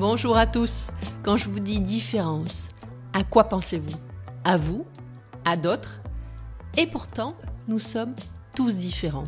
Bonjour 0.00 0.38
à 0.38 0.46
tous. 0.46 0.92
Quand 1.22 1.36
je 1.36 1.50
vous 1.50 1.60
dis 1.60 1.78
différence, 1.78 2.70
à 3.12 3.22
quoi 3.22 3.44
pensez-vous? 3.44 3.98
À 4.44 4.56
vous 4.56 4.86
À 5.44 5.58
d'autres 5.58 6.00
Et 6.78 6.86
pourtant, 6.86 7.34
nous 7.68 7.78
sommes 7.78 8.14
tous 8.56 8.76
différents. 8.76 9.24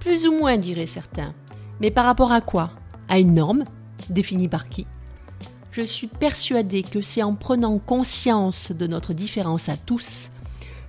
Plus 0.00 0.26
ou 0.26 0.32
moins, 0.32 0.56
diraient 0.56 0.86
certains. 0.86 1.32
Mais 1.80 1.92
par 1.92 2.06
rapport 2.06 2.32
à 2.32 2.40
quoi? 2.40 2.72
À 3.08 3.20
une 3.20 3.34
norme 3.34 3.62
Définie 4.08 4.48
par 4.48 4.68
qui? 4.68 4.84
Je 5.70 5.82
suis 5.82 6.08
persuadée 6.08 6.82
que 6.82 7.02
c'est 7.02 7.22
en 7.22 7.36
prenant 7.36 7.78
conscience 7.78 8.72
de 8.72 8.88
notre 8.88 9.12
différence 9.12 9.68
à 9.68 9.76
tous 9.76 10.30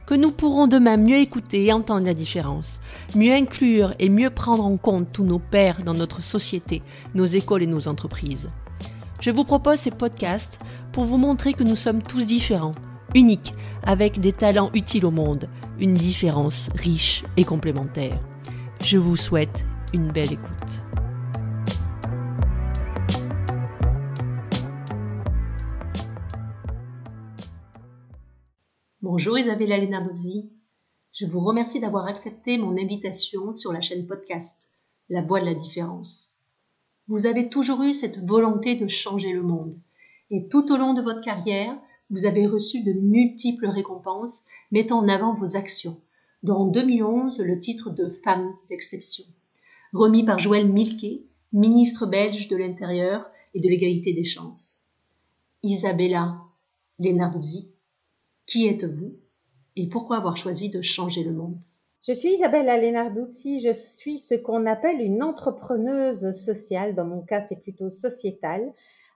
que 0.08 0.16
nous 0.16 0.32
pourrons 0.32 0.66
demain 0.66 0.98
mieux 0.98 1.18
écouter 1.18 1.66
et 1.66 1.74
entendre 1.74 2.08
la 2.08 2.16
différence, 2.16 2.82
mieux 3.16 3.34
inclure 3.34 3.94
et 4.00 4.10
mieux 4.10 4.32
prendre 4.32 4.66
en 4.66 4.78
compte 4.78 5.14
tous 5.14 5.24
nos 5.24 5.40
pairs 5.40 5.84
dans 5.84 5.94
notre 5.94 6.24
société, 6.24 6.82
nos 7.14 7.26
écoles 7.26 7.62
et 7.64 7.68
nos 7.68 7.88
entreprises. 7.88 8.50
Je 9.22 9.30
vous 9.30 9.44
propose 9.44 9.78
ces 9.78 9.92
podcasts 9.92 10.60
pour 10.94 11.06
vous 11.06 11.18
montrer 11.18 11.54
que 11.54 11.64
nous 11.64 11.76
sommes 11.76 12.02
tous 12.02 12.26
différents, 12.26 12.74
uniques, 13.14 13.54
avec 13.84 14.20
des 14.20 14.34
talents 14.34 14.72
utiles 14.74 15.06
au 15.06 15.12
monde, 15.12 15.48
une 15.80 15.94
différence 15.94 16.70
riche 16.74 17.24
et 17.38 17.44
complémentaire. 17.44 18.20
Je 18.84 18.98
vous 18.98 19.16
souhaite 19.16 19.64
une 19.94 20.12
belle 20.12 20.34
écoute. 20.34 20.82
Bonjour 29.04 29.38
Isabella 29.38 29.78
Lenardozzi. 29.78 30.52
Je 31.14 31.28
vous 31.28 31.42
remercie 31.42 31.80
d'avoir 31.80 32.08
accepté 32.08 32.58
mon 32.58 32.72
invitation 32.72 33.54
sur 33.54 33.72
la 33.72 33.82
chaîne 33.82 34.08
podcast 34.08 34.68
La 35.10 35.22
Voix 35.22 35.42
de 35.42 35.46
la 35.46 35.54
différence. 35.54 36.31
Vous 37.08 37.26
avez 37.26 37.50
toujours 37.50 37.82
eu 37.84 37.94
cette 37.94 38.26
volonté 38.26 38.76
de 38.76 38.88
changer 38.88 39.34
le 39.34 39.44
monde. 39.44 39.78
Et 40.30 40.48
tout 40.48 40.72
au 40.72 40.78
long 40.78 40.94
de 40.94 41.02
votre 41.02 41.22
carrière, 41.22 41.78
vous 42.10 42.26
avez 42.26 42.46
reçu 42.46 42.84
de 42.84 42.94
multiples 42.94 43.68
récompenses 43.68 44.46
mettant 44.72 45.00
en 45.00 45.08
avant 45.08 45.34
vos 45.34 45.56
actions, 45.56 46.00
en 46.48 46.66
2011 46.66 47.40
le 47.40 47.60
titre 47.60 47.90
de 47.90 48.10
Femme 48.24 48.54
d'exception, 48.70 49.26
remis 49.94 50.26
par 50.26 50.40
Joël 50.40 50.70
Milquet, 50.70 51.24
ministre 51.54 52.06
belge 52.06 52.48
de 52.48 52.56
l'Intérieur 52.56 53.26
et 53.54 53.60
de 53.60 53.68
l'égalité 53.68 54.14
des 54.14 54.24
chances. 54.24 54.84
Isabella 55.64 56.38
Lenarduzzi, 57.00 57.72
qui 58.46 58.68
êtes-vous 58.68 59.16
et 59.76 59.88
pourquoi 59.88 60.18
avoir 60.18 60.38
choisi 60.38 60.70
de 60.70 60.82
changer 60.82 61.24
le 61.24 61.34
monde? 61.34 61.58
Je 62.08 62.14
suis 62.14 62.30
Isabella 62.30 62.78
Lenarduzzi, 62.80 63.60
je 63.60 63.72
suis 63.74 64.18
ce 64.18 64.34
qu'on 64.34 64.66
appelle 64.66 65.02
une 65.02 65.22
entrepreneuse 65.22 66.32
sociale, 66.32 66.96
dans 66.96 67.06
mon 67.06 67.22
cas 67.22 67.44
c'est 67.44 67.62
plutôt 67.62 67.92
sociétal, 67.92 68.74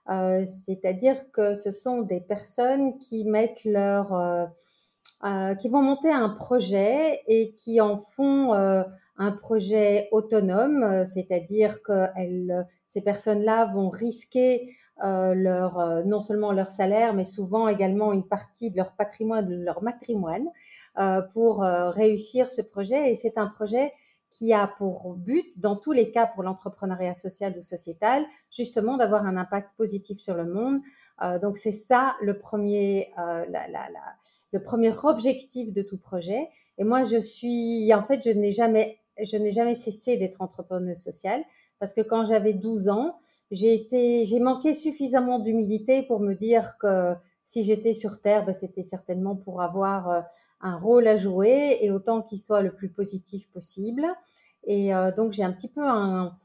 euh, 0.08 0.44
c'est-à-dire 0.44 1.16
que 1.32 1.56
ce 1.56 1.72
sont 1.72 2.02
des 2.02 2.20
personnes 2.20 2.96
qui 2.98 3.24
mettent 3.24 3.64
leur... 3.64 4.14
Euh, 4.14 4.46
euh, 5.24 5.54
qui 5.54 5.68
vont 5.68 5.82
monter 5.82 6.12
un 6.12 6.28
projet 6.28 7.22
et 7.26 7.54
qui 7.54 7.80
en 7.80 7.98
font 7.98 8.52
un 8.52 9.32
projet 9.32 10.08
autonome, 10.12 11.04
c'est-à-dire 11.06 11.82
que 11.82 12.04
ces 12.88 13.00
personnes-là 13.00 13.72
vont 13.74 13.88
risquer 13.88 14.76
leur, 15.02 16.04
non 16.04 16.20
seulement 16.20 16.52
leur 16.52 16.70
salaire, 16.70 17.14
mais 17.14 17.24
souvent 17.24 17.66
également 17.66 18.12
une 18.12 18.28
partie 18.28 18.70
de 18.70 18.76
leur 18.76 18.92
patrimoine, 18.92 19.48
de 19.48 19.56
leur 19.56 19.82
matrimoine, 19.82 20.46
pour 21.32 21.60
réussir 21.60 22.50
ce 22.50 22.62
projet. 22.62 23.10
Et 23.10 23.14
c'est 23.14 23.38
un 23.38 23.46
projet 23.46 23.92
qui 24.30 24.52
a 24.52 24.66
pour 24.66 25.14
but, 25.14 25.46
dans 25.56 25.76
tous 25.76 25.92
les 25.92 26.10
cas 26.10 26.26
pour 26.26 26.42
l'entrepreneuriat 26.42 27.14
social 27.14 27.54
ou 27.58 27.62
sociétal, 27.62 28.24
justement 28.50 28.96
d'avoir 28.96 29.24
un 29.24 29.36
impact 29.36 29.70
positif 29.76 30.18
sur 30.18 30.34
le 30.34 30.44
monde. 30.44 30.80
donc 31.40 31.56
c'est 31.56 31.72
ça 31.72 32.16
le 32.20 32.38
premier, 32.38 33.12
la, 33.16 33.46
la, 33.46 33.68
la, 33.68 33.88
le 34.52 34.62
premier 34.62 34.92
objectif 35.04 35.72
de 35.72 35.82
tout 35.82 35.98
projet. 35.98 36.48
Et 36.78 36.84
moi, 36.84 37.04
je 37.04 37.18
suis, 37.18 37.92
en 37.94 38.02
fait, 38.02 38.22
je 38.24 38.30
n'ai 38.30 38.50
jamais, 38.50 38.98
je 39.22 39.36
n'ai 39.36 39.50
jamais 39.50 39.74
cessé 39.74 40.16
d'être 40.16 40.42
entrepreneuse 40.42 40.98
sociale 40.98 41.42
parce 41.78 41.92
que 41.92 42.00
quand 42.00 42.24
j'avais 42.24 42.52
12 42.52 42.88
ans, 42.88 43.18
j'ai 43.50 43.74
été, 43.74 44.24
j'ai 44.24 44.40
manqué 44.40 44.74
suffisamment 44.74 45.38
d'humilité 45.38 46.02
pour 46.02 46.20
me 46.20 46.34
dire 46.34 46.76
que 46.80 47.14
si 47.46 47.62
j'étais 47.62 47.94
sur 47.94 48.20
Terre, 48.20 48.44
ben, 48.44 48.52
c'était 48.52 48.82
certainement 48.82 49.36
pour 49.36 49.62
avoir 49.62 50.10
euh, 50.10 50.20
un 50.60 50.76
rôle 50.76 51.06
à 51.06 51.16
jouer 51.16 51.78
et 51.80 51.92
autant 51.92 52.20
qu'il 52.20 52.40
soit 52.40 52.60
le 52.60 52.72
plus 52.72 52.88
positif 52.88 53.48
possible. 53.52 54.04
Et 54.64 54.92
euh, 54.92 55.12
donc 55.12 55.32
j'ai 55.32 55.44
un 55.44 55.52
petit 55.52 55.68
peu 55.68 55.82
un, 55.82 56.36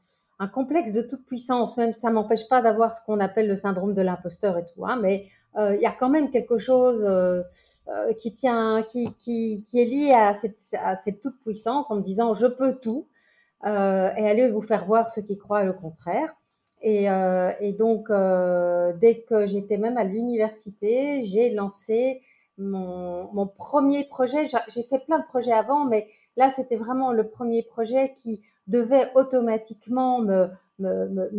complexe 0.54 0.92
de 0.92 1.02
toute 1.02 1.24
puissance, 1.24 1.76
même 1.76 1.94
ça 1.94 2.10
m'empêche 2.10 2.48
pas 2.48 2.62
d'avoir 2.62 2.94
ce 2.94 3.04
qu'on 3.04 3.20
appelle 3.20 3.46
le 3.46 3.54
syndrome 3.54 3.94
de 3.94 4.02
l'imposteur 4.02 4.58
et 4.58 4.64
tout, 4.64 4.84
hein, 4.84 4.98
mais 5.00 5.28
euh, 5.56 5.76
il 5.76 5.80
y 5.80 5.86
a 5.86 5.92
quand 5.92 6.08
même 6.08 6.30
quelque 6.30 6.58
chose 6.58 7.04
qui 8.18 8.34
tient, 8.34 8.82
qui, 8.82 9.12
qui, 9.14 9.64
qui, 9.68 9.80
est 9.80 9.84
lié 9.84 10.12
à 10.12 10.34
cette, 10.34 10.58
à 10.82 10.96
cette 10.96 11.20
toute 11.20 11.40
puissance 11.42 11.92
en 11.92 11.96
me 11.96 12.02
disant 12.02 12.34
je 12.34 12.46
peux 12.46 12.74
tout 12.74 13.06
et 13.64 13.68
allez 13.68 14.50
vous 14.50 14.62
faire 14.62 14.84
voir 14.84 15.10
ceux 15.10 15.22
qui 15.22 15.38
croient 15.38 15.62
le 15.62 15.72
contraire. 15.72 16.34
Et, 16.82 17.08
euh, 17.08 17.52
et 17.60 17.72
donc, 17.72 18.10
euh, 18.10 18.92
dès 19.00 19.20
que 19.20 19.46
j'étais 19.46 19.78
même 19.78 19.96
à 19.96 20.04
l'université, 20.04 21.22
j'ai 21.22 21.50
lancé 21.50 22.20
mon, 22.58 23.46
premier 23.56 24.04
projet. 24.04 24.46
J'ai 24.68 24.82
fait 24.82 24.98
plein 24.98 25.18
de 25.18 25.24
projets 25.24 25.52
avant, 25.52 25.84
mais 25.84 26.08
là, 26.36 26.50
c'était 26.50 26.76
vraiment 26.76 27.12
le 27.12 27.28
premier 27.28 27.62
projet 27.62 28.12
qui 28.14 28.40
devait 28.66 29.08
automatiquement 29.14 30.20
me, 30.20 30.48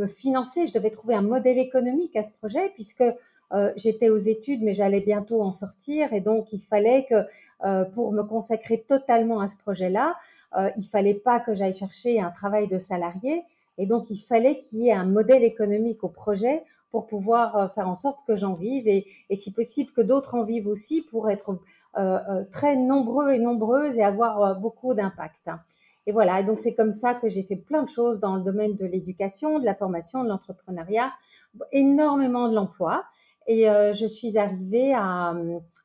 financer. 0.07 0.67
Je 0.67 0.73
devais 0.73 0.91
trouver 0.91 1.15
un 1.15 1.21
modèle 1.21 1.57
économique 1.57 2.15
à 2.15 2.23
ce 2.23 2.31
projet 2.31 2.71
puisque 2.75 3.03
euh, 3.53 3.71
j'étais 3.75 4.09
aux 4.09 4.17
études, 4.17 4.61
mais 4.63 4.73
j'allais 4.73 5.01
bientôt 5.01 5.41
en 5.41 5.51
sortir. 5.51 6.13
Et 6.13 6.21
donc, 6.21 6.53
il 6.53 6.61
fallait 6.61 7.05
que 7.09 7.25
pour 7.93 8.11
me 8.11 8.23
consacrer 8.23 8.83
totalement 8.85 9.39
à 9.39 9.47
ce 9.47 9.55
projet-là, 9.57 10.15
euh, 10.57 10.69
il 10.77 10.83
fallait 10.83 11.13
pas 11.13 11.39
que 11.39 11.53
j'aille 11.53 11.73
chercher 11.73 12.19
un 12.19 12.29
travail 12.29 12.67
de 12.67 12.77
salarié 12.77 13.43
et 13.77 13.85
donc, 13.85 14.09
il 14.09 14.17
fallait 14.17 14.59
qu'il 14.59 14.79
y 14.79 14.89
ait 14.89 14.93
un 14.93 15.05
modèle 15.05 15.43
économique 15.43 16.03
au 16.03 16.09
projet 16.09 16.63
pour 16.91 17.07
pouvoir 17.07 17.57
euh, 17.57 17.67
faire 17.69 17.89
en 17.89 17.95
sorte 17.95 18.19
que 18.27 18.35
j'en 18.35 18.53
vive 18.53 18.87
et, 18.87 19.07
et, 19.29 19.35
si 19.35 19.51
possible 19.51 19.91
que 19.91 20.01
d'autres 20.01 20.35
en 20.35 20.43
vivent 20.43 20.67
aussi 20.67 21.01
pour 21.01 21.29
être 21.29 21.57
euh, 21.97 22.19
euh 22.29 22.43
très 22.51 22.75
nombreux 22.75 23.31
et 23.31 23.39
nombreuses 23.39 23.97
et 23.97 24.03
avoir 24.03 24.59
beaucoup 24.59 24.93
d'impact. 24.93 25.49
Et 26.05 26.11
voilà, 26.11 26.41
et 26.41 26.43
donc 26.43 26.59
c'est 26.59 26.75
comme 26.75 26.91
ça 26.91 27.13
que 27.15 27.29
j'ai 27.29 27.43
fait 27.43 27.55
plein 27.55 27.81
de 27.81 27.89
choses 27.89 28.19
dans 28.19 28.35
le 28.35 28.43
domaine 28.43 28.75
de 28.75 28.85
l'éducation, 28.85 29.57
de 29.57 29.65
la 29.65 29.73
formation, 29.73 30.23
de 30.23 30.29
l'entrepreneuriat, 30.29 31.11
énormément 31.71 32.49
de 32.49 32.55
l'emploi. 32.55 33.05
Et 33.47 33.65
je 33.93 34.05
suis 34.05 34.37
arrivée 34.37 34.93
à, 34.93 35.33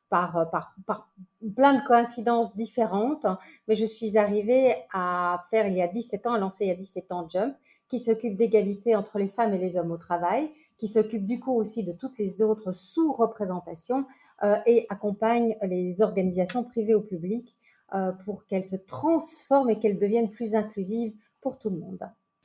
par, 0.09 0.49
par, 0.49 0.75
par, 0.85 1.09
plein 1.55 1.75
de 1.75 1.85
coïncidences 1.85 2.55
différentes, 2.55 3.25
mais 3.67 3.75
je 3.75 3.85
suis 3.85 4.17
arrivée 4.17 4.75
à 4.93 5.45
faire 5.49 5.67
il 5.67 5.75
y 5.75 5.81
a 5.81 5.87
17 5.87 6.27
ans, 6.27 6.33
à 6.33 6.37
lancer 6.37 6.65
il 6.65 6.67
y 6.67 6.71
a 6.71 6.75
17 6.75 7.11
ans 7.11 7.27
Jump, 7.29 7.55
qui 7.89 7.99
s'occupe 7.99 8.37
d'égalité 8.37 8.95
entre 8.95 9.17
les 9.17 9.27
femmes 9.27 9.53
et 9.53 9.57
les 9.57 9.75
hommes 9.77 9.91
au 9.91 9.97
travail, 9.97 10.49
qui 10.77 10.87
s'occupe 10.87 11.25
du 11.25 11.39
coup 11.39 11.53
aussi 11.53 11.83
de 11.83 11.91
toutes 11.91 12.17
les 12.17 12.41
autres 12.41 12.71
sous-représentations 12.71 14.05
euh, 14.43 14.55
et 14.65 14.85
accompagne 14.89 15.57
les 15.63 16.01
organisations 16.01 16.63
privées 16.63 16.95
ou 16.95 17.01
publiques 17.01 17.55
euh, 17.93 18.11
pour 18.23 18.45
qu'elles 18.45 18.65
se 18.65 18.77
transforment 18.77 19.71
et 19.71 19.79
qu'elles 19.79 19.99
deviennent 19.99 20.31
plus 20.31 20.55
inclusives 20.55 21.13
pour 21.41 21.59
tout 21.59 21.69
le 21.69 21.77
monde. 21.77 21.99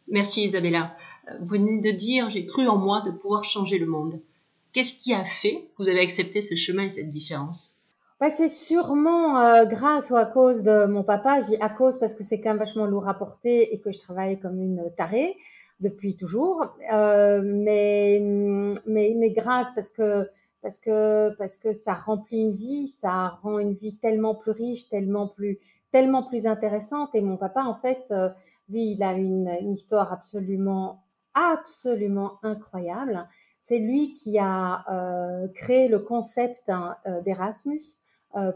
Merci 0.08 0.44
Isabella. 0.44 0.96
Euh, 1.28 1.38
vous 1.40 1.46
venez 1.46 1.80
de 1.80 1.96
dire 1.96 2.30
j'ai 2.30 2.46
cru 2.46 2.66
en 2.66 2.76
moi 2.76 3.00
de 3.00 3.10
pouvoir 3.10 3.44
changer 3.44 3.78
le 3.78 3.86
monde. 3.86 4.20
Qu'est-ce 4.72 4.98
qui 4.98 5.14
a 5.14 5.22
fait 5.22 5.70
que 5.76 5.82
vous 5.82 5.88
avez 5.88 6.00
accepté 6.00 6.40
ce 6.42 6.56
chemin 6.56 6.84
et 6.84 6.90
cette 6.90 7.08
différence? 7.08 7.83
Bah, 8.20 8.30
c'est 8.30 8.48
sûrement 8.48 9.40
euh, 9.40 9.64
grâce 9.66 10.10
ou 10.10 10.16
à 10.16 10.26
cause 10.26 10.62
de 10.62 10.86
mon 10.86 11.02
papa. 11.02 11.40
J'ai 11.40 11.60
à 11.60 11.68
cause 11.68 11.98
parce 11.98 12.14
que 12.14 12.22
c'est 12.22 12.40
quand 12.40 12.50
même 12.50 12.58
vachement 12.58 12.86
lourd 12.86 13.08
à 13.08 13.14
porter 13.14 13.74
et 13.74 13.80
que 13.80 13.92
je 13.92 14.00
travaille 14.00 14.38
comme 14.38 14.60
une 14.60 14.90
tarée 14.96 15.36
depuis 15.80 16.16
toujours. 16.16 16.64
Euh, 16.92 17.42
mais, 17.44 18.20
mais, 18.86 19.14
mais 19.16 19.30
grâce 19.30 19.70
parce 19.74 19.90
que 19.90 20.28
parce 20.62 20.78
que 20.78 21.30
parce 21.36 21.58
que 21.58 21.72
ça 21.72 21.92
remplit 21.94 22.40
une 22.40 22.56
vie, 22.56 22.86
ça 22.86 23.38
rend 23.42 23.58
une 23.58 23.74
vie 23.74 23.96
tellement 23.96 24.34
plus 24.34 24.52
riche, 24.52 24.88
tellement 24.88 25.28
plus 25.28 25.58
tellement 25.92 26.22
plus 26.22 26.46
intéressante. 26.46 27.14
Et 27.14 27.20
mon 27.20 27.36
papa, 27.36 27.62
en 27.62 27.74
fait, 27.74 28.06
euh, 28.10 28.30
lui, 28.68 28.92
il 28.92 29.02
a 29.02 29.12
une, 29.12 29.48
une 29.60 29.74
histoire 29.74 30.12
absolument 30.12 31.04
absolument 31.34 32.38
incroyable. 32.42 33.28
C'est 33.60 33.78
lui 33.78 34.14
qui 34.14 34.38
a 34.38 34.84
euh, 34.92 35.48
créé 35.48 35.88
le 35.88 35.98
concept 35.98 36.68
hein, 36.68 36.96
euh, 37.06 37.20
d'Erasmus 37.22 37.80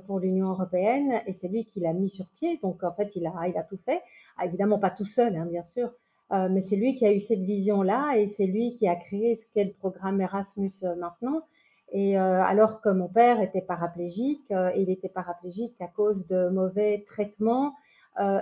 pour 0.06 0.18
l'Union 0.18 0.48
européenne 0.50 1.20
et 1.26 1.32
c'est 1.32 1.48
lui 1.48 1.64
qui 1.64 1.80
l'a 1.80 1.92
mis 1.92 2.10
sur 2.10 2.26
pied. 2.30 2.58
Donc 2.62 2.82
en 2.82 2.92
fait, 2.92 3.14
il 3.16 3.26
a, 3.26 3.48
il 3.48 3.56
a 3.56 3.62
tout 3.62 3.78
fait. 3.84 4.02
Ah, 4.36 4.46
évidemment 4.46 4.78
pas 4.78 4.90
tout 4.90 5.04
seul, 5.04 5.36
hein, 5.36 5.46
bien 5.46 5.64
sûr, 5.64 5.92
euh, 6.32 6.48
mais 6.50 6.60
c'est 6.60 6.76
lui 6.76 6.94
qui 6.94 7.06
a 7.06 7.12
eu 7.12 7.20
cette 7.20 7.40
vision-là 7.40 8.16
et 8.16 8.26
c'est 8.26 8.46
lui 8.46 8.74
qui 8.74 8.86
a 8.86 8.96
créé 8.96 9.34
ce 9.34 9.46
qu'est 9.52 9.64
le 9.64 9.72
programme 9.72 10.20
Erasmus 10.20 10.70
euh, 10.82 10.94
maintenant. 10.96 11.42
Et 11.90 12.18
euh, 12.18 12.42
alors 12.42 12.82
que 12.82 12.90
mon 12.90 13.08
père 13.08 13.40
était 13.40 13.62
paraplégique, 13.62 14.44
euh, 14.50 14.70
il 14.76 14.90
était 14.90 15.08
paraplégique 15.08 15.74
à 15.80 15.86
cause 15.86 16.26
de 16.26 16.50
mauvais 16.50 17.04
traitements 17.06 17.74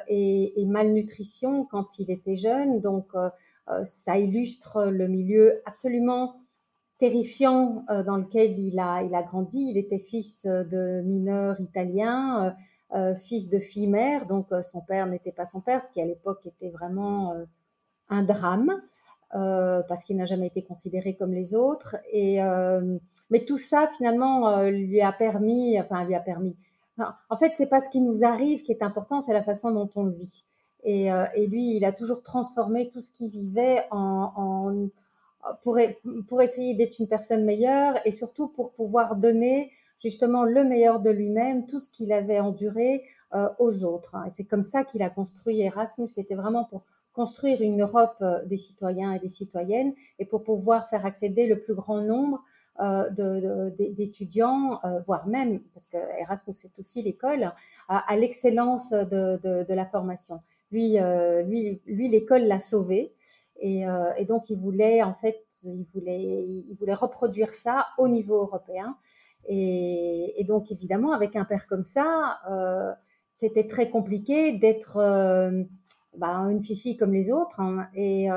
et, 0.08 0.64
malnutrition 0.66 1.66
quand 1.66 1.98
il 1.98 2.10
était 2.10 2.36
jeune. 2.36 2.80
Donc 2.80 3.12
ça 3.84 4.16
illustre 4.16 4.84
le 4.84 5.06
milieu 5.06 5.60
absolument 5.66 6.36
terrifiant 6.98 7.84
dans 8.06 8.16
lequel 8.16 8.58
il 8.58 8.78
a, 8.78 9.02
il 9.02 9.14
a 9.14 9.22
grandi. 9.22 9.68
Il 9.70 9.76
était 9.76 9.98
fils 9.98 10.46
de 10.46 11.02
mineurs 11.02 11.60
italiens, 11.60 12.56
fils 13.16 13.50
de 13.50 13.58
fille 13.58 13.86
mère, 13.86 14.26
donc 14.26 14.48
son 14.62 14.80
père 14.80 15.06
n'était 15.06 15.32
pas 15.32 15.46
son 15.46 15.60
père, 15.60 15.82
ce 15.82 15.90
qui 15.90 16.00
à 16.00 16.06
l'époque 16.06 16.46
était 16.46 16.70
vraiment 16.70 17.34
un 18.08 18.22
drame. 18.22 18.80
parce 19.30 20.04
qu'il 20.04 20.16
n'a 20.16 20.26
jamais 20.26 20.46
été 20.46 20.62
considéré 20.62 21.14
comme 21.16 21.32
les 21.32 21.54
autres. 21.54 21.96
Et, 22.12 22.38
mais 23.30 23.44
tout 23.44 23.58
ça, 23.58 23.90
finalement, 23.96 24.62
lui 24.62 25.00
a 25.00 25.12
permis, 25.12 25.78
enfin, 25.80 26.04
lui 26.04 26.14
a 26.14 26.20
permis. 26.20 26.56
en 27.28 27.36
fait, 27.36 27.54
c'est 27.54 27.66
pas 27.66 27.80
ce 27.80 27.90
qui 27.90 28.00
nous 28.00 28.24
arrive 28.24 28.62
qui 28.62 28.72
est 28.72 28.82
important, 28.82 29.20
c'est 29.20 29.34
la 29.34 29.42
façon 29.42 29.70
dont 29.70 29.90
on 29.96 30.04
le 30.04 30.12
vit. 30.12 30.44
Et, 30.84 31.08
et, 31.34 31.46
lui, 31.46 31.76
il 31.76 31.84
a 31.84 31.92
toujours 31.92 32.22
transformé 32.22 32.88
tout 32.88 33.00
ce 33.00 33.10
qu'il 33.10 33.28
vivait 33.28 33.84
en, 33.90 34.32
en 34.36 34.88
pour, 35.62 35.78
pour 36.28 36.42
essayer 36.42 36.74
d'être 36.74 36.98
une 36.98 37.08
personne 37.08 37.44
meilleure 37.44 37.94
et 38.04 38.10
surtout 38.10 38.48
pour 38.48 38.72
pouvoir 38.72 39.16
donner 39.16 39.70
justement 39.98 40.44
le 40.44 40.64
meilleur 40.64 41.00
de 41.00 41.10
lui-même, 41.10 41.66
tout 41.66 41.80
ce 41.80 41.88
qu'il 41.88 42.12
avait 42.12 42.40
enduré 42.40 43.04
euh, 43.34 43.48
aux 43.58 43.84
autres. 43.84 44.14
Hein. 44.14 44.24
Et 44.26 44.30
c'est 44.30 44.44
comme 44.44 44.64
ça 44.64 44.84
qu'il 44.84 45.02
a 45.02 45.10
construit 45.10 45.60
Erasmus. 45.60 46.08
C'était 46.08 46.34
vraiment 46.34 46.64
pour 46.64 46.84
construire 47.12 47.62
une 47.62 47.82
Europe 47.82 48.16
euh, 48.20 48.44
des 48.44 48.58
citoyens 48.58 49.12
et 49.12 49.18
des 49.18 49.28
citoyennes 49.28 49.94
et 50.18 50.26
pour 50.26 50.44
pouvoir 50.44 50.88
faire 50.88 51.06
accéder 51.06 51.46
le 51.46 51.58
plus 51.58 51.74
grand 51.74 52.00
nombre 52.00 52.42
euh, 52.78 53.70
d'étudiants, 53.78 54.80
euh, 54.84 55.00
voire 55.00 55.26
même, 55.26 55.60
parce 55.72 55.86
que 55.86 55.96
Erasmus 56.20 56.52
c'est 56.52 56.78
aussi 56.78 57.00
l'école, 57.02 57.50
à, 57.88 58.16
l'excellence 58.18 58.90
de, 58.90 59.64
de, 59.64 59.74
la 59.74 59.86
formation. 59.86 60.40
Lui, 60.70 60.98
euh, 60.98 61.42
lui, 61.42 61.80
lui 61.86 62.10
l'école 62.10 62.42
l'a 62.42 62.60
sauvé 62.60 63.14
et, 63.60 63.88
euh, 63.88 64.12
et, 64.16 64.24
donc, 64.24 64.50
il 64.50 64.58
voulait, 64.58 65.02
en 65.02 65.14
fait, 65.14 65.44
il 65.64 65.86
voulait, 65.94 66.46
il 66.68 66.76
voulait 66.78 66.94
reproduire 66.94 67.52
ça 67.52 67.86
au 67.98 68.08
niveau 68.08 68.36
européen. 68.36 68.96
Et, 69.48 70.44
donc, 70.46 70.70
évidemment, 70.70 71.12
avec 71.12 71.36
un 71.36 71.44
père 71.44 71.66
comme 71.66 71.84
ça, 71.84 72.38
euh, 72.50 72.92
c'était 73.32 73.66
très 73.66 73.90
compliqué 73.90 74.52
d'être 74.52 74.96
euh, 74.96 75.62
bah, 76.16 76.34
une 76.50 76.62
fifi 76.62 76.96
comme 76.96 77.12
les 77.12 77.30
autres. 77.30 77.60
Hein. 77.60 77.88
Et 77.94 78.28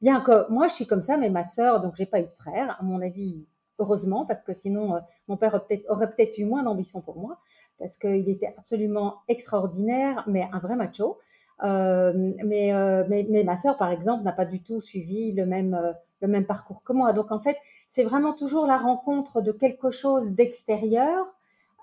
bien 0.00 0.20
que 0.20 0.50
moi, 0.50 0.68
je 0.68 0.74
suis 0.74 0.86
comme 0.86 1.02
ça, 1.02 1.16
mais 1.16 1.30
ma 1.30 1.44
sœur, 1.44 1.80
donc 1.80 1.96
j'ai 1.96 2.06
pas 2.06 2.20
eu 2.20 2.24
de 2.24 2.30
frère, 2.30 2.76
à 2.78 2.82
mon 2.82 3.00
avis, 3.02 3.44
heureusement, 3.78 4.24
parce 4.26 4.42
que 4.42 4.52
sinon, 4.52 5.00
mon 5.28 5.36
père 5.36 5.60
aurait 5.88 6.10
peut-être 6.10 6.38
eu 6.38 6.44
moins 6.44 6.62
d'ambition 6.62 7.00
pour 7.00 7.18
moi, 7.18 7.38
parce 7.78 7.96
qu'il 7.96 8.28
était 8.28 8.54
absolument 8.56 9.16
extraordinaire, 9.28 10.24
mais 10.28 10.48
un 10.52 10.60
vrai 10.60 10.76
macho. 10.76 11.18
Euh, 11.62 12.32
mais, 12.44 12.74
euh, 12.74 13.04
mais, 13.08 13.26
mais, 13.28 13.44
ma 13.44 13.56
sœur, 13.56 13.76
par 13.76 13.90
exemple, 13.90 14.24
n'a 14.24 14.32
pas 14.32 14.44
du 14.44 14.62
tout 14.62 14.80
suivi 14.80 15.32
le 15.32 15.46
même, 15.46 15.74
euh, 15.74 15.92
le 16.20 16.28
même 16.28 16.44
parcours 16.44 16.82
que 16.84 16.92
moi. 16.92 17.12
Donc, 17.12 17.30
en 17.30 17.38
fait, 17.38 17.56
c'est 17.88 18.04
vraiment 18.04 18.32
toujours 18.32 18.66
la 18.66 18.78
rencontre 18.78 19.42
de 19.42 19.52
quelque 19.52 19.90
chose 19.90 20.32
d'extérieur 20.32 21.26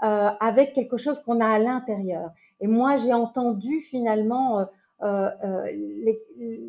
avec 0.02 0.72
quelque 0.72 0.96
chose 0.96 1.20
qu'on 1.20 1.42
a 1.42 1.46
à 1.46 1.60
l'intérieur. 1.60 2.32
Et 2.62 2.68
moi, 2.68 2.96
j'ai 2.96 3.14
entendu 3.14 3.82
finalement 3.82 4.66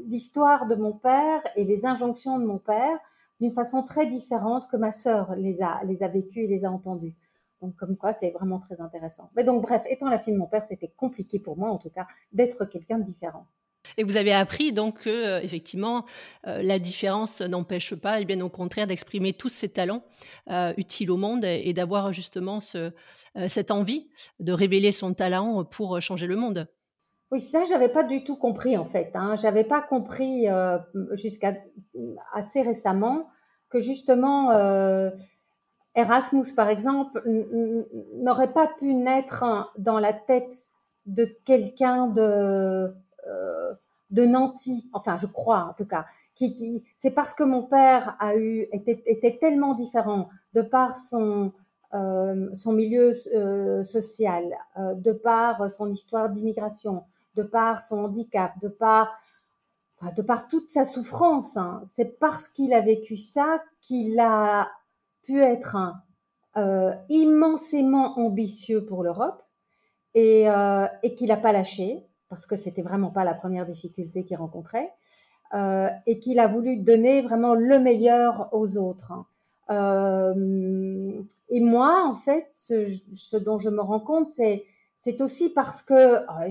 l'histoire 0.08 0.66
de 0.66 0.74
mon 0.74 0.92
père 0.92 1.40
et 1.54 1.62
les 1.62 1.86
injonctions 1.86 2.40
de 2.40 2.44
mon 2.44 2.58
père 2.58 2.98
d'une 3.40 3.52
façon 3.52 3.84
très 3.84 4.06
différente 4.06 4.68
que 4.68 4.76
ma 4.76 4.90
sœur 4.90 5.36
les 5.36 5.62
a, 5.62 5.80
les 5.84 6.02
a 6.02 6.08
vécues 6.08 6.40
et 6.40 6.48
les 6.48 6.64
a 6.64 6.72
entendues. 6.72 7.14
Donc, 7.60 7.76
comme 7.76 7.96
quoi, 7.96 8.12
c'est 8.12 8.30
vraiment 8.30 8.58
très 8.58 8.80
intéressant. 8.80 9.30
Mais 9.36 9.44
donc, 9.44 9.62
bref, 9.62 9.82
étant 9.88 10.08
la 10.08 10.18
fille 10.18 10.32
de 10.32 10.38
mon 10.38 10.46
père, 10.46 10.64
c'était 10.64 10.92
compliqué 10.96 11.38
pour 11.38 11.56
moi, 11.56 11.70
en 11.70 11.78
tout 11.78 11.90
cas, 11.90 12.06
d'être 12.32 12.64
quelqu'un 12.64 12.98
de 12.98 13.04
différent. 13.04 13.46
Et 13.96 14.04
vous 14.04 14.16
avez 14.16 14.32
appris 14.32 14.72
donc 14.72 15.00
que, 15.00 15.10
euh, 15.10 15.40
effectivement, 15.40 16.04
euh, 16.46 16.62
la 16.62 16.78
différence 16.78 17.40
n'empêche 17.40 17.94
pas, 17.94 18.20
et 18.20 18.24
bien 18.24 18.40
au 18.40 18.48
contraire, 18.48 18.86
d'exprimer 18.86 19.32
tous 19.32 19.48
ses 19.48 19.68
talents 19.68 20.02
euh, 20.50 20.72
utiles 20.76 21.10
au 21.10 21.16
monde 21.16 21.44
et, 21.44 21.72
d'avoir 21.72 22.12
justement 22.12 22.60
ce, 22.60 22.92
cette 23.48 23.70
envie 23.70 24.10
de 24.38 24.52
révéler 24.52 24.92
son 24.92 25.14
talent 25.14 25.64
pour 25.64 26.00
changer 26.00 26.26
le 26.26 26.36
monde. 26.36 26.66
Oui, 27.30 27.40
ça, 27.40 27.64
j'avais 27.64 27.88
pas 27.88 28.02
du 28.02 28.24
tout 28.24 28.36
compris 28.36 28.76
en 28.76 28.84
fait. 28.84 29.12
Hein. 29.14 29.36
J'avais 29.40 29.62
pas 29.62 29.80
compris 29.80 30.46
jusqu'à 31.12 31.54
assez 32.32 32.60
récemment 32.60 33.28
que 33.68 33.78
justement 33.78 34.50
Erasmus, 35.94 36.54
par 36.54 36.68
exemple, 36.68 37.22
n'aurait 38.14 38.52
pas 38.52 38.68
pu 38.78 38.94
naître 38.94 39.72
dans 39.76 39.98
la 39.98 40.12
tête 40.12 40.66
de 41.06 41.24
quelqu'un 41.44 42.06
de, 42.06 42.94
euh, 43.26 43.74
de 44.10 44.24
nanti, 44.24 44.88
enfin 44.92 45.16
je 45.16 45.26
crois 45.26 45.66
en 45.70 45.74
tout 45.74 45.86
cas. 45.86 46.06
C'est 46.96 47.10
parce 47.10 47.34
que 47.34 47.42
mon 47.42 47.62
père 47.62 48.16
a 48.18 48.34
eu 48.34 48.66
était, 48.72 49.38
tellement 49.38 49.74
différent 49.74 50.30
de 50.54 50.62
par 50.62 50.96
son 50.96 51.52
euh, 51.92 52.48
son 52.54 52.72
milieu 52.72 53.12
euh, 53.34 53.82
social, 53.84 54.44
de 54.78 55.12
par 55.12 55.70
son 55.70 55.92
histoire 55.92 56.30
d'immigration, 56.30 57.04
de 57.34 57.42
par 57.42 57.82
son 57.82 57.98
handicap, 57.98 58.52
de 58.62 58.68
par 58.68 59.18
de 60.16 60.22
par 60.22 60.48
toute 60.48 60.70
sa 60.70 60.86
souffrance. 60.86 61.58
Hein. 61.58 61.82
C'est 61.92 62.18
parce 62.18 62.48
qu'il 62.48 62.72
a 62.72 62.80
vécu 62.80 63.18
ça 63.18 63.62
qu'il 63.82 64.18
a 64.18 64.70
pu 65.22 65.42
être 65.42 65.76
euh, 66.56 66.92
immensément 67.08 68.18
ambitieux 68.18 68.84
pour 68.84 69.02
l'Europe 69.02 69.42
et, 70.14 70.48
euh, 70.50 70.86
qu'il 71.16 71.28
n'a 71.28 71.36
pas 71.36 71.52
lâché, 71.52 72.06
parce 72.28 72.46
que 72.46 72.56
c'était 72.56 72.82
vraiment 72.82 73.10
pas 73.10 73.24
la 73.24 73.34
première 73.34 73.66
difficulté 73.66 74.24
qu'il 74.24 74.36
rencontrait, 74.36 74.92
euh, 75.54 75.88
et 76.06 76.18
qu'il 76.18 76.38
a 76.38 76.46
voulu 76.46 76.76
donner 76.76 77.22
vraiment 77.22 77.54
le 77.54 77.78
meilleur 77.78 78.48
aux 78.52 78.76
autres. 78.76 79.12
Euh, 79.70 81.22
et 81.48 81.60
moi, 81.60 82.04
en 82.06 82.16
fait, 82.16 82.50
ce, 82.56 83.36
dont 83.36 83.58
je 83.58 83.70
me 83.70 83.80
rends 83.80 84.00
compte, 84.00 84.28
c'est 84.28 84.64
c'est 84.96 85.22
aussi 85.22 85.48
parce 85.48 85.80
que 85.82 86.18
oh, 86.28 86.50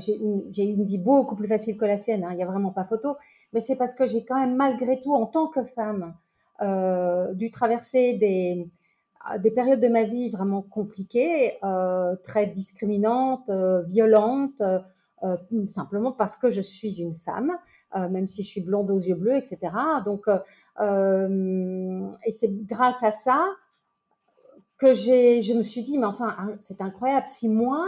j'ai 0.49 0.65
eu 0.65 0.73
une 0.73 0.85
vie 0.85 0.97
beaucoup 0.97 1.35
plus 1.35 1.47
facile 1.47 1.77
que 1.77 1.85
la 1.85 1.97
sienne, 1.97 2.23
hein, 2.23 2.29
il 2.31 2.37
n'y 2.37 2.43
a 2.43 2.47
vraiment 2.47 2.71
pas 2.71 2.83
photo, 2.83 3.15
mais 3.53 3.59
c'est 3.59 3.75
parce 3.75 3.93
que 3.93 4.07
j'ai 4.07 4.25
quand 4.25 4.39
même 4.39 4.55
malgré 4.55 4.99
tout, 4.99 5.13
en 5.13 5.27
tant 5.27 5.47
que 5.47 5.63
femme, 5.63 6.15
dû 7.33 7.51
traverser 7.51 8.13
des, 8.13 8.69
des 9.37 9.51
périodes 9.51 9.81
de 9.81 9.87
ma 9.87 10.03
vie 10.03 10.29
vraiment 10.29 10.61
compliquées, 10.61 11.57
euh, 11.63 12.15
très 12.23 12.47
discriminantes, 12.47 13.49
euh, 13.49 13.81
violentes, 13.83 14.61
euh, 15.23 15.37
simplement 15.67 16.11
parce 16.11 16.37
que 16.37 16.49
je 16.49 16.61
suis 16.61 17.01
une 17.01 17.15
femme, 17.15 17.51
euh, 17.95 18.07
même 18.09 18.27
si 18.27 18.43
je 18.43 18.47
suis 18.47 18.61
blonde 18.61 18.89
aux 18.89 18.99
yeux 18.99 19.15
bleus, 19.15 19.35
etc. 19.35 19.59
Donc, 20.05 20.25
euh, 20.79 22.09
et 22.25 22.31
c'est 22.31 22.51
grâce 22.65 23.03
à 23.03 23.11
ça 23.11 23.45
que 24.77 24.93
je 24.93 25.53
me 25.53 25.63
suis 25.63 25.83
dit, 25.83 25.97
mais 25.97 26.05
enfin, 26.05 26.35
hein, 26.39 26.55
c'est 26.61 26.81
incroyable, 26.81 27.27
si 27.27 27.49
moi, 27.49 27.85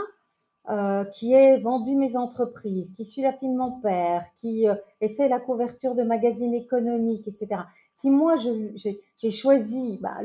euh, 0.70 1.06
qui 1.06 1.34
ai 1.34 1.58
vendu 1.58 1.96
mes 1.96 2.16
entreprises, 2.16 2.94
qui 2.94 3.04
suis 3.04 3.24
la 3.24 3.34
fille 3.34 3.50
de 3.50 3.58
mon 3.58 3.80
père, 3.80 4.26
qui 4.42 4.68
euh, 4.68 4.76
ai 5.00 5.10
fait 5.10 5.28
la 5.28 5.40
couverture 5.40 5.96
de 5.96 6.04
magazines 6.04 6.54
économiques, 6.54 7.28
etc. 7.28 7.62
Si 8.02 8.10
moi, 8.10 8.36
j'ai 8.36 9.30
choisi 9.30 10.00
bah, 10.02 10.18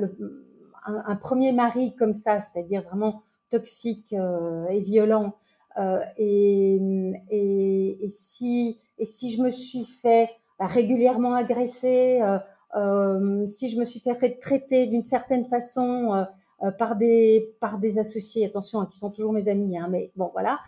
un, 0.87 1.16
premier 1.16 1.52
mari 1.52 1.95
comme 1.95 2.14
ça, 2.14 2.40
c'est-à-dire 2.40 2.83
vraiment 2.85 3.21
toxique 3.50 4.14
euh, 4.14 4.66
et 4.68 4.80
violent, 4.80 5.35
euh, 5.76 6.00
et, 6.16 6.78
si, 8.09 8.80
je 8.99 9.42
me 9.42 9.50
suis 9.50 9.85
fait 9.85 10.30
bah, 10.59 10.68
régulièrement 10.68 11.35
agresser, 11.35 12.23
euh, 12.75 13.47
si 13.49 13.68
je 13.68 13.78
me 13.78 13.85
suis 13.85 14.00
fait 14.00 14.38
traiter 14.40 14.87
d'une 14.87 15.04
certaine 15.04 15.45
façon, 15.45 16.26
par 16.78 16.97
des 16.97 17.52
associés, 17.99 18.47
attention, 18.47 18.80
hein, 18.80 18.88
qui 18.90 18.97
sont 18.97 19.11
toujours 19.11 19.35
mes 19.35 19.49
amis, 19.49 19.76
hein, 19.76 19.88
mais 19.90 20.12
bon 20.16 20.30
voilà, 20.33 20.61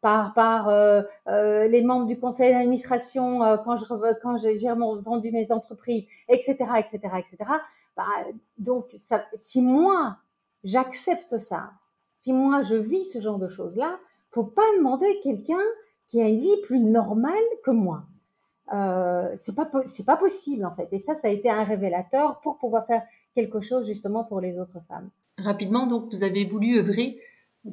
par 0.00 0.34
par 0.34 0.70
les 1.26 1.82
membres 1.82 2.06
du 2.06 2.18
conseil 2.18 2.52
d'administration 2.52 3.40
quand 3.64 3.76
je 3.76 3.84
quand 4.22 4.36
j'ai 4.36 4.56
vendu 5.02 5.30
mes 5.32 5.52
entreprises, 5.52 6.06
etc., 6.28 6.56
etc., 6.78 7.00
etc. 7.18 7.50
Donc 8.58 8.86
si 9.34 9.62
moi 9.62 10.16
j'accepte 10.64 11.38
ça, 11.38 11.70
si 12.16 12.32
moi 12.32 12.62
je 12.62 12.76
vis 12.76 13.04
ce 13.04 13.20
genre 13.20 13.38
de 13.38 13.48
choses 13.48 13.76
là, 13.76 13.98
faut 14.30 14.44
pas 14.44 14.62
demander 14.78 15.20
quelqu'un 15.22 15.64
qui 16.08 16.20
a 16.20 16.28
une 16.28 16.38
vie 16.38 16.60
plus 16.62 16.80
normale 16.80 17.32
que 17.64 17.70
moi. 17.70 18.04
Euh, 18.72 19.32
c'est 19.36 19.54
pas 19.54 19.64
pas 19.64 20.16
possible 20.16 20.64
en 20.64 20.72
fait. 20.72 20.88
Et 20.92 20.98
ça, 20.98 21.14
ça 21.14 21.28
a 21.28 21.30
été 21.30 21.48
un 21.48 21.64
révélateur 21.64 22.40
pour 22.40 22.58
pouvoir 22.58 22.86
faire 22.86 23.02
quelque 23.34 23.60
chose 23.60 23.86
justement 23.86 24.24
pour 24.24 24.40
les 24.40 24.58
autres 24.58 24.80
femmes. 24.88 25.08
Rapidement, 25.38 25.86
donc, 25.86 26.12
vous 26.12 26.24
avez 26.24 26.44
voulu 26.44 26.78
œuvrer 26.78 27.20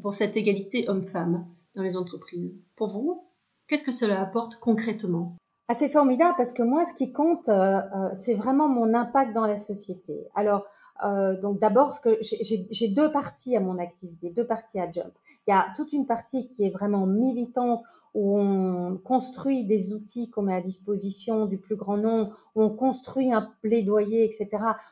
pour 0.02 0.14
cette 0.14 0.38
égalité 0.38 0.90
homme-femme 0.90 1.46
dans 1.76 1.84
les 1.84 1.98
entreprises. 1.98 2.60
Pour 2.76 2.90
vous, 2.90 3.24
qu'est-ce 3.68 3.84
que 3.84 3.92
cela 3.92 4.22
apporte 4.22 4.56
concrètement? 4.56 5.36
Ah, 5.68 5.74
C'est 5.74 5.90
formidable 5.90 6.36
parce 6.38 6.52
que 6.52 6.64
moi, 6.64 6.86
ce 6.86 6.94
qui 6.94 7.12
compte, 7.12 7.50
euh, 7.50 7.82
euh, 7.96 8.10
c'est 8.14 8.36
vraiment 8.36 8.68
mon 8.68 8.94
impact 8.94 9.34
dans 9.34 9.46
la 9.46 9.58
société. 9.58 10.28
Alors, 10.36 10.66
euh, 11.06 11.40
donc 11.40 11.60
d'abord, 11.60 11.94
j'ai 12.22 12.88
deux 12.90 13.12
parties 13.12 13.56
à 13.56 13.60
mon 13.60 13.78
activité, 13.80 14.30
deux 14.30 14.46
parties 14.46 14.80
à 14.80 14.92
Jump. 14.92 15.14
Il 15.48 15.52
y 15.52 15.54
a 15.54 15.68
toute 15.76 15.94
une 15.94 16.06
partie 16.06 16.48
qui 16.48 16.66
est 16.66 16.70
vraiment 16.70 17.06
militante 17.06 17.84
où 18.14 18.38
on 18.38 18.98
construit 18.98 19.66
des 19.66 19.94
outils 19.94 20.30
qu'on 20.30 20.44
met 20.44 20.54
à 20.54 20.62
disposition 20.62 21.46
du 21.46 21.58
plus 21.58 21.76
grand 21.76 21.98
nombre, 21.98 22.38
où 22.56 22.62
on 22.62 22.70
construit 22.70 23.34
un 23.34 23.50
plaidoyer, 23.62 24.24
etc., 24.24 24.50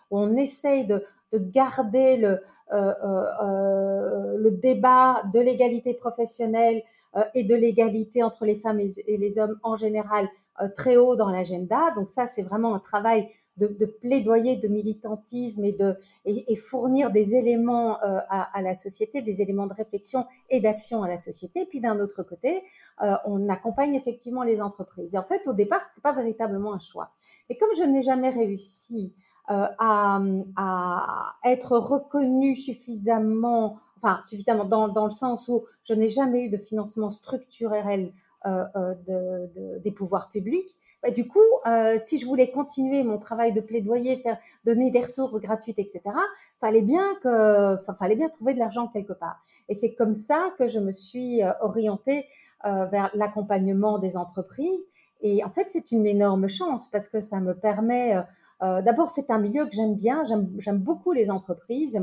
où 0.10 0.20
on 0.20 0.36
essaye 0.36 0.88
de, 0.88 1.06
garder 1.34 2.18
le, 2.18 2.42
le 2.72 4.50
débat 4.52 5.24
de 5.34 5.40
l'égalité 5.40 5.94
professionnelle 5.94 6.84
et 7.36 7.44
de 7.44 7.56
l'égalité 7.56 8.24
entre 8.24 8.46
les 8.46 8.56
femmes 8.56 8.80
et, 8.80 9.18
les 9.18 9.38
hommes 9.38 9.60
en 9.64 9.76
général 9.76 10.28
très 10.76 10.96
haut 10.96 11.16
dans 11.16 11.30
l'agenda. 11.30 11.92
Donc 11.96 12.10
ça, 12.10 12.26
c'est 12.26 12.44
vraiment 12.44 12.74
un 12.74 12.80
travail 12.80 13.30
de, 13.58 13.86
plaidoyer, 13.86 14.58
de 14.58 14.68
militantisme 14.68 15.64
et, 15.66 15.72
de, 15.72 15.96
et, 16.26 16.56
fournir 16.56 17.12
des 17.12 17.36
éléments 17.36 18.02
euh, 18.04 18.20
à, 18.30 18.62
la 18.62 18.76
société, 18.76 19.22
des 19.22 19.42
éléments 19.42 19.68
de 19.68 19.74
réflexion 19.74 20.26
et 20.50 20.62
d'action 20.62 21.04
à 21.04 21.08
la 21.08 21.18
société. 21.18 21.66
Puis 21.66 21.80
d'un 21.80 22.00
autre 22.00 22.24
côté, 22.24 22.64
euh, 23.02 23.16
on 23.26 23.50
accompagne 23.50 23.96
effectivement 23.96 24.44
les 24.44 24.62
entreprises. 24.62 25.14
Et 25.14 25.18
en 25.18 25.24
fait, 25.24 25.48
au 25.48 25.54
départ, 25.54 25.82
ce 25.82 25.90
n'était 25.90 26.02
pas 26.02 26.14
véritablement 26.14 26.74
un 26.74 26.80
choix. 26.80 27.12
Et 27.50 27.58
comme 27.58 27.70
je 27.78 27.84
n'ai 27.84 28.02
jamais 28.02 28.30
réussi 28.30 29.14
euh, 29.14 29.31
à, 29.48 30.22
à, 30.56 31.36
être 31.44 31.78
reconnue 31.78 32.56
suffisamment, 32.56 33.80
enfin 33.98 34.22
suffisamment 34.24 34.66
dans, 34.66 34.88
dans, 34.88 35.06
le 35.06 35.12
sens 35.12 35.48
où 35.50 35.66
je 35.84 35.94
n'ai 35.94 36.10
jamais 36.10 36.44
eu 36.44 36.50
de 36.50 36.58
financement 36.58 37.12
structurel 37.12 38.14
de, 38.46 39.80
des 39.80 39.92
pouvoirs 39.92 40.30
publics, 40.30 40.76
bah, 41.04 41.10
du 41.10 41.28
coup, 41.28 41.40
euh, 41.66 41.98
si 41.98 42.20
je 42.20 42.26
voulais 42.26 42.52
continuer 42.52 43.04
mon 43.04 43.18
travail 43.18 43.54
de 43.54 43.62
plaidoyer, 43.62 44.18
faire 44.18 44.38
donner 44.66 44.92
des 44.92 45.02
ressources 45.02 45.40
gratuites, 45.40 45.80
etc., 45.80 46.02
fallait 46.60 46.84
bien 46.84 47.16
que, 47.24 47.78
fallait 47.98 48.16
bien 48.16 48.30
trouver 48.30 48.54
de 48.54 48.60
l'argent 48.60 48.88
quelque 48.88 49.14
part. 49.14 49.44
Et 49.68 49.74
c'est 49.74 49.96
comme 49.96 50.14
ça 50.14 50.52
que 50.60 50.68
je 50.68 50.80
me 50.80 50.92
suis 50.92 51.44
euh, 51.44 51.54
orientée 51.62 52.28
euh, 52.66 52.86
vers 52.86 53.10
l'accompagnement 53.16 53.98
des 53.98 54.16
entreprises. 54.16 54.88
Et 55.22 55.44
en 55.44 55.50
fait, 55.50 55.68
c'est 55.70 55.92
une 55.92 56.06
énorme 56.06 56.48
chance 56.48 56.88
parce 56.88 57.10
que 57.10 57.20
ça 57.20 57.40
me 57.40 57.56
permet 57.56 58.16
D'abord, 58.62 59.10
c'est 59.10 59.32
un 59.32 59.40
milieu 59.40 59.66
que 59.66 59.74
j'aime 59.74 59.96
bien. 59.96 60.24
J'aime 60.60 60.78
beaucoup 60.78 61.12
les 61.14 61.32
entreprises, 61.32 62.00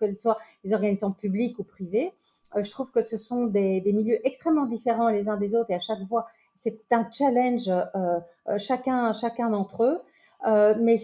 que 0.00 0.10
ce 0.10 0.16
soit 0.16 0.38
les 0.64 0.72
organisations 0.72 1.12
publiques 1.12 1.58
ou 1.58 1.64
privées. 1.64 2.12
je 2.56 2.70
trouve 2.70 2.90
que 2.90 3.02
ce 3.02 3.18
sont 3.18 3.44
des, 3.46 3.82
milieux 3.92 4.18
extrêmement 4.26 4.64
différents 4.64 5.10
les 5.10 5.28
uns 5.28 5.36
des 5.36 5.54
autres 5.54 5.70
et 5.70 5.74
à 5.74 5.80
chaque 5.80 6.06
fois, 6.08 6.26
c'est 6.58 6.80
un 6.90 7.08
challenge 7.10 7.68
euh, 7.68 8.18
euh, 8.48 8.58
chacun, 8.58 9.12
chacun 9.12 9.50
d'entre 9.50 9.84
eux, 9.84 10.00
euh, 10.46 10.74
mais 10.78 10.96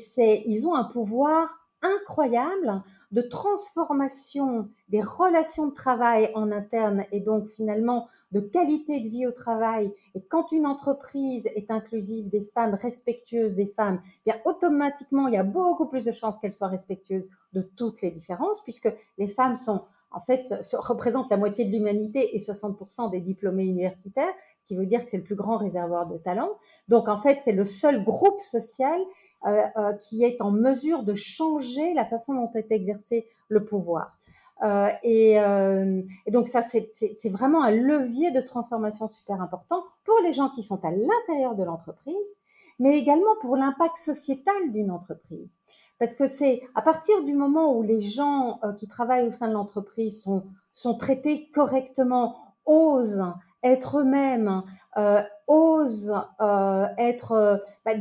ils 0.46 0.66
ont 0.66 0.74
un 0.74 0.84
pouvoir 0.84 1.60
incroyable 1.80 2.82
de 3.12 3.22
transformation 3.22 4.68
des 4.88 5.00
relations 5.00 5.68
de 5.68 5.74
travail 5.74 6.30
en 6.34 6.50
interne 6.50 7.04
et 7.12 7.20
donc 7.20 7.48
finalement 7.50 8.08
de 8.34 8.40
qualité 8.40 9.00
de 9.00 9.08
vie 9.08 9.26
au 9.26 9.32
travail. 9.32 9.90
Et 10.14 10.20
quand 10.22 10.52
une 10.52 10.66
entreprise 10.66 11.46
est 11.54 11.70
inclusive 11.70 12.28
des 12.28 12.44
femmes, 12.52 12.74
respectueuse 12.74 13.54
des 13.54 13.66
femmes, 13.66 14.02
eh 14.26 14.30
bien 14.30 14.40
automatiquement, 14.44 15.28
il 15.28 15.34
y 15.34 15.38
a 15.38 15.42
beaucoup 15.42 15.86
plus 15.86 16.04
de 16.04 16.12
chances 16.12 16.38
qu'elles 16.38 16.52
soient 16.52 16.68
respectueuses 16.68 17.30
de 17.54 17.62
toutes 17.62 18.02
les 18.02 18.10
différences, 18.10 18.60
puisque 18.62 18.92
les 19.16 19.28
femmes 19.28 19.56
sont 19.56 19.84
en 20.10 20.20
fait 20.20 20.54
représentent 20.74 21.30
la 21.30 21.36
moitié 21.36 21.64
de 21.64 21.72
l'humanité 21.72 22.36
et 22.36 22.38
60% 22.38 23.10
des 23.10 23.20
diplômés 23.20 23.64
universitaires 23.64 24.32
ce 24.64 24.68
qui 24.68 24.76
veut 24.76 24.86
dire 24.86 25.04
que 25.04 25.10
c'est 25.10 25.18
le 25.18 25.24
plus 25.24 25.34
grand 25.34 25.58
réservoir 25.58 26.06
de 26.06 26.16
talent. 26.16 26.48
Donc 26.88 27.08
en 27.08 27.18
fait, 27.18 27.38
c'est 27.44 27.52
le 27.52 27.66
seul 27.66 28.02
groupe 28.02 28.40
social 28.40 28.98
euh, 29.46 29.62
euh, 29.76 29.92
qui 29.92 30.24
est 30.24 30.40
en 30.40 30.50
mesure 30.50 31.02
de 31.02 31.12
changer 31.12 31.92
la 31.92 32.06
façon 32.06 32.32
dont 32.32 32.50
est 32.54 32.72
exercé 32.72 33.26
le 33.48 33.64
pouvoir. 33.64 34.16
Euh, 34.62 34.88
et, 35.02 35.40
euh, 35.40 36.02
donc 36.28 36.48
ça, 36.48 36.62
c'est 36.62 37.28
vraiment 37.28 37.62
un 37.62 37.70
levier 37.70 38.30
de 38.30 38.40
transformation 38.40 39.08
super 39.08 39.42
important 39.42 39.84
pour 40.04 40.18
les 40.22 40.32
gens 40.32 40.50
qui 40.50 40.62
sont 40.62 40.84
à 40.84 40.90
l'intérieur 40.90 41.54
de 41.54 41.64
l'entreprise, 41.64 42.36
mais 42.78 42.98
également 42.98 43.36
pour 43.40 43.56
l'impact 43.56 43.96
sociétal 43.96 44.72
d'une 44.72 44.90
entreprise. 44.90 45.54
Parce 45.98 46.14
que 46.14 46.26
c'est 46.26 46.62
à 46.74 46.82
partir 46.82 47.22
du 47.24 47.34
moment 47.34 47.76
où 47.76 47.82
les 47.82 48.00
gens 48.00 48.58
euh, 48.64 48.72
qui 48.72 48.86
travaillent 48.86 49.26
au 49.26 49.30
sein 49.30 49.48
de 49.48 49.54
l'entreprise 49.54 50.22
sont, 50.22 50.44
sont 50.72 50.94
traités 50.96 51.50
correctement, 51.52 52.36
osent 52.66 53.22
être 53.64 53.98
eux-mêmes, 53.98 54.62
euh, 54.96 55.22
osent 55.48 56.14
euh, 56.40 56.86
être 56.98 57.32
euh, 57.32 57.56
bah, 57.84 57.94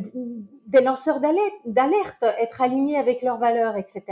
des 0.67 0.81
lanceurs 0.81 1.19
d'alerte, 1.19 2.23
être 2.23 2.61
alignés 2.61 2.97
avec 2.97 3.21
leurs 3.21 3.37
valeurs, 3.37 3.75
etc. 3.75 4.03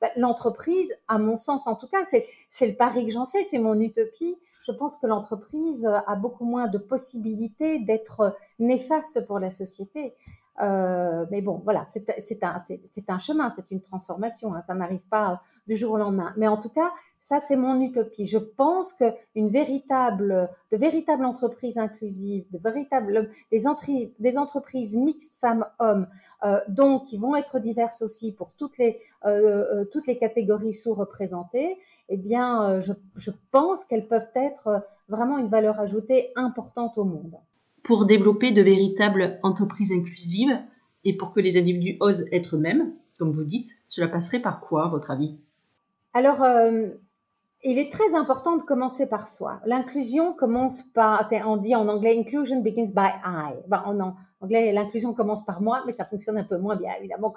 Bah, 0.00 0.10
l'entreprise, 0.16 0.94
à 1.08 1.18
mon 1.18 1.36
sens 1.36 1.66
en 1.66 1.74
tout 1.74 1.88
cas, 1.88 2.04
c'est 2.04 2.66
le 2.66 2.74
pari 2.74 3.06
que 3.06 3.12
j'en 3.12 3.26
fais, 3.26 3.42
c'est 3.44 3.58
mon 3.58 3.78
utopie. 3.80 4.36
Je 4.66 4.72
pense 4.72 4.96
que 4.96 5.06
l'entreprise 5.06 5.86
a 5.86 6.16
beaucoup 6.16 6.44
moins 6.44 6.66
de 6.66 6.78
possibilités 6.78 7.78
d'être 7.78 8.36
néfaste 8.58 9.24
pour 9.26 9.38
la 9.38 9.50
société. 9.50 10.14
Euh, 10.62 11.26
mais 11.30 11.42
bon, 11.42 11.60
voilà, 11.64 11.86
c'est 11.88 12.08
un, 12.42 12.58
un, 13.08 13.18
chemin, 13.18 13.50
c'est 13.50 13.70
une 13.70 13.80
transformation. 13.80 14.54
Hein, 14.54 14.62
ça 14.62 14.74
n'arrive 14.74 15.02
pas 15.10 15.42
du 15.66 15.76
jour 15.76 15.92
au 15.92 15.98
lendemain. 15.98 16.32
Mais 16.36 16.48
en 16.48 16.56
tout 16.56 16.70
cas, 16.70 16.92
ça, 17.18 17.40
c'est 17.40 17.56
mon 17.56 17.80
utopie. 17.80 18.26
Je 18.26 18.38
pense 18.38 18.92
que 18.92 19.04
une 19.34 19.48
véritable, 19.48 20.48
de 20.70 20.76
véritables 20.76 21.24
entreprises 21.24 21.78
inclusives, 21.78 22.44
de 22.52 22.58
véritables, 22.58 23.30
des, 23.50 24.12
des 24.18 24.38
entreprises 24.38 24.96
mixtes 24.96 25.34
femmes-hommes, 25.40 26.06
euh, 26.44 26.60
donc 26.68 27.04
qui 27.04 27.18
vont 27.18 27.34
être 27.34 27.58
diverses 27.58 28.02
aussi 28.02 28.32
pour 28.32 28.52
toutes 28.56 28.78
les, 28.78 29.00
euh, 29.24 29.64
euh 29.72 29.84
toutes 29.92 30.06
les 30.06 30.18
catégories 30.18 30.72
sous-représentées, 30.72 31.78
eh 32.08 32.16
bien, 32.16 32.80
je, 32.80 32.92
je 33.16 33.32
pense 33.50 33.84
qu'elles 33.84 34.06
peuvent 34.06 34.30
être 34.36 34.86
vraiment 35.08 35.38
une 35.38 35.48
valeur 35.48 35.80
ajoutée 35.80 36.30
importante 36.36 36.98
au 36.98 37.04
monde 37.04 37.36
pour 37.86 38.04
développer 38.04 38.50
de 38.50 38.62
véritables 38.62 39.38
entreprises 39.44 39.92
inclusives 39.92 40.58
et 41.04 41.16
pour 41.16 41.32
que 41.32 41.38
les 41.38 41.56
individus 41.56 41.96
osent 42.00 42.26
être 42.32 42.56
eux-mêmes, 42.56 42.92
comme 43.16 43.30
vous 43.30 43.44
dites, 43.44 43.70
cela 43.86 44.08
passerait 44.08 44.40
par 44.40 44.60
quoi, 44.60 44.86
à 44.86 44.88
votre 44.88 45.12
avis? 45.12 45.38
Alors, 46.12 46.42
euh, 46.42 46.88
il 47.62 47.78
est 47.78 47.92
très 47.92 48.14
important 48.14 48.56
de 48.56 48.62
commencer 48.62 49.06
par 49.06 49.26
soi. 49.26 49.60
L'inclusion 49.64 50.32
commence 50.32 50.82
par, 50.82 51.26
on 51.46 51.56
dit 51.56 51.74
en 51.74 51.88
anglais, 51.88 52.18
inclusion 52.18 52.60
begins 52.60 52.92
by 52.94 53.08
I. 53.24 53.54
Ben, 53.66 53.82
en 53.86 54.14
anglais, 54.40 54.72
l'inclusion 54.72 55.14
commence 55.14 55.44
par 55.44 55.62
moi, 55.62 55.82
mais 55.86 55.92
ça 55.92 56.04
fonctionne 56.04 56.36
un 56.38 56.44
peu 56.44 56.58
moins 56.58 56.76
bien, 56.76 56.92
évidemment, 56.98 57.34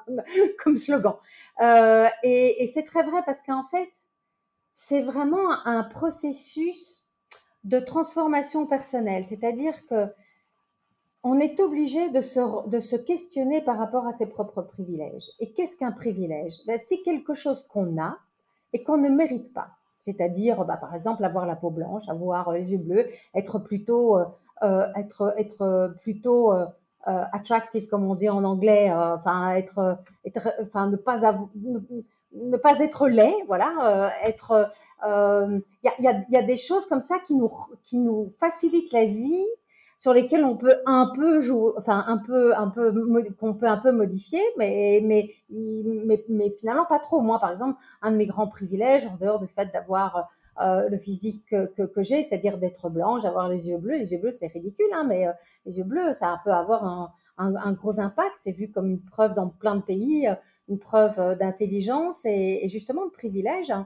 comme, 0.63 0.77
slogan. 0.77 1.15
Euh, 1.61 2.07
et, 2.23 2.69
c'est 2.73 2.83
très 2.83 3.03
vrai 3.03 3.21
parce 3.25 3.41
qu'en 3.41 3.63
fait, 3.63 3.89
c'est 4.73 5.01
vraiment 5.01 5.65
un 5.65 5.83
processus 5.83 7.09
de 7.63 7.79
transformation 7.79 8.67
personnelle. 8.67 9.23
C'est-à-dire 9.23 9.85
que 9.88 10.07
on 11.23 11.39
est 11.39 11.59
obligé 11.59 12.09
de 12.09 12.21
se, 12.21 12.95
questionner 12.95 13.61
par 13.61 13.77
rapport 13.77 14.07
à 14.07 14.13
ses 14.13 14.25
propres 14.25 14.61
privilèges. 14.61 15.25
Et 15.39 15.51
qu'est-ce 15.51 15.75
qu'un 15.75 15.91
privilège? 15.91 16.53
Ben, 16.65 16.79
C'est 16.83 17.01
quelque 17.01 17.33
chose 17.33 17.63
qu'on 17.63 18.01
a 18.01 18.17
et 18.71 18.83
qu'on 18.83 18.97
ne 18.97 19.09
mérite 19.09 19.53
pas. 19.53 19.78
C'est-à-dire, 19.99 20.63
bah, 20.65 20.77
par 20.77 20.95
exemple, 20.95 21.23
avoir 21.25 21.45
la 21.45 21.55
peau 21.55 21.69
blanche, 21.69 22.07
avoir 22.07 22.51
les 22.51 22.71
yeux 22.71 22.77
bleus, 22.77 23.07
être 23.35 23.59
plutôt, 23.59 24.17
euh, 24.17 24.25
euh 24.63 24.87
être, 24.95 25.33
être 25.37 25.93
plutôt 26.01 26.53
euh, 26.53 26.65
euh, 27.07 27.23
attractive, 27.31 27.87
comme 27.87 28.05
on 28.05 28.15
dit 28.15 28.29
en 28.29 28.43
anglais, 28.43 28.91
euh, 28.91 29.15
enfin, 29.15 29.55
être, 29.55 29.99
enfin, 30.61 30.89
ne 30.89 30.95
pas 30.95 31.33
ne, 32.33 32.57
pas 32.57 32.79
être 32.79 33.07
laid, 33.07 33.35
voilà, 33.47 34.11
être, 34.23 34.69
il 35.03 35.63
y 35.83 35.87
a, 35.87 36.01
y, 36.01 36.07
a, 36.07 36.25
y, 36.29 36.37
a, 36.37 36.43
des 36.43 36.57
choses 36.57 36.85
comme 36.85 37.01
ça 37.01 37.17
qui 37.25 37.35
nous, 37.35 37.51
qui 37.83 37.97
nous 37.97 38.27
facilitent 38.39 38.93
la 38.93 39.05
vie 39.05 39.45
sur 39.99 40.13
lesquels 40.13 40.45
on 40.45 40.55
peut 40.55 40.75
un 40.85 41.11
peu 41.13 41.41
jouer, 41.41 41.73
enfin 41.77 42.05
un 42.07 42.17
peu, 42.17 42.55
un 42.55 42.69
peu, 42.69 42.91
qu'on 43.37 43.53
peut 43.53 43.67
un 43.67 43.77
peu 43.77 43.91
modifier, 43.91 44.41
mais, 44.57 45.01
mais, 45.03 45.29
mais, 45.49 46.23
mais, 46.29 46.55
finalement 46.57 46.85
pas 46.85 46.99
trop. 46.99 47.19
Moi, 47.19 47.37
par 47.39 47.51
exemple, 47.51 47.77
un 48.01 48.11
de 48.11 48.15
mes 48.15 48.25
grands 48.25 48.47
privilèges, 48.47 49.05
en 49.05 49.17
dehors 49.17 49.39
du 49.39 49.47
fait 49.47 49.71
d'avoir 49.73 50.29
euh, 50.61 50.87
le 50.87 50.97
physique 50.97 51.43
que, 51.49 51.85
que, 51.85 52.01
j'ai, 52.01 52.23
c'est-à-dire 52.23 52.57
d'être 52.57 52.89
blanche, 52.89 53.23
d'avoir 53.23 53.49
les 53.49 53.67
yeux 53.67 53.77
bleus. 53.77 53.97
Les 53.97 54.13
yeux 54.13 54.19
bleus, 54.19 54.31
c'est 54.31 54.47
ridicule, 54.47 54.87
hein, 54.93 55.03
mais 55.05 55.27
euh, 55.27 55.33
les 55.65 55.77
yeux 55.77 55.83
bleus, 55.83 56.13
ça 56.13 56.39
peut 56.45 56.53
avoir 56.53 56.85
un, 56.85 57.11
un, 57.37 57.73
gros 57.73 57.99
impact. 57.99 58.35
C'est 58.39 58.53
vu 58.53 58.71
comme 58.71 58.89
une 58.89 59.01
preuve 59.01 59.33
dans 59.33 59.49
plein 59.49 59.75
de 59.75 59.81
pays, 59.81 60.29
une 60.69 60.79
preuve 60.79 61.37
d'intelligence 61.37 62.23
et, 62.23 62.61
et, 62.63 62.69
justement 62.69 63.05
de 63.05 63.11
privilège. 63.11 63.69
Hein. 63.69 63.85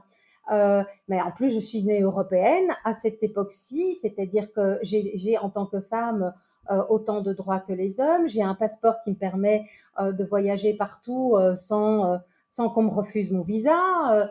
Euh, 0.50 0.82
mais 1.08 1.20
en 1.20 1.30
plus, 1.30 1.54
je 1.54 1.60
suis 1.60 1.82
née 1.82 2.00
européenne 2.00 2.74
à 2.84 2.94
cette 2.94 3.22
époque-ci, 3.22 3.94
c'est-à-dire 3.96 4.52
que 4.52 4.78
j'ai 4.82 5.38
en 5.38 5.50
tant 5.50 5.66
que 5.66 5.80
femme 5.80 6.32
euh, 6.70 6.82
autant 6.88 7.20
de 7.20 7.34
droits 7.34 7.60
que 7.60 7.74
les 7.74 8.00
hommes. 8.00 8.26
J'ai 8.26 8.42
un 8.42 8.54
passeport 8.54 8.94
qui 9.04 9.10
me 9.10 9.16
permet 9.16 9.66
euh, 10.00 10.12
de 10.12 10.24
voyager 10.24 10.72
partout 10.72 11.36
euh, 11.36 11.56
sans, 11.56 12.18
sans 12.48 12.70
qu'on 12.70 12.84
me 12.84 12.90
refuse 12.90 13.30
mon 13.30 13.42
visa. 13.42 14.30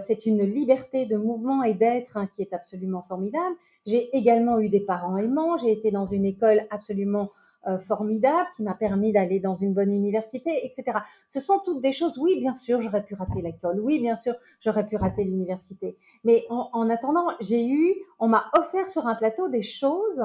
C'est 0.00 0.24
une 0.24 0.42
liberté 0.42 1.04
de 1.04 1.18
mouvement 1.18 1.62
et 1.62 1.74
d'être 1.74 2.16
hein, 2.16 2.30
qui 2.34 2.40
est 2.40 2.54
absolument 2.54 3.02
formidable. 3.02 3.54
J'ai 3.84 4.16
également 4.16 4.58
eu 4.58 4.70
des 4.70 4.80
parents 4.80 5.18
aimants. 5.18 5.58
J'ai 5.58 5.72
été 5.72 5.90
dans 5.90 6.06
une 6.06 6.24
école 6.24 6.66
absolument 6.70 7.28
euh, 7.66 7.78
formidable 7.78 8.48
qui 8.56 8.62
m'a 8.62 8.74
permis 8.74 9.12
d'aller 9.12 9.38
dans 9.38 9.54
une 9.54 9.74
bonne 9.74 9.92
université, 9.92 10.64
etc. 10.64 10.98
Ce 11.28 11.40
sont 11.40 11.58
toutes 11.62 11.82
des 11.82 11.92
choses, 11.92 12.16
oui, 12.18 12.38
bien 12.38 12.54
sûr, 12.54 12.80
j'aurais 12.80 13.04
pu 13.04 13.14
rater 13.14 13.42
l'école, 13.42 13.80
oui, 13.80 14.00
bien 14.00 14.16
sûr, 14.16 14.34
j'aurais 14.60 14.86
pu 14.86 14.96
rater 14.96 15.24
l'université. 15.24 15.98
Mais 16.24 16.46
en, 16.48 16.88
attendant, 16.88 17.26
j'ai 17.40 17.66
eu, 17.66 17.96
on 18.18 18.28
m'a 18.28 18.50
offert 18.56 18.88
sur 18.88 19.06
un 19.06 19.14
plateau 19.14 19.48
des 19.48 19.60
choses 19.60 20.24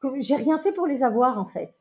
que 0.00 0.08
j'ai 0.20 0.36
rien 0.36 0.58
fait 0.58 0.72
pour 0.72 0.86
les 0.86 1.02
avoir 1.02 1.38
en 1.38 1.44
fait. 1.44 1.74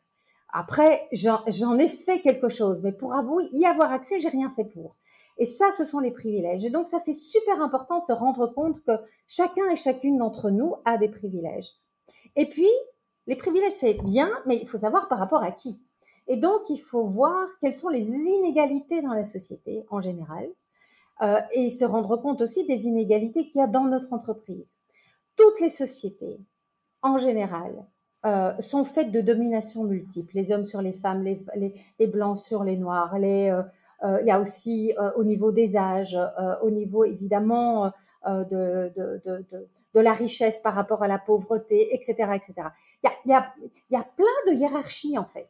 Après, 0.51 1.07
j'en 1.13 1.79
ai 1.79 1.87
fait 1.87 2.19
quelque 2.19 2.49
chose, 2.49 2.83
mais 2.83 2.91
pour 2.91 3.15
avouer, 3.15 3.47
y 3.53 3.65
avoir 3.65 3.93
accès, 3.93 4.19
j'ai 4.19 4.29
rien 4.29 4.49
fait 4.49 4.65
pour. 4.65 4.97
Et 5.37 5.45
ça, 5.45 5.71
ce 5.71 5.85
sont 5.85 5.99
les 5.99 6.11
privilèges. 6.11 6.65
Et 6.65 6.69
donc 6.69 6.87
ça, 6.87 6.99
c'est 6.99 7.13
super 7.13 7.61
important 7.61 7.99
de 7.99 8.03
se 8.03 8.11
rendre 8.11 8.47
compte 8.47 8.83
que 8.83 8.91
chacun 9.27 9.69
et 9.71 9.75
chacune 9.75 10.17
d'entre 10.17 10.51
nous 10.51 10.75
a 10.85 10.97
des 10.97 11.09
privilèges. 11.09 11.71
Et 12.35 12.49
puis, 12.49 12.69
les 13.27 13.35
privilèges, 13.35 13.73
c'est 13.73 14.01
bien, 14.03 14.29
mais 14.45 14.57
il 14.57 14.67
faut 14.67 14.77
savoir 14.77 15.07
par 15.07 15.19
rapport 15.19 15.43
à 15.43 15.51
qui. 15.51 15.81
Et 16.27 16.37
donc, 16.37 16.69
il 16.69 16.79
faut 16.79 17.05
voir 17.05 17.47
quelles 17.59 17.73
sont 17.73 17.89
les 17.89 18.07
inégalités 18.07 19.01
dans 19.01 19.13
la 19.13 19.25
société 19.25 19.85
en 19.89 20.01
général, 20.01 20.49
euh, 21.21 21.39
et 21.51 21.69
se 21.69 21.85
rendre 21.85 22.17
compte 22.17 22.41
aussi 22.41 22.65
des 22.65 22.85
inégalités 22.85 23.45
qu'il 23.45 23.59
y 23.59 23.63
a 23.63 23.67
dans 23.67 23.85
notre 23.85 24.11
entreprise. 24.13 24.75
Toutes 25.35 25.59
les 25.59 25.69
sociétés, 25.69 26.39
en 27.01 27.17
général, 27.17 27.85
euh, 28.25 28.53
sont 28.59 28.85
faites 28.85 29.11
de 29.11 29.21
domination 29.21 29.83
multiples. 29.83 30.35
Les 30.35 30.51
hommes 30.51 30.65
sur 30.65 30.81
les 30.81 30.93
femmes, 30.93 31.23
les, 31.23 32.07
blancs 32.07 32.39
sur 32.39 32.63
les 32.63 32.77
noirs. 32.77 33.17
Les, 33.19 33.49
euh, 33.49 33.63
il 34.03 34.27
y 34.27 34.31
a 34.31 34.39
aussi 34.39 34.93
au 35.15 35.23
niveau 35.23 35.51
des 35.51 35.77
âges, 35.77 36.17
au 36.61 36.69
niveau 36.69 37.05
évidemment 37.05 37.91
de, 38.25 38.91
de, 38.95 39.21
de, 39.25 39.45
de, 39.93 39.99
la 39.99 40.13
richesse 40.13 40.59
par 40.59 40.73
rapport 40.73 41.03
à 41.03 41.07
la 41.07 41.19
pauvreté, 41.19 41.93
etc. 41.95 42.31
etc. 42.35 42.53
Il, 43.03 43.07
y 43.07 43.07
a, 43.07 43.13
il, 43.25 43.31
y 43.31 43.33
a, 43.33 43.53
il 43.89 43.93
y 43.93 43.97
a 43.97 44.03
plein 44.03 44.51
de 44.51 44.53
hiérarchies 44.57 45.17
en 45.17 45.25
fait. 45.25 45.49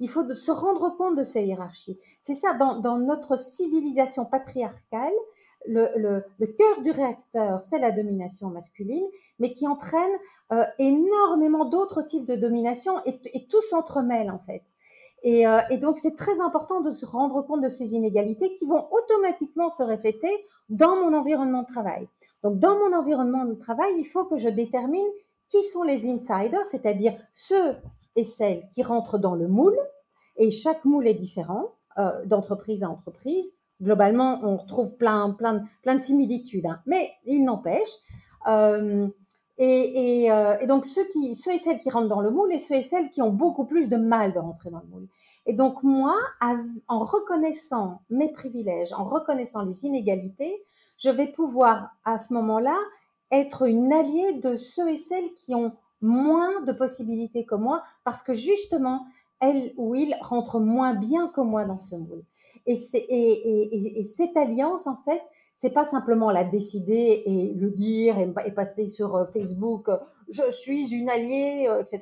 Il 0.00 0.08
faut 0.08 0.24
de 0.24 0.34
se 0.34 0.50
rendre 0.50 0.96
compte 0.96 1.16
de 1.16 1.24
ces 1.24 1.44
hiérarchies. 1.44 1.98
C'est 2.20 2.34
ça, 2.34 2.54
dans, 2.54 2.80
dans, 2.80 2.98
notre 2.98 3.38
civilisation 3.38 4.24
patriarcale, 4.24 5.12
le, 5.66 5.90
le, 5.96 6.24
le 6.38 6.46
cœur 6.48 6.82
du 6.82 6.90
réacteur, 6.90 7.62
c'est 7.62 7.78
la 7.78 7.92
domination 7.92 8.48
masculine, 8.48 9.06
mais 9.38 9.52
qui 9.52 9.68
entraîne 9.68 10.10
euh, 10.52 10.64
énormément 10.78 11.64
d'autres 11.64 12.02
types 12.02 12.26
de 12.26 12.34
domination 12.34 13.00
et, 13.06 13.20
et 13.32 13.46
tout 13.46 13.62
s'entremêle 13.62 14.30
en 14.30 14.40
fait. 14.40 14.62
Et, 15.22 15.46
euh, 15.46 15.60
et 15.70 15.78
donc 15.78 15.98
c'est 15.98 16.16
très 16.16 16.40
important 16.40 16.80
de 16.80 16.90
se 16.90 17.06
rendre 17.06 17.42
compte 17.42 17.62
de 17.62 17.68
ces 17.68 17.94
inégalités 17.94 18.52
qui 18.54 18.66
vont 18.66 18.86
automatiquement 18.90 19.70
se 19.70 19.82
refléter 19.82 20.32
dans 20.68 20.96
mon 20.96 21.16
environnement 21.16 21.62
de 21.62 21.68
travail. 21.68 22.08
Donc 22.42 22.58
dans 22.58 22.76
mon 22.78 22.96
environnement 22.96 23.44
de 23.44 23.54
travail, 23.54 23.92
il 23.98 24.04
faut 24.04 24.24
que 24.24 24.36
je 24.36 24.48
détermine 24.48 25.06
qui 25.48 25.62
sont 25.62 25.82
les 25.82 26.08
insiders, 26.08 26.66
c'est-à-dire 26.66 27.14
ceux 27.32 27.76
et 28.16 28.24
celles 28.24 28.68
qui 28.74 28.82
rentrent 28.82 29.18
dans 29.18 29.34
le 29.34 29.48
moule, 29.48 29.78
et 30.36 30.50
chaque 30.50 30.84
moule 30.84 31.06
est 31.06 31.14
différent 31.14 31.72
euh, 31.98 32.24
d'entreprise 32.24 32.82
à 32.82 32.90
entreprise. 32.90 33.44
Globalement, 33.80 34.40
on 34.42 34.56
retrouve 34.56 34.96
plein, 34.96 35.30
plein, 35.30 35.64
plein 35.82 35.96
de 35.96 36.02
similitudes, 36.02 36.66
hein. 36.66 36.80
mais 36.86 37.10
il 37.24 37.44
n'empêche. 37.44 37.90
Euh, 38.48 39.08
euh, 39.62 40.56
et, 40.60 40.66
donc 40.66 40.84
ceux, 40.84 41.04
qui, 41.12 41.34
ceux 41.34 41.52
et 41.52 41.58
celles 41.58 41.78
qui 41.78 41.90
rentrent 41.90 42.08
dans 42.08 42.20
le 42.20 42.30
moule 42.30 42.52
et 42.52 42.58
ceux 42.58 42.74
et 42.74 42.82
celles 42.82 43.10
qui 43.10 43.22
ont 43.22 43.30
beaucoup 43.30 43.64
plus 43.64 43.88
de 43.88 43.96
mal 43.96 44.32
de 44.32 44.38
rentrer 44.38 44.70
dans 44.70 44.80
le 44.80 44.88
moule. 44.88 45.08
Et 45.46 45.52
donc 45.52 45.82
moi, 45.82 46.16
en 46.88 47.04
reconnaissant 47.04 48.00
mes 48.10 48.30
privilèges, 48.32 48.92
en 48.92 49.04
reconnaissant 49.04 49.62
les 49.62 49.84
inégalités, 49.84 50.62
je 50.98 51.10
vais 51.10 51.26
pouvoir 51.26 51.90
à 52.04 52.18
ce 52.18 52.32
moment-là 52.34 52.76
être 53.30 53.62
une 53.62 53.92
alliée 53.92 54.34
de 54.34 54.56
ceux 54.56 54.90
et 54.90 54.96
celles 54.96 55.32
qui 55.34 55.54
ont 55.54 55.72
moins 56.00 56.60
de 56.62 56.72
possibilités 56.72 57.44
que 57.44 57.54
moi, 57.54 57.82
parce 58.04 58.22
que 58.22 58.32
justement, 58.32 59.06
elles 59.40 59.72
ou 59.76 59.94
ils 59.94 60.16
rentrent 60.20 60.60
moins 60.60 60.94
bien 60.94 61.28
que 61.28 61.40
moi 61.40 61.64
dans 61.64 61.80
ce 61.80 61.96
moule. 61.96 62.24
Et 62.66 62.76
cette 62.76 64.36
alliance, 64.36 64.86
en 64.86 64.96
fait, 65.04 65.22
c'est 65.62 65.70
pas 65.70 65.84
simplement 65.84 66.32
la 66.32 66.42
décider 66.42 67.22
et 67.24 67.54
le 67.54 67.70
dire 67.70 68.18
et, 68.18 68.50
passer 68.50 68.88
sur 68.88 69.14
euh, 69.14 69.26
Facebook, 69.26 69.88
euh, 69.88 69.96
je 70.28 70.50
suis 70.50 70.92
une 70.92 71.08
alliée, 71.08 71.68
euh, 71.68 71.82
etc. 71.82 72.00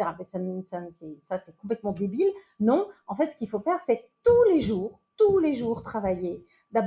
Ça, 1.28 1.38
c'est 1.38 1.54
complètement 1.58 1.92
débile. 1.92 2.30
Non, 2.58 2.86
en 3.06 3.14
fait, 3.14 3.32
ce 3.32 3.36
qu'il 3.36 3.50
faut 3.50 3.60
faire, 3.60 3.78
c'est 3.82 4.08
tous 4.24 4.44
les 4.50 4.60
jours, 4.60 4.98
tous 5.18 5.36
les 5.36 5.52
jours 5.52 5.82
travailler 5.82 6.42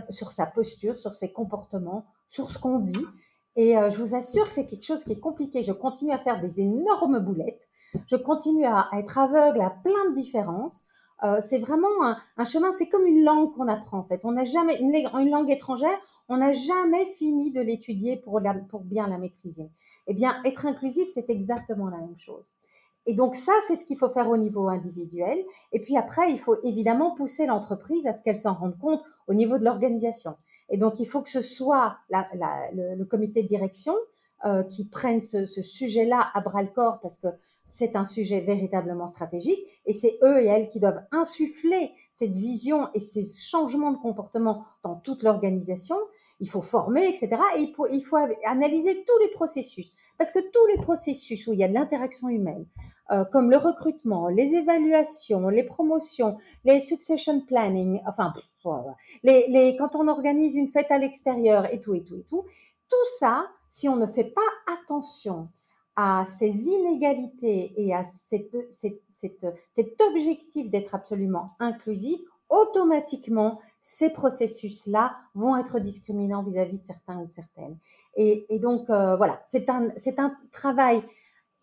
sur 0.09 0.31
sa 0.31 0.47
posture, 0.47 0.97
sur 0.97 1.13
ses 1.13 1.31
comportements, 1.31 2.07
sur 2.27 2.49
ce 2.49 2.57
qu'on 2.57 2.79
dit. 2.79 3.05
Et 3.55 3.75
je 3.75 3.97
vous 3.99 4.15
assure 4.15 4.47
que 4.47 4.53
c'est 4.53 4.65
quelque 4.65 4.85
chose 4.85 5.03
qui 5.03 5.11
est 5.11 5.19
compliqué. 5.19 5.63
Je 5.63 5.73
continue 5.73 6.11
à 6.11 6.17
faire 6.17 6.41
des 6.41 6.59
énormes 6.59 7.19
boulettes. 7.19 7.69
Je 8.07 8.15
continue 8.15 8.65
à, 8.65 8.89
être 8.97 9.19
aveugle 9.19 9.61
à 9.61 9.69
plein 9.69 10.09
de 10.09 10.15
différences. 10.15 10.81
c'est 11.41 11.59
vraiment 11.59 12.17
un, 12.37 12.45
chemin, 12.45 12.71
c'est 12.71 12.89
comme 12.89 13.05
une 13.05 13.23
langue 13.23 13.53
qu'on 13.53 13.67
apprend 13.67 13.99
en 13.99 14.03
fait. 14.05 14.21
On 14.23 14.31
n'a 14.31 14.45
jamais 14.45 14.79
une 14.79 15.29
langue 15.29 15.51
étrangère, 15.51 15.99
on 16.29 16.37
n'a 16.37 16.53
jamais 16.53 17.05
fini 17.05 17.51
de 17.51 17.61
l'étudier 17.61 18.17
pour, 18.17 18.39
bien 18.81 19.07
la 19.07 19.17
maîtriser. 19.17 19.69
Eh 20.07 20.13
bien, 20.13 20.41
être 20.45 20.65
inclusif, 20.65 21.07
c'est 21.09 21.29
exactement 21.29 21.89
la 21.89 21.97
même 21.97 22.17
chose. 22.17 22.45
Et 23.05 23.13
donc 23.13 23.35
ça, 23.35 23.51
c'est 23.67 23.75
ce 23.75 23.85
qu'il 23.85 23.97
faut 23.97 24.09
faire 24.09 24.29
au 24.29 24.37
niveau 24.37 24.69
individuel. 24.69 25.37
Et 25.73 25.81
puis 25.81 25.97
après, 25.97 26.31
il 26.31 26.39
faut 26.39 26.55
évidemment 26.63 27.13
pousser 27.15 27.45
l'entreprise 27.45 28.07
à 28.07 28.13
ce 28.13 28.21
qu'elle 28.21 28.37
s'en 28.37 28.53
rende 28.53 28.77
compte 28.77 29.03
au 29.27 29.33
niveau 29.33 29.57
de 29.57 29.65
l'organisation. 29.65 30.35
Et 30.69 30.77
donc, 30.77 30.99
il 30.99 31.05
faut 31.05 31.21
que 31.21 31.29
ce 31.29 31.41
soit 31.41 31.97
le, 32.09 33.03
comité 33.03 33.43
de 33.43 33.47
direction 33.47 33.93
euh, 34.45 34.63
qui 34.63 34.85
prenne 34.85 35.21
ce, 35.21 35.45
ce 35.45 35.61
sujet-là 35.61 36.31
à 36.33 36.39
bras 36.39 36.63
le 36.63 36.69
corps 36.69 36.99
parce 37.01 37.17
que 37.17 37.27
c'est 37.65 37.95
un 37.95 38.05
sujet 38.05 38.41
véritablement 38.41 39.07
stratégique 39.07 39.59
et 39.85 39.93
c'est 39.93 40.17
eux 40.21 40.41
et 40.41 40.45
elles 40.45 40.69
qui 40.69 40.79
doivent 40.79 41.03
insuffler 41.11 41.91
cette 42.13 42.33
vision 42.33 42.89
et 42.93 42.99
ces 42.99 43.25
changements 43.25 43.91
de 43.91 43.97
comportement 43.97 44.65
dans 44.83 44.95
toute 44.95 45.23
l'organisation. 45.23 45.97
Il 46.39 46.47
faut 46.47 46.61
former, 46.61 47.07
etc. 47.07 47.41
Et 47.57 47.73
il 47.91 48.05
faut, 48.05 48.17
analyser 48.45 49.03
tous 49.05 49.17
les 49.19 49.29
processus. 49.29 49.93
Parce 50.17 50.29
que 50.29 50.39
tous 50.39 50.67
les 50.67 50.77
processus 50.77 51.47
où 51.47 51.53
il 51.53 51.59
y 51.59 51.63
a 51.63 51.67
de 51.67 51.73
l'interaction 51.73 52.29
humaine, 52.29 52.67
euh, 53.11 53.25
comme 53.25 53.49
le 53.49 53.57
recrutement, 53.57 54.27
les 54.27 54.53
évaluations, 54.53 55.49
les 55.49 55.63
promotions, 55.63 56.37
les 56.65 56.79
succession 56.79 57.41
planning, 57.41 57.99
enfin, 58.07 58.31
les, 59.23 59.75
quand 59.79 59.95
on 59.95 60.07
organise 60.07 60.55
une 60.55 60.67
fête 60.67 60.91
à 60.91 60.99
l'extérieur 60.99 61.73
et 61.73 61.81
tout, 61.81 61.95
et 61.95 62.03
tout, 62.03 62.17
et 62.17 62.25
tout, 62.29 62.43
tout 62.89 63.05
ça, 63.19 63.47
si 63.69 63.89
on 63.89 63.95
ne 63.95 64.05
fait 64.05 64.31
pas 64.35 64.41
attention 64.71 65.49
à 65.95 66.25
ces 66.25 66.67
inégalités 66.67 67.73
et 67.75 67.93
à 67.93 68.03
cette, 68.03 68.55
cette, 68.71 69.01
cette, 69.23 69.55
cet 69.71 70.01
objectif 70.01 70.69
d'être 70.69 70.95
absolument 70.95 71.51
inclusif, 71.59 72.19
automatiquement, 72.49 73.59
ces 73.79 74.09
processus-là 74.09 75.15
vont 75.33 75.57
être 75.57 75.79
discriminants 75.79 76.43
vis-à-vis 76.43 76.77
de 76.77 76.85
certains 76.85 77.19
ou 77.19 77.25
de 77.25 77.31
certaines. 77.31 77.77
Et, 78.15 78.45
donc, 78.59 78.89
euh, 78.89 79.15
voilà, 79.15 79.41
c'est 79.47 79.69
un, 79.69 79.89
c'est 79.97 80.19
un 80.19 80.35
travail 80.51 81.01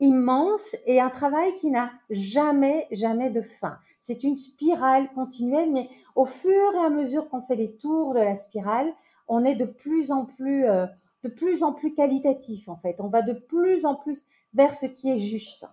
immense 0.01 0.75
et 0.87 1.01
un 1.01 1.11
travail 1.11 1.55
qui 1.55 1.71
n'a 1.71 1.93
jamais, 2.09 2.89
jamais 2.91 3.31
de 3.31 3.41
fin. 3.41 3.79
C'est 4.01 4.25
une 4.25 4.35
spirale 4.35 5.13
continuelle, 5.13 5.71
mais 5.71 5.89
au 6.17 6.25
fur 6.25 6.75
et 6.75 6.85
à 6.85 6.91
mesure 6.91 7.29
qu'on 7.29 7.43
fait 7.43 7.55
les 7.57 7.77
tours 7.77 8.15
de 8.15 8.21
la 8.21 8.35
spirale, 8.35 8.93
on 9.29 9.45
est 9.45 9.55
de 9.55 9.67
plus 9.67 10.11
en 10.11 10.25
plus 10.25 10.69
euh, 10.69 10.87
de 11.23 11.29
plus 11.29 11.63
en 11.63 11.73
plus 11.73 11.95
qualitatif 11.95 12.69
en 12.69 12.77
fait. 12.77 12.97
On 12.99 13.09
va 13.09 13.23
de 13.23 13.35
plus 13.35 13.85
en 13.85 13.95
plus 13.95 14.25
vers 14.55 14.75
ce 14.75 14.87
qui 14.87 15.11
est 15.11 15.19
juste. 15.19 15.67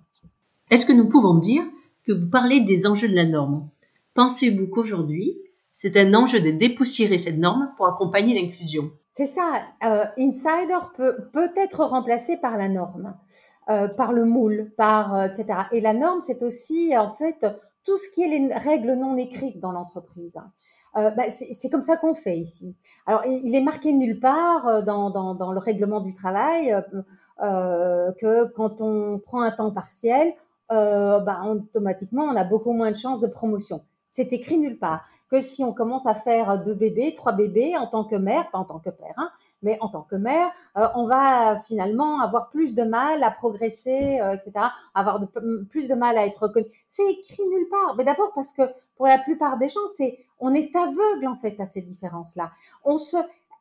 Est-ce 0.70 0.86
que 0.86 0.94
nous 0.94 1.08
pouvons 1.08 1.36
dire 1.36 1.64
que 2.06 2.12
vous 2.12 2.30
parlez 2.30 2.60
des 2.60 2.86
enjeux 2.86 3.08
de 3.08 3.16
la 3.16 3.26
norme? 3.26 3.70
Pensez-vous 4.16 4.68
qu'aujourd'hui, 4.68 5.38
c'est 5.74 5.96
un 5.96 6.14
enjeu 6.14 6.42
de 6.42 6.52
dépoussiérer 6.52 7.18
cette 7.18 7.38
norme 7.38 7.72
pour 7.78 7.88
accompagner 7.88 8.36
l'inclusion? 8.40 8.92
C'est 9.12 9.28
ça. 9.28 9.62
Euh, 9.86 10.04
Insider 10.18 10.80
peut, 10.96 11.16
peut 11.32 11.52
être 11.56 11.86
remplacé 11.86 12.36
par 12.36 12.58
la 12.58 12.68
norme, 12.68 13.16
euh, 13.70 13.88
par 13.88 14.12
le 14.12 14.26
moule, 14.26 14.72
par 14.76 15.16
euh, 15.16 15.28
etc. 15.28 15.46
Et 15.72 15.80
la 15.80 15.94
norme, 15.94 16.20
c'est 16.20 16.44
aussi 16.44 16.98
en 16.98 17.14
fait 17.14 17.46
tout 17.86 17.98
ce 17.98 18.10
qui 18.14 18.24
est 18.24 18.28
les 18.28 18.54
règles 18.54 18.94
non 18.96 19.16
écrites 19.16 19.62
dans 19.62 19.72
l'entreprise. 19.72 20.36
Euh, 20.98 21.12
bah, 21.12 21.30
c'est 21.30 21.70
comme 21.70 21.82
ça 21.84 21.96
qu'on 21.96 22.14
fait 22.14 22.38
ici. 22.38 22.76
Alors, 23.06 23.26
il 23.26 23.56
est 23.56 23.62
marqué 23.62 23.94
nulle 23.94 24.20
part 24.20 24.68
euh, 24.68 24.82
dans, 24.82 25.12
dans, 25.12 25.34
dans 25.34 25.54
le 25.54 25.60
règlement 25.60 26.02
du 26.02 26.14
travail 26.14 26.76
que 27.40 28.52
quand 28.54 28.82
on 28.82 29.20
prend 29.20 29.42
un 29.42 29.52
temps 29.52 29.72
partiel, 29.72 30.34
euh, 30.72 31.20
bah, 31.20 31.44
automatiquement, 31.46 32.24
on 32.24 32.36
a 32.36 32.44
beaucoup 32.44 32.74
moins 32.74 32.92
de 32.92 32.98
chances 32.98 33.22
de 33.22 33.28
promotion. 33.28 33.84
C'est 34.10 34.34
écrit 34.34 34.58
nulle 34.58 34.80
part. 34.80 35.06
Que 35.30 35.42
si 35.42 35.62
on 35.62 35.74
commence 35.74 36.06
à 36.06 36.14
faire 36.14 36.64
deux 36.64 36.74
bébés, 36.74 37.14
trois 37.14 37.34
bébés 37.34 37.76
en 37.76 37.86
tant 37.86 38.06
que 38.06 38.16
mère, 38.16 38.50
pas 38.50 38.60
en 38.60 38.64
tant 38.64 38.80
que 38.80 38.90
père, 38.90 39.14
hein, 39.18 39.30
mais 39.62 39.78
en 39.82 39.90
tant 39.90 40.04
que 40.04 40.16
mère, 40.16 40.50
euh, 40.78 40.88
on 40.96 41.06
va 41.06 41.60
finalement 41.60 42.22
avoir 42.22 42.50
plus 42.50 42.74
de 42.74 42.84
mal 42.84 43.22
à 43.24 43.32
progresser, 43.32 44.22
euh, 44.22 44.36
etc., 44.36 44.68
avoir 44.96 45.20
plus 45.70 45.90
de 45.90 45.96
mal 45.96 46.18
à 46.18 46.26
être 46.26 46.44
reconnu. 46.44 46.68
C'est 46.88 47.12
écrit 47.12 47.44
nulle 47.46 47.68
part. 47.68 47.96
Mais 47.98 48.06
d'abord 48.06 48.32
parce 48.36 48.54
que 48.54 48.62
pour 48.96 49.08
la 49.08 49.18
plupart 49.18 49.58
des 49.58 49.68
gens, 49.68 49.82
c'est 49.98 50.18
on 50.40 50.54
est 50.54 50.74
aveugle 50.74 51.28
en 51.28 51.36
fait 51.36 51.60
à 51.60 51.66
ces 51.66 51.82
différences-là. 51.82 52.52
On 52.86 52.98
se 52.98 53.18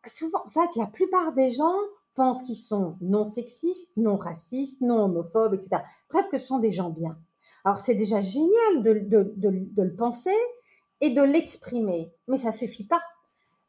souvent, 0.09 0.42
en 0.47 0.51
fait, 0.51 0.69
la 0.77 0.87
plupart 0.87 1.33
des 1.33 1.51
gens 1.51 1.75
pensent 2.17 2.43
qu'ils 2.43 2.57
sont 2.57 2.97
non 3.01 3.27
sexistes, 3.27 3.97
non 3.97 4.17
racistes, 4.17 4.81
non 4.81 5.05
homophobes, 5.05 5.55
etc. 5.55 5.83
Bref, 6.11 6.27
que 6.31 6.39
ce 6.39 6.47
sont 6.47 6.59
des 6.59 6.73
gens 6.73 6.91
bien. 6.91 7.17
Alors 7.65 7.79
c'est 7.79 7.95
déjà 7.95 8.21
génial 8.21 8.83
de, 8.83 9.35
le 9.77 9.95
penser 9.95 10.37
et 11.01 11.11
de 11.11 11.23
l'exprimer, 11.23 12.13
mais 12.27 12.37
ça 12.37 12.53
suffit 12.53 12.87
pas. 12.87 13.03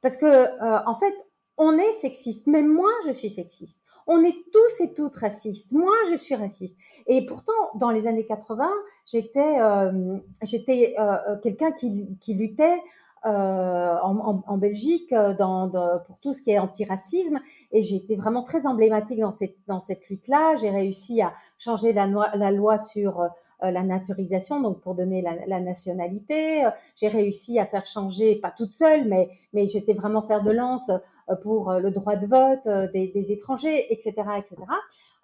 Parce 0.02 0.18
que, 0.18 0.26
euh, 0.26 0.80
en 0.86 0.96
fait, 0.98 1.14
on 1.58 1.78
est 1.78 1.92
sexiste, 1.92 2.48
même 2.48 2.68
moi 2.68 2.92
je 3.06 3.12
suis 3.12 3.30
sexiste. 3.30 3.80
On 4.10 4.24
est 4.24 4.36
tous 4.54 4.84
et 4.84 4.94
toutes 4.94 5.18
racistes. 5.18 5.74
Moi, 5.74 5.94
je 6.10 6.16
suis 6.16 6.34
raciste. 6.34 6.78
Et 7.08 7.26
pourtant, 7.26 7.52
dans 7.76 7.90
les 7.90 8.08
années 8.08 8.26
80, 8.26 8.70
j'étais 9.06 9.60
euh, 9.60 10.18
j'étais 10.44 10.96
euh, 10.98 11.36
quelqu'un 11.44 11.74
qui, 11.74 12.18
qui 12.22 12.34
luttait 12.36 12.82
euh, 13.26 13.96
en, 14.04 14.44
en, 14.46 14.58
Belgique 14.58 15.14
dans, 15.14 15.70
pour 16.06 16.18
tout 16.20 16.34
ce 16.34 16.42
qui 16.42 16.52
est 16.52 16.60
antiracisme. 16.60 17.40
Et 17.72 17.82
j'ai 17.82 17.96
été 17.98 18.16
vraiment 18.16 18.44
très 18.44 18.66
emblématique 18.66 19.20
dans 19.20 19.32
cette, 19.32 19.58
dans 19.68 19.82
cette 19.82 20.08
lutte-là. 20.10 20.56
J'ai 20.56 20.70
réussi 20.70 21.22
à 21.22 21.34
changer 21.58 21.94
la, 21.94 22.08
la 22.08 22.52
loi 22.52 22.78
sur 22.78 23.28
la 23.62 23.82
naturisation, 23.82 24.62
donc 24.62 24.82
pour 24.82 24.94
donner 24.94 25.22
la, 25.22 25.34
la 25.48 25.60
nationalité. 25.60 26.68
J'ai 26.96 27.08
réussi 27.08 27.60
à 27.60 27.66
faire 27.66 27.86
changer, 27.86 28.36
pas 28.36 28.54
toute 28.56 28.72
seule, 28.72 29.08
mais, 29.08 29.30
mais 29.54 29.68
j'étais 29.68 29.94
vraiment 29.94 30.22
faire 30.22 30.44
de 30.44 30.52
lance 30.52 30.92
euh, 31.30 31.36
pour 31.36 31.72
euh, 31.72 31.80
le 31.80 31.92
droit 31.92 32.16
de 32.16 32.26
vote 32.26 32.66
euh, 32.68 32.88
des, 32.92 33.08
des 33.08 33.32
étrangers, 33.32 33.92
etc., 33.92 34.14
etc. 34.38 34.56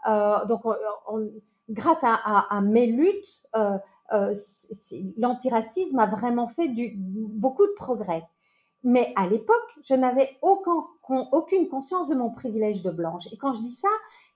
Euh, 0.09 0.45
donc, 0.47 0.61
on, 1.07 1.29
grâce 1.69 2.03
à, 2.03 2.13
à, 2.13 2.57
à, 2.57 2.61
mes 2.61 2.87
luttes, 2.87 3.43
euh, 3.55 3.77
l'antiracisme 5.17 5.99
a 5.99 6.07
vraiment 6.07 6.47
fait 6.47 6.69
beaucoup 7.05 7.65
de 7.65 7.73
progrès. 7.73 8.23
Mais 8.83 9.13
à 9.15 9.27
l'époque, 9.27 9.77
je 9.83 9.93
n'avais 9.93 10.37
aucun, 10.41 10.85
aucune 11.31 11.69
conscience 11.69 12.09
de 12.09 12.15
mon 12.15 12.29
privilège 12.29 12.83
de 12.83 12.91
blanche. 12.91 13.27
Et 13.31 13.37
quand 13.37 13.53
je 13.53 13.61
dis 13.61 13.71
ça, 13.71 13.87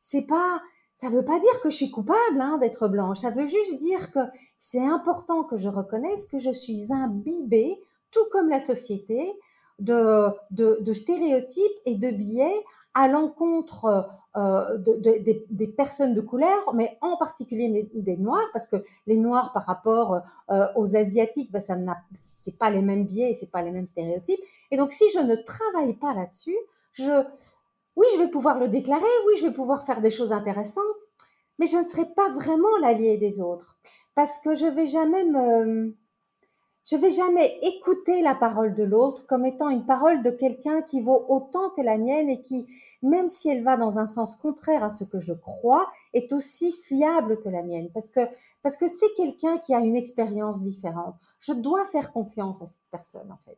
c'est 0.01 0.21
pas, 0.21 0.61
ça 0.95 1.09
veut 1.09 1.25
pas 1.25 1.39
dire 1.39 1.61
que 1.61 1.69
je 1.69 1.75
suis 1.75 1.91
coupable 1.91 2.39
hein, 2.39 2.57
d'être 2.57 2.87
blanche. 2.87 3.19
Ça 3.19 3.29
veut 3.29 3.45
juste 3.45 3.75
dire 3.75 4.11
que 4.11 4.19
c'est 4.57 4.85
important 4.85 5.43
que 5.43 5.57
je 5.57 5.67
reconnaisse 5.67 6.25
que 6.25 6.39
je 6.39 6.51
suis 6.51 6.93
imbibée, 6.93 7.77
tout 8.11 8.25
comme 8.31 8.49
la 8.49 8.61
société, 8.61 9.33
de 9.79 10.93
stéréotypes 10.93 11.79
et 11.85 11.95
de 11.95 12.09
biais 12.09 12.63
à 12.93 13.07
l'encontre 13.07 14.09
euh, 14.37 14.77
de, 14.77 14.93
de, 14.93 15.17
des, 15.23 15.45
des, 15.49 15.67
personnes 15.67 16.13
de 16.13 16.21
couleur, 16.21 16.75
mais 16.75 16.95
en 17.01 17.17
particulier 17.17 17.89
des, 17.91 18.17
Noirs, 18.17 18.47
parce 18.53 18.67
que 18.67 18.75
les 19.07 19.17
Noirs 19.17 19.51
par 19.51 19.65
rapport 19.65 20.21
euh, 20.51 20.67
aux 20.75 20.95
Asiatiques, 20.95 21.51
ben, 21.51 21.59
ça 21.59 21.75
n'a, 21.75 21.97
c'est 22.13 22.55
pas 22.55 22.69
les 22.69 22.83
mêmes 22.83 23.05
biais, 23.05 23.33
c'est 23.33 23.49
pas 23.49 23.63
les 23.63 23.71
mêmes 23.71 23.87
stéréotypes. 23.87 24.39
Et 24.69 24.77
donc, 24.77 24.91
si 24.91 25.05
je 25.11 25.17
ne 25.19 25.35
travaille 25.35 25.93
pas 25.93 26.13
là-dessus, 26.13 26.55
je, 26.91 27.23
oui, 27.95 28.05
je 28.13 28.19
vais 28.19 28.27
pouvoir 28.27 28.59
le 28.59 28.67
déclarer, 28.67 29.01
oui, 29.25 29.33
je 29.39 29.47
vais 29.47 29.53
pouvoir 29.53 29.87
faire 29.87 30.01
des 30.01 30.11
choses 30.11 30.31
intéressantes, 30.31 30.83
mais 31.57 31.65
je 31.65 31.77
ne 31.77 31.85
serai 31.85 32.05
pas 32.05 32.29
vraiment 32.29 32.77
l'allié 32.79 33.17
des 33.17 33.39
autres, 33.41 33.79
parce 34.13 34.37
que 34.37 34.53
je 34.53 34.67
vais 34.67 34.85
jamais 34.85 35.25
me, 35.25 35.95
je 36.89 36.95
vais 36.95 37.11
jamais 37.11 37.59
écouter 37.63 38.21
la 38.21 38.33
parole 38.33 38.73
de 38.73 38.83
l'autre 38.83 39.25
comme 39.27 39.45
étant 39.45 39.69
une 39.69 39.85
parole 39.85 40.21
de 40.21 40.31
quelqu'un 40.31 40.81
qui 40.81 41.01
vaut 41.01 41.25
autant 41.27 41.69
que 41.71 41.81
la 41.81 41.97
mienne 41.97 42.29
et 42.29 42.41
qui, 42.41 42.65
même 43.01 43.27
si 43.27 43.49
elle 43.49 43.63
va 43.63 43.75
dans 43.75 43.99
un 43.99 44.07
sens 44.07 44.35
contraire 44.35 44.85
à 44.85 44.89
ce 44.89 45.03
que 45.03 45.19
je 45.19 45.33
crois, 45.33 45.89
est 46.13 46.31
aussi 46.31 46.71
fiable 46.71 47.41
que 47.41 47.49
la 47.49 47.61
mienne 47.61 47.89
parce 47.93 48.09
que 48.09 48.21
parce 48.63 48.77
que 48.77 48.87
c'est 48.87 49.13
quelqu'un 49.17 49.57
qui 49.59 49.73
a 49.73 49.79
une 49.79 49.95
expérience 49.95 50.63
différente. 50.63 51.15
Je 51.39 51.53
dois 51.53 51.85
faire 51.85 52.11
confiance 52.13 52.61
à 52.61 52.67
cette 52.67 52.87
personne 52.89 53.31
en 53.31 53.39
fait. 53.45 53.57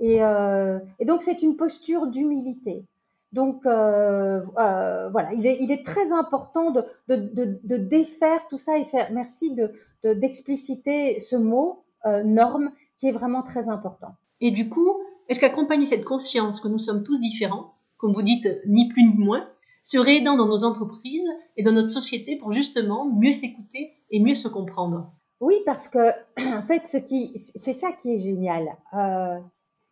Et, 0.00 0.24
euh, 0.24 0.80
et 0.98 1.04
donc 1.04 1.20
c'est 1.22 1.42
une 1.42 1.56
posture 1.56 2.06
d'humilité. 2.06 2.86
Donc 3.32 3.66
euh, 3.66 4.42
euh, 4.58 5.08
voilà, 5.10 5.34
il 5.34 5.46
est, 5.46 5.58
il 5.60 5.70
est, 5.70 5.84
très 5.84 6.12
important 6.12 6.70
de, 6.70 6.82
de, 7.08 7.16
de, 7.16 7.60
de, 7.62 7.76
défaire 7.76 8.46
tout 8.46 8.58
ça 8.58 8.78
et 8.78 8.84
faire. 8.86 9.12
Merci 9.12 9.54
de 9.54 9.72
d'expliciter 10.02 11.18
ce 11.18 11.34
mot 11.34 11.83
norme 12.24 12.70
qui 12.98 13.08
est 13.08 13.12
vraiment 13.12 13.42
très 13.42 13.68
important. 13.68 14.14
Et 14.40 14.50
du 14.50 14.68
coup, 14.68 14.92
est-ce 15.28 15.40
qu'accompagner 15.40 15.86
cette 15.86 16.04
conscience 16.04 16.60
que 16.60 16.68
nous 16.68 16.78
sommes 16.78 17.02
tous 17.02 17.20
différents, 17.20 17.74
comme 17.96 18.12
vous 18.12 18.22
dites, 18.22 18.48
ni 18.66 18.88
plus 18.88 19.04
ni 19.04 19.16
moins, 19.16 19.48
serait 19.82 20.16
aidant 20.16 20.36
dans 20.36 20.46
nos 20.46 20.64
entreprises 20.64 21.28
et 21.56 21.62
dans 21.62 21.72
notre 21.72 21.88
société 21.88 22.36
pour 22.36 22.52
justement 22.52 23.06
mieux 23.06 23.32
s'écouter 23.32 23.92
et 24.10 24.20
mieux 24.20 24.34
se 24.34 24.48
comprendre? 24.48 25.12
Oui, 25.40 25.56
parce 25.64 25.88
que 25.88 26.10
en 26.38 26.62
fait, 26.62 26.86
ce 26.86 26.96
qui, 26.96 27.38
c'est 27.38 27.72
ça 27.72 27.92
qui 27.92 28.14
est 28.14 28.18
génial, 28.18 28.76
euh, 28.94 29.38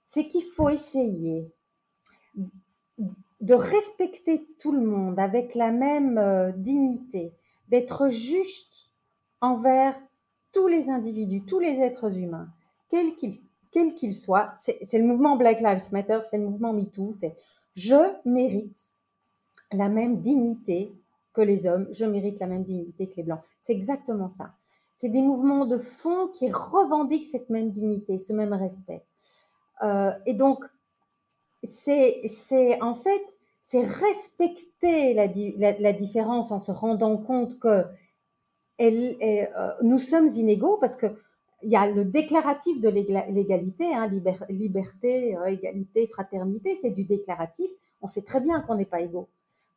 c'est 0.06 0.26
qu'il 0.26 0.44
faut 0.44 0.68
essayer 0.68 1.52
de 3.40 3.54
respecter 3.54 4.46
tout 4.60 4.72
le 4.72 4.80
monde 4.80 5.18
avec 5.18 5.54
la 5.54 5.70
même 5.70 6.16
euh, 6.18 6.52
dignité, 6.52 7.34
d'être 7.68 8.08
juste 8.08 8.90
envers 9.40 10.00
tous 10.52 10.68
les 10.68 10.88
individus, 10.88 11.42
tous 11.44 11.58
les 11.58 11.80
êtres 11.80 12.16
humains, 12.16 12.48
quels 12.90 13.14
qu'ils 13.16 13.40
quel 13.70 14.12
soient, 14.12 14.54
c'est 14.60 14.98
le 14.98 15.04
mouvement 15.04 15.36
Black 15.36 15.60
Lives 15.60 15.92
Matter, 15.92 16.20
c'est 16.28 16.36
le 16.36 16.44
mouvement 16.44 16.74
MeToo, 16.74 17.12
c'est 17.12 17.36
je 17.74 18.12
mérite 18.26 18.90
la 19.72 19.88
même 19.88 20.20
dignité 20.20 20.94
que 21.32 21.40
les 21.40 21.66
hommes, 21.66 21.88
je 21.90 22.04
mérite 22.04 22.38
la 22.38 22.46
même 22.46 22.64
dignité 22.64 23.08
que 23.08 23.16
les 23.16 23.22
blancs. 23.22 23.40
C'est 23.62 23.72
exactement 23.72 24.30
ça. 24.30 24.52
C'est 24.96 25.08
des 25.08 25.22
mouvements 25.22 25.64
de 25.64 25.78
fond 25.78 26.28
qui 26.28 26.50
revendiquent 26.52 27.24
cette 27.24 27.48
même 27.48 27.70
dignité, 27.70 28.18
ce 28.18 28.34
même 28.34 28.52
respect. 28.52 29.02
Euh, 29.82 30.12
et 30.26 30.34
donc, 30.34 30.64
c'est 31.64 32.20
en 32.82 32.94
fait, 32.94 33.24
c'est 33.62 33.84
respecter 33.84 35.14
la, 35.14 35.92
différence 35.92 36.50
en 36.50 36.58
se 36.58 36.70
rendant 36.70 37.16
compte 37.16 37.58
que 37.58 37.84
euh, 38.80 39.70
nous 39.82 39.98
sommes 39.98 40.28
inégaux 40.28 40.78
parce 40.78 40.96
que 40.96 41.06
il 41.62 41.70
y 41.70 41.76
a 41.76 41.88
le 41.88 42.04
déclaratif 42.04 42.80
de 42.80 42.88
l'égalité, 42.88 43.94
hein, 43.94 44.10
liberté, 44.48 45.36
euh, 45.36 45.44
égalité, 45.44 46.08
fraternité, 46.08 46.74
c'est 46.74 46.90
du 46.90 47.04
déclaratif. 47.04 47.70
On 48.00 48.08
sait 48.08 48.22
très 48.22 48.40
bien 48.40 48.60
qu'on 48.60 48.74
n'est 48.74 48.84
pas 48.84 49.00
égaux. 49.00 49.28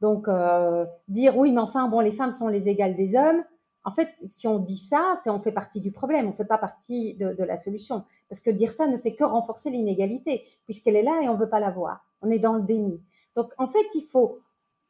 Donc 0.02 0.28
euh, 0.28 0.86
dire 1.08 1.38
oui, 1.38 1.52
mais 1.52 1.62
enfin 1.62 1.88
bon, 1.88 2.00
les 2.00 2.12
femmes 2.12 2.32
sont 2.32 2.48
les 2.48 2.70
égales 2.70 2.96
des 2.96 3.16
hommes. 3.16 3.44
En 3.84 3.92
fait, 3.92 4.10
si 4.30 4.48
on 4.48 4.58
dit 4.58 4.78
ça, 4.78 5.16
on 5.28 5.40
fait 5.40 5.52
partie 5.52 5.80
du 5.80 5.92
problème, 5.92 6.28
on 6.28 6.32
fait 6.32 6.44
pas 6.44 6.58
partie 6.58 7.14
de, 7.14 7.34
de, 7.34 7.44
la 7.44 7.56
solution. 7.56 8.04
Parce 8.30 8.42
que 8.42 8.50
dire 8.50 8.72
ça 8.72 8.88
ne 8.88 8.98
fait 8.98 9.14
que 9.14 9.24
renforcer 9.24 9.70
l'inégalité, 9.70 10.44
puisqu'elle 10.66 10.96
est 10.96 11.04
là 11.04 11.22
et 11.22 11.30
on 11.30 11.36
veut 11.36 11.50
pas 11.50 11.60
la 11.60 11.70
voir. 11.70 12.04
On 12.22 12.32
est 12.32 12.40
dans 12.40 12.56
le 12.56 12.64
déni. 12.64 13.00
Donc 13.36 13.52
en 13.60 13.68
fait, 13.68 13.86
il 13.94 14.02
faut 14.02 14.40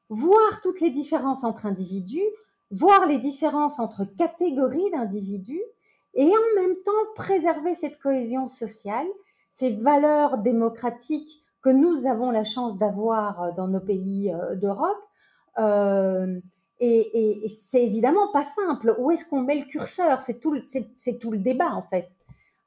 voir 0.10 0.62
toutes 0.62 0.80
les 0.80 0.92
différences 0.92 1.44
entre 1.44 1.66
individus, 1.66 2.24
voir 2.72 3.08
les 3.08 3.20
différences 3.20 3.80
entre 3.80 4.06
catégories 4.06 4.92
d'individus 4.92 5.62
et 6.14 6.28
en 6.28 6.62
même 6.62 6.76
temps 6.86 6.92
préserver 7.16 7.76
cette 7.76 8.00
cohésion 8.00 8.48
sociale, 8.48 9.08
ces 9.52 9.72
valeurs 9.72 10.38
démocratiques 10.40 11.42
que 11.62 11.70
nous 11.70 12.06
avons 12.06 12.32
la 12.32 12.44
chance 12.44 12.78
d'avoir 12.78 13.54
dans 13.56 13.68
nos 13.68 13.80
pays 13.80 14.32
euh, 14.32 14.56
d'Europe. 14.56 15.02
Euh, 15.58 16.40
et, 16.80 17.48
c'est 17.48 17.84
évidemment 17.84 18.32
pas 18.32 18.44
simple. 18.44 18.96
Où 18.98 19.12
est-ce 19.12 19.26
qu'on 19.26 19.42
met 19.42 19.56
le 19.56 19.66
curseur? 19.66 20.22
C'est 20.22 20.40
tout, 20.40 20.56
tout 21.22 21.32
le 21.32 21.38
débat 21.38 21.72
en 21.72 21.82
fait. 21.82 22.10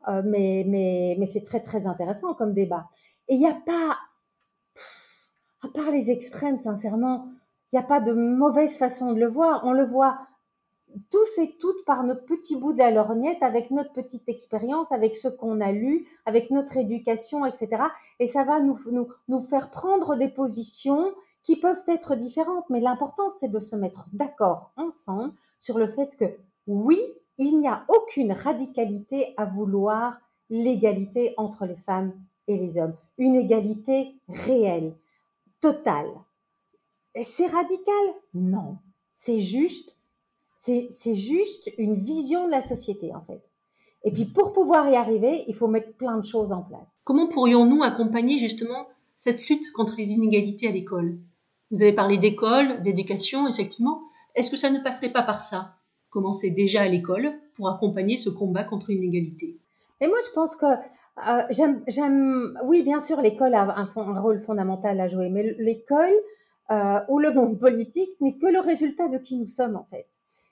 Euh, 0.08 0.22
mais, 0.24 0.64
mais, 0.66 1.16
mais 1.18 1.26
c'est 1.26 1.44
très 1.44 1.60
très 1.60 1.86
intéressant 1.86 2.34
comme 2.34 2.54
débat. 2.54 2.88
Et 3.28 3.34
il 3.34 3.40
n'y 3.40 3.48
a 3.48 3.54
pas, 3.54 3.98
à 5.62 5.68
part 5.68 5.90
les 5.90 6.10
extrêmes, 6.10 6.58
sincèrement, 6.58 7.28
il 7.72 7.76
n'y 7.76 7.84
a 7.84 7.86
pas 7.86 8.00
de 8.00 8.12
mauvaise 8.12 8.78
façon 8.78 9.12
de 9.12 9.20
le 9.20 9.28
voir. 9.28 9.62
On 9.64 9.72
le 9.72 9.84
voit 9.84 10.18
tous 11.10 11.38
et 11.38 11.56
toutes 11.60 11.84
par 11.84 12.02
notre 12.02 12.24
petit 12.24 12.56
bout 12.56 12.72
de 12.72 12.78
la 12.78 12.90
lorgnette, 12.90 13.42
avec 13.42 13.70
notre 13.70 13.92
petite 13.92 14.28
expérience, 14.28 14.90
avec 14.90 15.16
ce 15.16 15.28
qu'on 15.28 15.60
a 15.60 15.72
lu, 15.72 16.06
avec 16.24 16.50
notre 16.50 16.76
éducation, 16.76 17.44
etc. 17.44 17.82
Et 18.20 18.26
ça 18.26 18.44
va 18.44 18.60
nous, 18.60 18.78
nous, 18.90 19.08
nous 19.28 19.40
faire 19.40 19.70
prendre 19.70 20.16
des 20.16 20.28
positions 20.28 21.12
qui 21.42 21.56
peuvent 21.56 21.82
être 21.88 22.16
différentes. 22.16 22.68
Mais 22.70 22.80
l'important, 22.80 23.30
c'est 23.38 23.50
de 23.50 23.60
se 23.60 23.76
mettre 23.76 24.08
d'accord 24.12 24.72
ensemble 24.76 25.34
sur 25.60 25.78
le 25.78 25.88
fait 25.88 26.16
que 26.16 26.24
oui, 26.66 27.00
il 27.38 27.58
n'y 27.58 27.68
a 27.68 27.84
aucune 27.88 28.32
radicalité 28.32 29.34
à 29.36 29.44
vouloir 29.44 30.20
l'égalité 30.50 31.34
entre 31.36 31.66
les 31.66 31.76
femmes 31.76 32.12
et 32.46 32.56
les 32.56 32.78
hommes. 32.78 32.96
Une 33.18 33.36
égalité 33.36 34.14
réelle, 34.28 34.94
totale. 35.60 36.10
C'est 37.22 37.46
radical? 37.46 37.94
Non. 38.34 38.78
C'est 39.14 39.40
juste, 39.40 39.96
c'est 40.56 41.14
juste 41.14 41.70
une 41.78 41.96
vision 41.96 42.46
de 42.46 42.50
la 42.50 42.62
société, 42.62 43.14
en 43.14 43.22
fait. 43.22 43.42
Et 44.04 44.12
puis, 44.12 44.26
pour 44.26 44.52
pouvoir 44.52 44.88
y 44.88 44.96
arriver, 44.96 45.44
il 45.48 45.54
faut 45.54 45.66
mettre 45.66 45.92
plein 45.94 46.16
de 46.16 46.24
choses 46.24 46.52
en 46.52 46.62
place. 46.62 46.88
Comment 47.04 47.26
pourrions-nous 47.26 47.82
accompagner 47.82 48.38
justement 48.38 48.86
cette 49.16 49.48
lutte 49.48 49.72
contre 49.72 49.96
les 49.96 50.12
inégalités 50.12 50.68
à 50.68 50.72
l'école? 50.72 51.18
Vous 51.70 51.82
avez 51.82 51.92
parlé 51.92 52.16
d'école, 52.16 52.80
d'éducation, 52.82 53.48
effectivement. 53.48 54.02
Est-ce 54.34 54.50
que 54.50 54.56
ça 54.56 54.70
ne 54.70 54.78
passerait 54.78 55.10
pas 55.10 55.22
par 55.22 55.40
ça? 55.40 55.74
Commencer 56.10 56.50
déjà 56.50 56.82
à 56.82 56.88
l'école 56.88 57.32
pour 57.56 57.68
accompagner 57.68 58.16
ce 58.16 58.30
combat 58.30 58.64
contre 58.64 58.90
l'inégalité? 58.90 59.58
Et 60.00 60.06
moi, 60.06 60.18
je 60.24 60.32
pense 60.32 60.54
que 60.54 60.66
euh, 60.66 61.42
j'aime, 61.88 62.58
oui, 62.64 62.82
bien 62.82 63.00
sûr, 63.00 63.20
l'école 63.20 63.54
a 63.54 63.62
un, 63.62 63.90
un, 63.96 64.20
rôle 64.20 64.40
fondamental 64.40 65.00
à 65.00 65.08
jouer, 65.08 65.28
mais 65.28 65.54
l'école 65.58 66.14
euh, 66.70 67.00
ou 67.08 67.18
le 67.18 67.32
monde 67.32 67.58
politique 67.58 68.20
n'est 68.20 68.34
que 68.34 68.46
le 68.46 68.60
résultat 68.60 69.08
de 69.08 69.18
qui 69.18 69.36
nous 69.36 69.46
sommes 69.46 69.76
en 69.76 69.86
fait. 69.90 70.06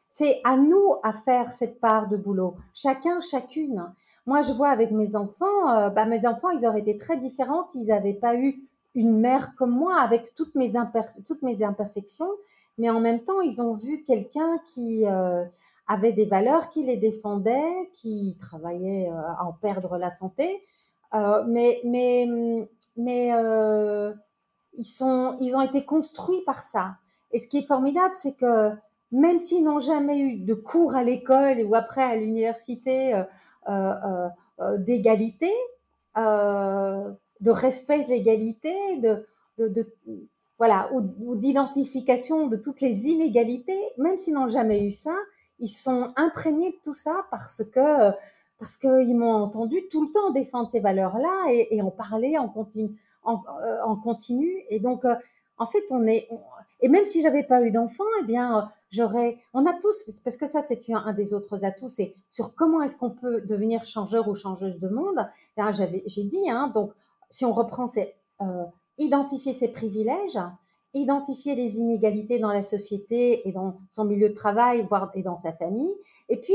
C'est 0.08 0.40
à 0.44 0.56
nous 0.56 0.94
à 1.02 1.12
faire 1.12 1.52
cette 1.52 1.80
part 1.80 2.08
de 2.08 2.16
boulot, 2.16 2.56
chacun, 2.74 3.20
chacune. 3.20 3.92
Moi, 4.26 4.40
je 4.40 4.52
vois 4.52 4.70
avec 4.70 4.90
mes 4.90 5.14
enfants, 5.14 5.68
euh, 5.68 5.90
bah, 5.90 6.06
mes 6.06 6.26
enfants, 6.26 6.50
ils 6.50 6.66
auraient 6.66 6.80
été 6.80 6.96
très 6.96 7.16
différents 7.16 7.66
s'ils 7.68 7.86
n'avaient 7.88 8.14
pas 8.14 8.34
eu 8.34 8.60
une 8.96 9.18
mère 9.18 9.54
comme 9.56 9.70
moi 9.70 10.00
avec 10.00 10.34
toutes 10.34 10.54
mes, 10.54 10.72
toutes 11.26 11.42
mes 11.42 11.62
imperfections, 11.62 12.30
mais 12.78 12.90
en 12.90 12.98
même 12.98 13.20
temps, 13.20 13.40
ils 13.40 13.60
ont 13.60 13.74
vu 13.74 14.02
quelqu'un 14.04 14.58
qui 14.74 15.06
euh, 15.06 15.44
avait 15.86 16.12
des 16.12 16.24
valeurs, 16.24 16.70
qui 16.70 16.82
les 16.82 16.96
défendait, 16.96 17.90
qui 17.94 18.36
travaillait 18.40 19.08
euh, 19.10 19.32
à 19.38 19.44
en 19.44 19.52
perdre 19.52 19.96
la 19.98 20.10
santé. 20.10 20.62
Euh, 21.14 21.44
mais 21.46 21.80
mais, 21.84 22.26
mais 22.96 23.30
ils, 24.76 24.84
sont, 24.84 25.36
ils 25.40 25.54
ont 25.54 25.60
été 25.60 25.84
construits 25.84 26.42
par 26.44 26.62
ça. 26.62 26.96
Et 27.32 27.38
ce 27.38 27.48
qui 27.48 27.58
est 27.58 27.66
formidable, 27.66 28.14
c'est 28.14 28.34
que 28.34 28.70
même 29.12 29.38
s'ils 29.38 29.64
n'ont 29.64 29.80
jamais 29.80 30.18
eu 30.18 30.36
de 30.36 30.54
cours 30.54 30.94
à 30.94 31.02
l'école 31.02 31.62
ou 31.64 31.74
après 31.74 32.02
à 32.02 32.16
l'université 32.16 33.22
d'égalité, 34.78 35.52
de 36.16 37.50
respect 37.50 38.04
de 38.04 38.08
l'égalité, 38.08 38.74
de, 38.98 39.24
voilà, 40.58 40.90
ou, 40.92 41.36
d'identification 41.36 42.48
de 42.48 42.56
toutes 42.56 42.80
les 42.80 43.08
inégalités, 43.08 43.80
même 43.98 44.18
s'ils 44.18 44.34
n'ont 44.34 44.48
jamais 44.48 44.84
eu 44.84 44.90
ça, 44.90 45.14
ils 45.58 45.68
sont 45.68 46.12
imprégnés 46.16 46.72
de 46.72 46.78
tout 46.82 46.94
ça 46.94 47.26
parce 47.30 47.64
que 47.64 48.12
parce 48.58 48.76
qu'ils 48.76 49.14
m'ont 49.14 49.34
entendu 49.34 49.76
tout 49.90 50.06
le 50.06 50.12
temps 50.12 50.30
défendre 50.30 50.70
ces 50.70 50.80
valeurs-là 50.80 51.44
et, 51.50 51.82
en 51.82 51.90
parler 51.90 52.38
en 52.38 52.48
continu, 52.48 52.98
en, 53.26 53.42
euh, 53.62 53.82
en 53.84 53.96
continu. 53.96 54.64
Et 54.70 54.80
donc, 54.80 55.04
euh, 55.04 55.14
en 55.58 55.66
fait, 55.66 55.84
on 55.90 56.06
est 56.06 56.28
et 56.80 56.88
même 56.88 57.06
si 57.06 57.22
j'avais 57.22 57.42
pas 57.42 57.62
eu 57.62 57.70
d'enfant, 57.70 58.04
eh 58.20 58.24
bien, 58.24 58.70
j'aurais. 58.90 59.38
On 59.54 59.64
a 59.66 59.72
tous, 59.74 60.10
parce 60.22 60.36
que 60.36 60.46
ça, 60.46 60.62
c'est 60.62 60.80
un, 60.92 61.12
des 61.12 61.32
autres 61.32 61.64
atouts, 61.64 61.88
c'est 61.88 62.14
sur 62.30 62.54
comment 62.54 62.82
est-ce 62.82 62.96
qu'on 62.96 63.10
peut 63.10 63.40
devenir 63.40 63.84
changeur 63.84 64.28
ou 64.28 64.34
changeuse 64.34 64.78
de 64.78 64.88
monde. 64.88 65.26
J'avais, 65.56 66.02
j'ai 66.06 66.24
dit, 66.24 66.50
hein, 66.50 66.70
donc 66.74 66.92
si 67.30 67.44
on 67.44 67.52
reprend, 67.52 67.86
c'est 67.86 68.14
euh, 68.42 68.64
identifier 68.98 69.54
ses 69.54 69.68
privilèges, 69.68 70.38
identifier 70.92 71.54
les 71.54 71.78
inégalités 71.78 72.38
dans 72.38 72.52
la 72.52 72.62
société 72.62 73.48
et 73.48 73.52
dans 73.52 73.78
son 73.90 74.04
milieu 74.04 74.28
de 74.28 74.34
travail, 74.34 74.86
voire 74.88 75.10
et 75.14 75.22
dans 75.22 75.36
sa 75.36 75.52
famille. 75.52 75.94
Et 76.28 76.36
puis, 76.36 76.54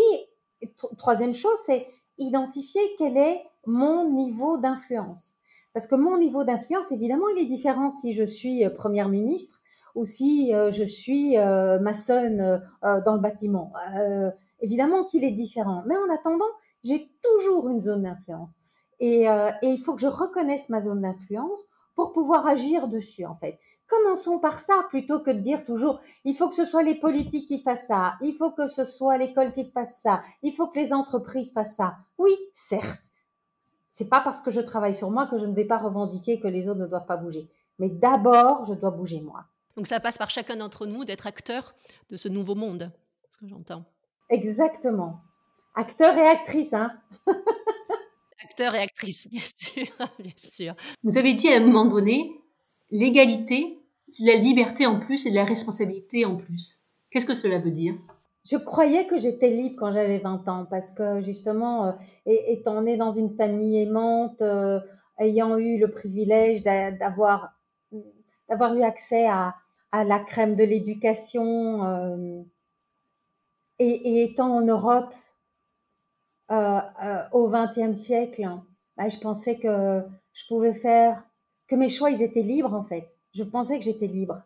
troisième 0.98 1.34
chose, 1.34 1.58
c'est 1.66 1.88
identifier 2.20 2.82
quel 3.00 3.18
est 3.18 3.42
mon 3.66 4.10
niveau 4.12 4.58
d'influence. 4.58 5.34
Parce 5.74 5.88
que 5.88 5.96
mon 5.96 6.18
niveau 6.18 6.44
d'influence, 6.44 6.92
évidemment, 6.92 7.30
il 7.30 7.42
est 7.42 7.48
différent 7.48 7.90
si 7.90 8.14
je 8.14 8.24
suis 8.24 8.66
euh, 8.66 8.70
première 8.70 9.10
ministre 9.10 9.62
ou 9.96 10.06
si 10.06 10.54
euh, 10.54 10.72
je 10.72 10.84
suis 10.84 11.36
maçonne 11.82 12.62
dans 12.82 13.14
le 13.14 13.20
bâtiment. 13.20 13.74
évidemment 14.62 15.04
qu'il 15.04 15.26
est 15.26 15.32
différent. 15.32 15.84
Mais 15.86 15.98
en 15.98 16.14
attendant, 16.14 16.46
j'ai 16.84 17.12
toujours 17.22 17.70
une 17.70 17.82
zone 17.82 18.04
d'influence. 18.04 18.56
Euh, 19.02 19.52
et, 19.62 19.68
il 19.68 19.82
faut 19.84 19.96
que 19.96 20.02
je 20.02 20.08
reconnaisse 20.08 20.70
ma 20.70 20.82
zone 20.82 21.02
d'influence 21.02 21.66
pour 21.96 22.14
pouvoir 22.14 22.46
agir 22.46 22.88
dessus, 22.88 23.26
en 23.26 23.36
fait. 23.36 23.60
Commençons 23.88 24.40
par 24.40 24.60
ça 24.60 24.86
plutôt 24.90 25.20
que 25.20 25.32
de 25.32 25.40
dire 25.40 25.64
toujours 25.64 26.00
il 26.24 26.36
faut 26.38 26.48
que 26.48 26.56
ce 26.56 26.64
soit 26.64 26.84
les 26.84 26.96
politiques 26.96 27.48
qui 27.48 27.60
fassent 27.60 27.88
ça, 27.88 28.14
il 28.22 28.34
faut 28.36 28.52
que 28.52 28.68
ce 28.68 28.86
soit 28.86 29.18
l'école 29.18 29.52
qui 29.52 29.66
fasse 29.66 30.02
ça, 30.02 30.24
il 30.44 30.54
faut 30.54 30.68
que 30.68 30.80
les 30.80 30.94
entreprises 30.94 31.52
fassent 31.52 31.76
ça. 31.76 31.96
Oui, 32.18 32.32
certes, 32.54 33.11
c'est 33.92 34.08
pas 34.08 34.22
parce 34.22 34.40
que 34.40 34.52
je 34.52 34.62
travaille 34.62 34.96
sur 34.96 35.12
moi 35.12 35.28
que 35.28 35.38
je 35.38 35.46
ne 35.46 35.54
vais 35.54 35.66
pas 35.66 35.78
revendiquer 35.78 36.40
que 36.40 36.48
les 36.48 36.70
autres 36.70 36.80
ne 36.80 36.88
doivent 36.88 37.06
pas 37.06 37.18
bouger. 37.18 37.50
Mais 37.78 37.90
d'abord, 37.90 38.66
je 38.66 38.74
dois 38.74 38.90
bouger 38.90 39.20
moi. 39.20 39.44
Donc 39.76 39.86
ça 39.86 40.00
passe 40.00 40.18
par 40.18 40.30
chacun 40.30 40.56
d'entre 40.56 40.86
nous 40.86 41.04
d'être 41.04 41.28
acteur 41.28 41.76
de 42.10 42.16
ce 42.16 42.30
nouveau 42.30 42.56
monde, 42.56 42.90
ce 43.30 43.38
que 43.38 43.48
j'entends. 43.48 43.84
Exactement. 44.30 45.20
Acteur 45.76 46.16
et 46.18 46.26
actrice, 46.26 46.74
hein 46.74 46.98
acteur 48.44 48.76
et 48.76 48.80
actrice, 48.80 49.28
bien 49.30 49.44
sûr, 49.44 49.86
bien 50.20 50.38
sûr. 50.38 50.74
Vous 51.04 51.18
avez 51.18 51.34
dit 51.34 51.50
à 51.50 51.58
un 51.58 51.60
moment 51.60 51.86
donné, 51.86 52.32
l'égalité, 52.92 53.78
c'est 54.08 54.24
de 54.24 54.30
la 54.30 54.38
liberté 54.38 54.86
en 54.86 55.02
plus 55.02 55.26
et 55.26 55.32
de 55.32 55.36
la 55.36 55.46
responsabilité 55.46 56.24
en 56.24 56.38
plus. 56.38 56.78
Qu'est-ce 57.10 57.26
que 57.26 57.36
cela 57.36 57.60
veut 57.60 57.72
dire? 57.72 57.96
Je 58.46 58.58
croyais 58.58 59.06
que 59.08 59.20
j'étais 59.20 59.50
libre 59.50 59.76
quand 59.78 59.94
j'avais 59.94 60.20
20 60.20 60.48
ans 60.48 60.66
parce 60.66 60.92
que 60.92 61.22
justement, 61.22 61.88
euh, 61.88 61.92
étant 62.26 62.82
née 62.82 62.98
dans 62.98 63.12
une 63.12 63.36
famille 63.36 63.82
aimante, 63.82 64.42
euh, 64.42 64.80
ayant 65.20 65.58
eu 65.58 65.78
le 65.78 65.92
privilège 65.92 66.64
d'avoir 66.64 67.54
d'avoir 68.50 68.76
eu 68.76 68.84
accès 68.84 69.28
à, 69.28 69.56
à, 69.92 70.04
la 70.04 70.20
crème 70.20 70.56
de 70.56 70.64
l'éducation 70.64 71.86
euh, 71.86 72.42
et, 73.80 74.24
étant 74.24 74.58
en 74.58 74.62
Europe 74.62 75.14
au 77.32 77.50
XXe 77.50 77.98
siècle, 77.98 78.50
bah, 78.98 79.08
je 79.08 79.18
pensais 79.20 79.58
que 79.58 80.04
je 80.34 80.44
pouvais 80.48 80.74
faire, 80.74 81.24
que 81.68 81.76
mes 81.76 81.88
choix, 81.88 82.12
ils 82.12 82.22
étaient 82.22 82.42
libres 82.42 82.74
en 82.74 82.84
fait. 82.84 83.08
Je 83.34 83.44
pensais 83.44 83.80
que 83.80 83.86
j'étais 83.86 84.08
libre. 84.08 84.42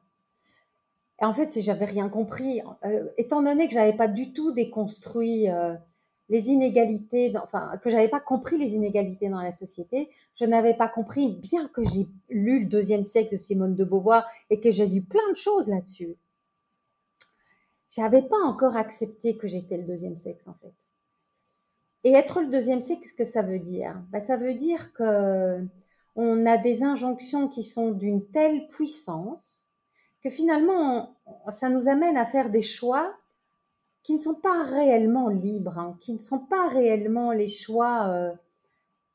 Et 1.21 1.25
en 1.25 1.34
fait, 1.34 1.49
si 1.49 1.62
j'avais 1.62 1.86
rien 1.86 2.10
compris, 2.10 2.62
euh, 2.84 3.08
étant 3.17 3.41
donné 3.41 3.67
que 3.67 3.73
j'avais 3.73 3.95
pas 3.95 4.08
du 4.08 4.34
tout 4.34 4.51
déconstruit 4.51 5.47
les 6.30 6.49
inégalités, 6.49 7.34
enfin 7.38 7.78
que 7.84 7.89
j'avais 7.89 8.08
pas 8.08 8.19
compris 8.19 8.58
les 8.58 8.73
inégalités 8.73 9.30
dans 9.30 9.41
la 9.41 9.51
société, 9.51 10.10
je 10.36 10.45
n'avais 10.45 10.73
pas 10.73 10.89
compris, 10.89 11.28
bien 11.28 11.67
que 11.69 11.84
j'ai 11.84 12.08
lu 12.30 12.62
le 12.62 12.65
deuxième 12.65 13.04
siècle 13.04 13.34
de 13.34 13.38
Simone 13.38 13.75
de 13.75 13.84
Beauvoir 13.84 14.28
et 14.49 14.60
que 14.60 14.71
j'ai 14.71 14.88
lu 14.88 15.01
plein 15.01 15.30
de 15.32 15.38
choses 15.38 15.67
là-dessus. 15.67 16.15
J'avais 17.89 18.23
pas 18.23 18.43
encore 18.43 18.75
accepté 18.75 19.38
que 19.38 19.47
j'étais 19.47 19.78
le 19.78 19.84
deuxième 19.84 20.17
sexe 20.17 20.47
en 20.47 20.56
fait. 20.56 20.73
Et 22.04 22.12
être 22.12 22.41
le 22.41 22.49
deuxième 22.49 22.82
sexe, 22.82 23.01
qu'est-ce 23.01 23.13
que 23.13 23.23
ça 23.23 23.41
veut 23.41 23.60
dire? 23.60 23.95
Ben, 24.12 24.19
Ça 24.19 24.38
veut 24.38 24.54
dire 24.54 24.93
que 24.93 25.65
on 26.15 26.45
a 26.45 26.58
des 26.58 26.84
injonctions 26.84 27.47
qui 27.47 27.63
sont 27.63 27.91
d'une 27.91 28.25
telle 28.28 28.67
puissance 28.67 29.64
que 30.25 30.31
finalement, 30.31 31.15
ça 31.51 31.69
nous 31.69 31.88
amène 31.88 32.17
à 32.17 32.25
faire 32.25 32.49
des 32.49 32.63
choix 32.63 33.13
qui 34.01 34.13
ne 34.13 34.17
sont 34.17 34.33
pas 34.33 34.63
réellement 34.63 35.29
libres, 35.29 35.77
hein, 35.77 35.95
qui 36.01 36.13
ne 36.13 36.19
sont 36.19 36.39
pas 36.39 36.67
réellement 36.67 37.31
les 37.31 37.47
choix 37.47 38.07
euh, 38.07 38.31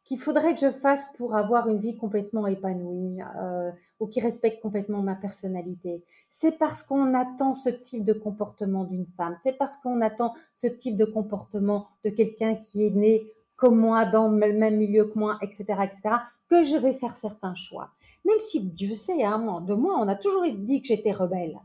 qu'il 0.04 0.20
faudrait 0.20 0.54
que 0.54 0.60
je 0.60 0.70
fasse 0.70 1.12
pour 1.16 1.34
avoir 1.34 1.68
une 1.68 1.80
vie 1.80 1.96
complètement 1.96 2.46
épanouie 2.46 3.18
euh, 3.42 3.72
ou 3.98 4.06
qui 4.06 4.20
respecte 4.20 4.62
complètement 4.62 5.02
ma 5.02 5.16
personnalité. 5.16 6.04
C'est 6.28 6.56
parce 6.58 6.84
qu'on 6.84 7.12
attend 7.14 7.54
ce 7.54 7.70
type 7.70 8.04
de 8.04 8.12
comportement 8.12 8.84
d'une 8.84 9.06
femme, 9.16 9.34
c'est 9.42 9.58
parce 9.58 9.78
qu'on 9.78 10.00
attend 10.02 10.34
ce 10.54 10.68
type 10.68 10.96
de 10.96 11.04
comportement 11.04 11.88
de 12.04 12.10
quelqu'un 12.10 12.54
qui 12.54 12.86
est 12.86 12.94
né 12.94 13.26
comme 13.56 13.80
moi, 13.80 14.04
dans 14.04 14.28
le 14.28 14.52
même 14.52 14.76
milieu 14.76 15.06
que 15.06 15.18
moi, 15.18 15.38
etc., 15.42 15.64
etc., 15.82 16.18
que 16.48 16.62
je 16.62 16.76
vais 16.76 16.92
faire 16.92 17.16
certains 17.16 17.56
choix. 17.56 17.90
Même 18.24 18.40
si 18.40 18.60
Dieu 18.60 18.94
sait, 18.94 19.22
hein, 19.22 19.60
de 19.62 19.74
moi, 19.74 19.96
on 19.98 20.08
a 20.08 20.16
toujours 20.16 20.44
dit 20.52 20.82
que 20.82 20.88
j'étais 20.88 21.12
rebelle. 21.12 21.58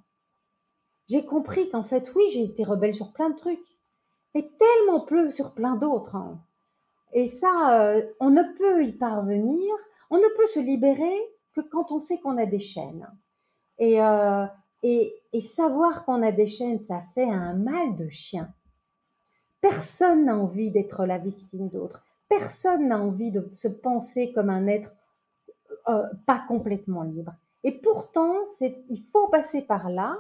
J'ai 1.08 1.26
compris 1.26 1.70
qu'en 1.70 1.84
fait, 1.84 2.12
oui, 2.15 2.24
j'ai 2.32 2.44
été 2.44 2.63
rebelle 2.63 2.96
sur 2.96 3.12
plein 3.12 3.30
de 3.30 3.36
trucs, 3.36 3.60
mais 4.34 4.50
tellement 4.58 5.02
peu 5.02 5.30
sur 5.30 5.54
plein 5.54 5.76
d'autres. 5.76 6.15
Hein. 6.15 6.39
Et 7.13 7.28
ça, 7.28 7.80
euh, 7.80 8.02
on 8.20 8.32
ne 8.32 8.44
peut 8.58 8.84
y 8.84 8.91
parvenir, 8.91 9.74
on 10.10 10.18
ne 10.18 10.38
peut 10.38 10.48
se 10.48 10.60
libérer 10.60 11.15
que 11.54 11.62
quand 11.62 11.91
on 11.91 12.00
sait 12.00 12.20
qu'on 12.20 12.38
a 12.38 12.46
des 12.46 12.60
chaînes. 12.60 13.08
Et, 13.78 14.02
euh, 14.02 14.46
et, 14.84 15.13
et 15.34 15.41
savoir 15.41 16.06
qu'on 16.06 16.24
a 16.24 16.32
des 16.32 16.48
chaînes, 16.48 16.80
ça 16.80 17.04
fait 17.13 17.30
un 17.30 17.54
mal 17.54 17.96
de 17.96 18.10
chien. 18.10 18.50
Personne 19.62 20.26
n'a 20.26 20.38
envie 20.38 20.72
d'être 20.72 21.06
la 21.06 21.18
victime 21.18 21.70
d'autres. 21.70 22.04
Personne 22.30 22.88
n'a 22.88 23.00
envie 23.00 23.32
de 23.32 23.50
se 23.54 23.68
penser 23.68 24.32
comme 24.34 24.50
un 24.50 24.68
être 24.68 24.96
euh, 25.89 26.04
pas 26.26 26.43
complètement 26.48 27.04
libre. 27.04 27.34
Et 27.63 27.71
pourtant, 27.71 28.34
il 28.62 29.02
faut 29.12 29.28
passer 29.30 29.62
par 29.62 29.89
là 29.89 30.17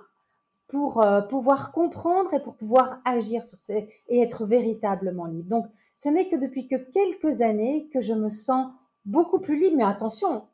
pour 0.67 1.05
pouvoir 1.29 1.71
comprendre 1.71 2.33
et 2.33 2.39
pour 2.39 2.55
pouvoir 2.55 2.97
agir 3.05 3.45
sur 3.45 3.59
et 3.69 4.19
être 4.19 4.45
véritablement 4.45 5.25
libre. 5.25 5.47
Donc, 5.47 5.67
ce 5.97 6.09
n'est 6.09 6.27
que 6.27 6.35
depuis 6.35 6.67
que 6.67 6.75
quelques 6.75 7.41
années 7.41 7.87
que 7.93 8.01
je 8.01 8.13
me 8.13 8.31
sens 8.31 8.71
beaucoup 9.05 9.39
plus 9.39 9.59
libre. 9.59 9.77
Mais 9.77 9.83
attention, 9.83 10.45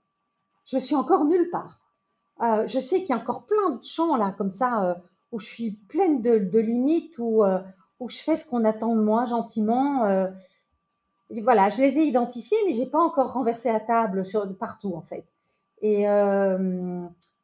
je 0.65 0.78
suis 0.78 0.95
encore 0.95 1.26
nulle 1.26 1.50
part. 1.50 1.82
Euh, 2.41 2.65
je 2.67 2.80
sais 2.80 3.00
qu'il 3.00 3.10
y 3.10 3.13
a 3.13 3.21
encore 3.21 3.45
plein 3.45 3.76
de 3.76 3.84
champs 3.84 4.15
là, 4.15 4.34
comme 4.38 4.52
ça, 4.52 4.84
euh, 4.84 4.93
où 5.32 5.39
je 5.39 5.47
suis 5.47 5.71
pleine 5.71 6.21
de, 6.21 6.60
limites, 6.60 7.17
où, 7.19 7.43
euh, 7.43 7.60
où 8.00 8.10
je 8.10 8.17
fais 8.17 8.36
ce 8.36 8.47
qu'on 8.47 8.65
attend 8.65 8.95
de 8.95 9.02
moi 9.02 9.26
gentiment. 9.26 10.06
Voilà, 11.44 11.70
je 11.70 11.82
les 11.82 12.00
ai 12.00 12.04
identifiés, 12.04 12.58
mais 12.65 12.74
j'ai 12.74 12.86
pas 12.86 13.00
encore 13.00 13.34
renversé 13.34 13.72
la 13.72 13.80
table 13.80 14.26
sur, 14.26 14.54
partout 14.58 14.94
en 14.96 15.02
fait. 15.02 15.26
Et 15.82 16.06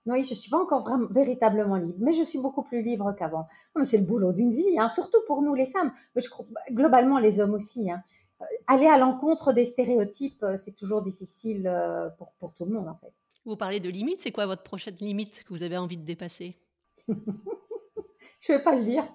oui, 0.07 0.23
je 0.23 0.33
suis 0.33 0.49
pas 0.49 0.57
encore 0.57 0.83
vraiment, 0.83 1.07
véritablement 1.09 1.75
libre, 1.75 1.97
mais 1.99 2.13
je 2.13 2.23
suis 2.23 2.39
beaucoup 2.39 2.63
plus 2.63 2.81
libre 2.81 3.13
qu'avant. 3.17 3.47
C'est 3.83 3.97
le 3.97 4.05
boulot 4.05 4.31
d'une 4.31 4.53
vie, 4.53 4.79
hein, 4.79 4.89
surtout 4.89 5.19
pour 5.27 5.41
nous 5.41 5.53
les 5.53 5.65
femmes, 5.65 5.91
mais 6.15 6.21
je 6.21 6.29
crois, 6.29 6.45
globalement 6.71 7.19
les 7.19 7.39
hommes 7.39 7.53
aussi. 7.53 7.91
Hein. 7.91 8.01
Euh, 8.41 8.45
aller 8.67 8.87
à 8.87 8.97
l'encontre 8.97 9.51
des 9.51 9.65
stéréotypes, 9.65 10.43
euh, 10.43 10.57
c'est 10.57 10.73
toujours 10.75 11.01
difficile 11.01 11.67
euh, 11.67 12.09
pour, 12.17 12.31
pour 12.39 12.53
tout 12.53 12.65
le 12.65 12.71
monde 12.71 12.87
en 12.87 12.95
fait. 12.95 13.11
Vous 13.45 13.57
parlez 13.57 13.79
de 13.79 13.89
limites, 13.89 14.19
c'est 14.19 14.31
quoi 14.31 14.45
votre 14.45 14.63
prochaine 14.63 14.95
limite 14.95 15.43
que 15.43 15.49
vous 15.49 15.63
avez 15.63 15.77
envie 15.77 15.97
de 15.97 16.05
dépasser? 16.05 16.57
Je 18.39 18.53
vais 18.53 18.59
pas 18.63 18.75
le 18.75 18.83
dire. 18.83 19.05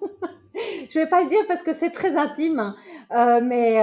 je 0.88 0.98
vais 0.98 1.08
pas 1.08 1.22
le 1.22 1.28
dire 1.28 1.44
parce 1.48 1.62
que 1.62 1.72
c'est 1.72 1.90
très 1.90 2.16
intime, 2.16 2.58
hein. 2.58 3.40
mais, 3.40 3.78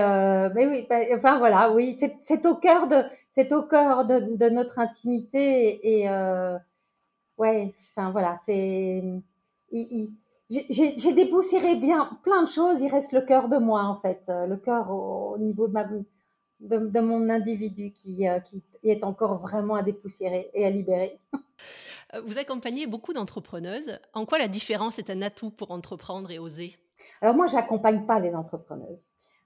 mais 0.54 0.68
oui, 0.68 0.86
bah, 0.90 1.00
enfin 1.16 1.38
voilà, 1.38 1.72
oui, 1.72 1.94
c'est 1.94 2.46
au 2.46 2.56
cœur 2.56 2.88
de, 2.88 3.04
c'est 3.32 3.54
au 3.54 3.64
cœur 3.64 4.06
de, 4.06 4.50
notre 4.50 4.80
intimité 4.80 6.00
et 6.00 6.10
euh, 6.10 6.58
ouais, 7.38 7.74
enfin 7.96 8.12
voilà, 8.12 8.36
c'est 8.38 9.04
j'ai 10.50 11.14
dépoussiéré 11.14 11.76
bien 11.76 12.10
plein 12.24 12.44
de 12.44 12.50
choses. 12.50 12.82
Il 12.82 12.90
reste 12.90 13.12
le 13.14 13.22
cœur 13.22 13.50
de 13.50 13.58
moi 13.58 13.84
en 13.84 13.96
fait, 13.96 14.24
euh, 14.30 14.48
le 14.48 14.58
cœur 14.58 14.92
au, 14.92 15.38
niveau 15.38 15.68
de, 15.68 16.04
de, 16.60 17.00
mon 17.00 17.30
individu 17.30 17.92
qui, 17.92 18.28
euh, 18.28 18.40
qui 18.40 18.62
est 18.84 19.04
encore 19.04 19.38
vraiment 19.40 19.76
à 19.76 19.84
dépoussiérer 19.84 20.50
et 20.54 20.66
à 20.66 20.70
libérer. 20.70 21.20
Vous 22.26 22.38
accompagnez 22.38 22.88
beaucoup 22.88 23.14
d'entrepreneuses. 23.14 24.00
En 24.14 24.26
quoi 24.26 24.40
la 24.40 24.48
différence 24.48 24.98
est 24.98 25.10
un 25.10 25.22
atout 25.22 25.52
pour 25.52 25.72
entreprendre 25.72 26.32
et 26.32 26.40
oser? 26.40 26.76
Alors 27.22 27.36
moi, 27.36 27.48
j'accompagne 27.48 28.06
pas 28.06 28.20
les 28.20 28.34
entrepreneuses. 28.34 29.00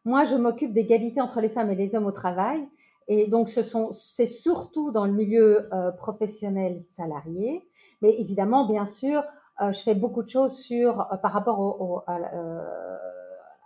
Moi, 0.05 0.25
je 0.25 0.35
m'occupe 0.35 0.73
d'égalité 0.73 1.21
entre 1.21 1.39
les 1.39 1.49
femmes 1.49 1.71
et 1.71 1.75
les 1.75 1.95
hommes 1.95 2.05
au 2.05 2.11
travail. 2.11 2.67
Et 3.07 3.27
donc, 3.27 3.49
ce 3.49 3.63
sont, 3.63 3.91
c'est 3.91 4.25
surtout 4.25 4.91
dans 4.91 5.05
le 5.05 5.13
milieu 5.13 5.69
euh, 5.73 5.91
professionnel 5.91 6.79
salarié. 6.79 7.67
Mais 8.01 8.13
évidemment, 8.19 8.65
bien 8.65 8.85
sûr, 8.85 9.23
euh, 9.61 9.71
je 9.71 9.79
fais 9.81 9.95
beaucoup 9.95 10.23
de 10.23 10.29
choses 10.29 10.57
sur, 10.57 11.01
euh, 11.01 11.17
par 11.17 11.31
rapport 11.31 12.03
à, 12.07 12.19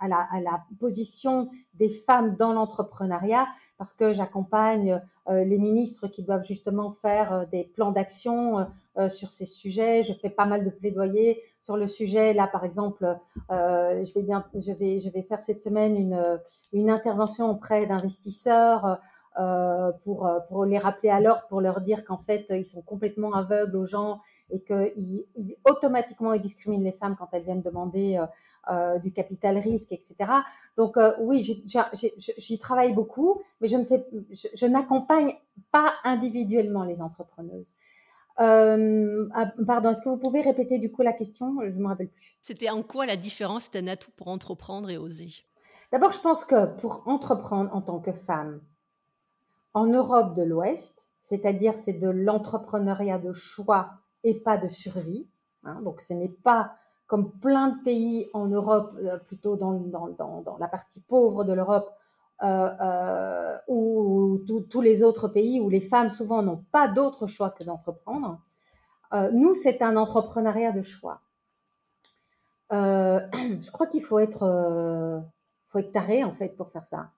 la, 0.07 0.63
position 0.79 1.49
des 1.73 1.89
femmes 1.89 2.35
dans 2.35 2.53
l'entrepreneuriat, 2.53 3.47
parce 3.77 3.93
que 3.93 4.13
j'accompagne 4.13 5.01
les 5.27 5.57
ministres 5.57 6.07
qui 6.07 6.23
doivent 6.23 6.45
justement 6.45 6.91
faire 6.91 7.47
des 7.47 7.65
plans 7.65 7.91
d'action 7.91 8.67
sur 9.09 9.31
ces 9.31 9.45
sujets. 9.45 10.03
Je 10.03 10.13
fais 10.13 10.29
pas 10.29 10.45
mal 10.45 10.65
de 10.65 10.69
plaidoyer 10.69 11.41
sur 11.61 11.77
le 11.77 11.87
sujet. 11.87 12.33
Là, 12.33 12.47
par 12.47 12.63
exemple, 12.63 13.17
je 13.49 14.13
vais 14.13 14.23
bien, 14.23 14.43
je 14.55 14.71
vais, 14.71 14.99
je 14.99 15.09
vais 15.09 15.23
faire 15.23 15.39
cette 15.39 15.61
semaine 15.61 15.95
une, 15.95 16.39
une 16.73 16.89
intervention 16.89 17.49
auprès 17.49 17.85
d'investisseurs 17.85 18.99
euh, 19.39 19.91
pour, 20.03 20.25
euh, 20.25 20.39
pour 20.49 20.65
les 20.65 20.79
rappeler 20.79 21.09
à 21.09 21.19
l'ordre, 21.19 21.43
pour 21.47 21.61
leur 21.61 21.81
dire 21.81 22.03
qu'en 22.03 22.17
fait, 22.17 22.47
ils 22.49 22.65
sont 22.65 22.81
complètement 22.81 23.33
aveugles 23.33 23.75
aux 23.75 23.85
gens 23.85 24.19
et 24.49 24.61
qu'ils 24.61 25.25
ils, 25.35 25.55
automatiquement 25.63 26.33
ils 26.33 26.41
discriminent 26.41 26.83
les 26.83 26.91
femmes 26.93 27.15
quand 27.15 27.27
elles 27.33 27.43
viennent 27.43 27.61
demander 27.61 28.19
euh, 28.71 28.97
du 28.97 29.11
capital 29.11 29.59
risque, 29.59 29.91
etc. 29.91 30.15
Donc 30.75 30.97
oui, 31.19 31.43
j'y 31.43 32.57
travaille 32.57 32.93
beaucoup, 32.93 33.43
mais 33.61 33.67
je 33.67 33.77
je, 34.55 34.65
n'accompagne 34.65 35.35
pas 35.71 35.93
individuellement 36.03 36.83
les 36.83 36.99
entrepreneuses. 36.99 37.73
Euh, 38.39 39.27
ah, 39.33 39.51
pardon, 39.65 39.89
est-ce 39.89 40.01
que 40.01 40.09
vous 40.09 40.17
pouvez 40.17 40.41
répéter 40.41 40.77
du 40.77 40.91
coup 40.91 41.01
la 41.01 41.13
question? 41.13 41.57
Je 41.61 41.69
ne 41.69 41.81
me 41.81 41.87
rappelle 41.87 42.09
plus. 42.09 42.37
C'était 42.41 42.69
en 42.69 42.83
quoi 42.83 43.05
la 43.05 43.17
différence 43.17 43.69
est 43.73 43.77
un 43.77 43.87
atout 43.87 44.11
pour 44.15 44.27
entreprendre 44.27 44.89
et 44.89 44.97
oser? 44.97 45.29
D'abord, 45.91 46.11
je 46.11 46.19
pense 46.19 46.45
que 46.45 46.65
pour 46.65 47.03
entreprendre 47.07 47.73
en 47.73 47.81
tant 47.81 47.99
que 47.99 48.11
femme, 48.11 48.59
en 49.73 49.85
Europe 49.85 50.35
de 50.35 50.43
l'Ouest, 50.43 51.09
c'est-à-dire 51.21 51.75
c'est 51.77 51.93
de 51.93 52.09
l'entrepreneuriat 52.09 53.19
de 53.19 53.33
choix 53.33 53.91
et 54.23 54.33
pas 54.33 54.57
de 54.57 54.67
survie. 54.67 55.27
Hein, 55.63 55.81
donc 55.83 56.01
ce 56.01 56.13
n'est 56.13 56.29
pas 56.29 56.75
comme 57.07 57.31
plein 57.31 57.69
de 57.69 57.83
pays 57.83 58.29
en 58.33 58.47
Europe, 58.47 58.93
euh, 59.01 59.17
plutôt 59.17 59.55
dans, 59.55 59.73
dans, 59.73 60.09
dans, 60.09 60.57
la 60.59 60.67
partie 60.67 60.99
pauvre 60.99 61.45
de 61.45 61.53
l'Europe, 61.53 61.89
euh, 62.43 62.69
euh, 62.81 63.57
ou 63.67 64.39
tous 64.69 64.81
les 64.81 65.01
autres 65.01 65.27
pays 65.27 65.59
où 65.59 65.69
les 65.69 65.81
femmes 65.81 66.09
souvent 66.09 66.43
n'ont 66.43 66.63
pas 66.71 66.87
d'autre 66.87 67.25
choix 67.25 67.49
que 67.49 67.63
d'entreprendre. 67.63 68.39
Euh, 69.13 69.31
nous, 69.31 69.55
c'est 69.55 69.81
un 69.81 69.97
entrepreneuriat 69.97 70.71
de 70.71 70.83
choix. 70.83 71.21
Euh, 72.71 73.21
je 73.61 73.71
crois 73.71 73.87
qu'il 73.87 74.03
faut 74.03 74.19
être, 74.19 75.23
faut 75.67 75.79
être 75.79 75.91
taré 75.91 76.23
en 76.23 76.31
fait 76.31 76.55
pour 76.55 76.69
faire 76.69 76.85
ça 76.85 77.09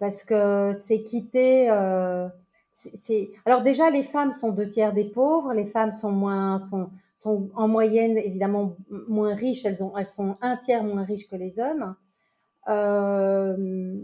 parce 0.00 0.24
que 0.24 0.72
c'est 0.74 1.02
quitter. 1.04 1.68
Alors 1.68 3.62
déjà 3.62 3.90
les 3.90 4.02
femmes 4.02 4.32
sont 4.32 4.50
deux 4.50 4.68
tiers 4.68 4.92
des 4.92 5.04
pauvres, 5.04 5.52
les 5.52 5.66
femmes 5.66 5.92
sont 5.92 6.10
moins 6.10 6.58
sont 6.58 7.50
en 7.54 7.68
moyenne 7.68 8.18
évidemment 8.18 8.74
moins 9.06 9.36
riches, 9.36 9.64
elles 9.64 9.84
ont 9.84 9.96
elles 9.96 10.06
sont 10.06 10.36
un 10.40 10.56
tiers 10.56 10.82
moins 10.82 11.04
riches 11.04 11.28
que 11.28 11.36
les 11.36 11.60
hommes. 11.60 11.94
Euh, 12.68 14.00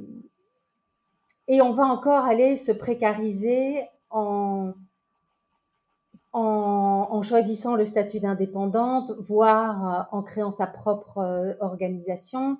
et 1.48 1.62
on 1.62 1.72
va 1.72 1.84
encore 1.84 2.24
aller 2.24 2.56
se 2.56 2.72
précariser 2.72 3.82
en, 4.10 4.74
choisissant 7.22 7.74
le 7.74 7.84
statut 7.84 8.20
d'indépendante, 8.20 9.10
voire 9.18 10.08
euh, 10.12 10.16
en 10.16 10.22
créant 10.22 10.52
sa 10.52 10.66
propre 10.66 11.18
euh, 11.18 11.54
organisation. 11.60 12.56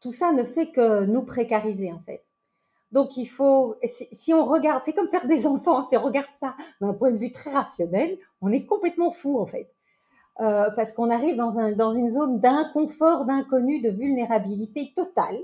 Tout 0.00 0.12
ça 0.12 0.30
ne 0.30 0.44
fait 0.44 0.70
que 0.70 1.04
nous 1.06 1.22
précariser 1.22 1.90
en 1.90 2.00
fait. 2.00 2.22
Donc 2.92 3.16
il 3.16 3.24
faut, 3.24 3.76
si 3.82 4.34
on 4.34 4.44
regarde, 4.44 4.82
c'est 4.84 4.92
comme 4.92 5.08
faire 5.08 5.26
des 5.26 5.46
enfants, 5.46 5.82
si 5.82 5.96
on 5.96 6.02
regarde 6.02 6.28
ça 6.34 6.54
d'un 6.80 6.92
point 6.92 7.10
de 7.10 7.16
vue 7.16 7.32
très 7.32 7.50
rationnel, 7.50 8.18
on 8.40 8.52
est 8.52 8.66
complètement 8.66 9.10
fou 9.10 9.40
en 9.40 9.46
fait. 9.46 9.74
Euh, 10.40 10.70
parce 10.76 10.92
qu'on 10.92 11.10
arrive 11.10 11.36
dans 11.36 11.92
une 11.92 12.10
zone 12.10 12.40
d'inconfort, 12.40 13.24
d'inconnu, 13.24 13.80
de 13.80 13.90
vulnérabilité 13.90 14.92
totale. 14.94 15.38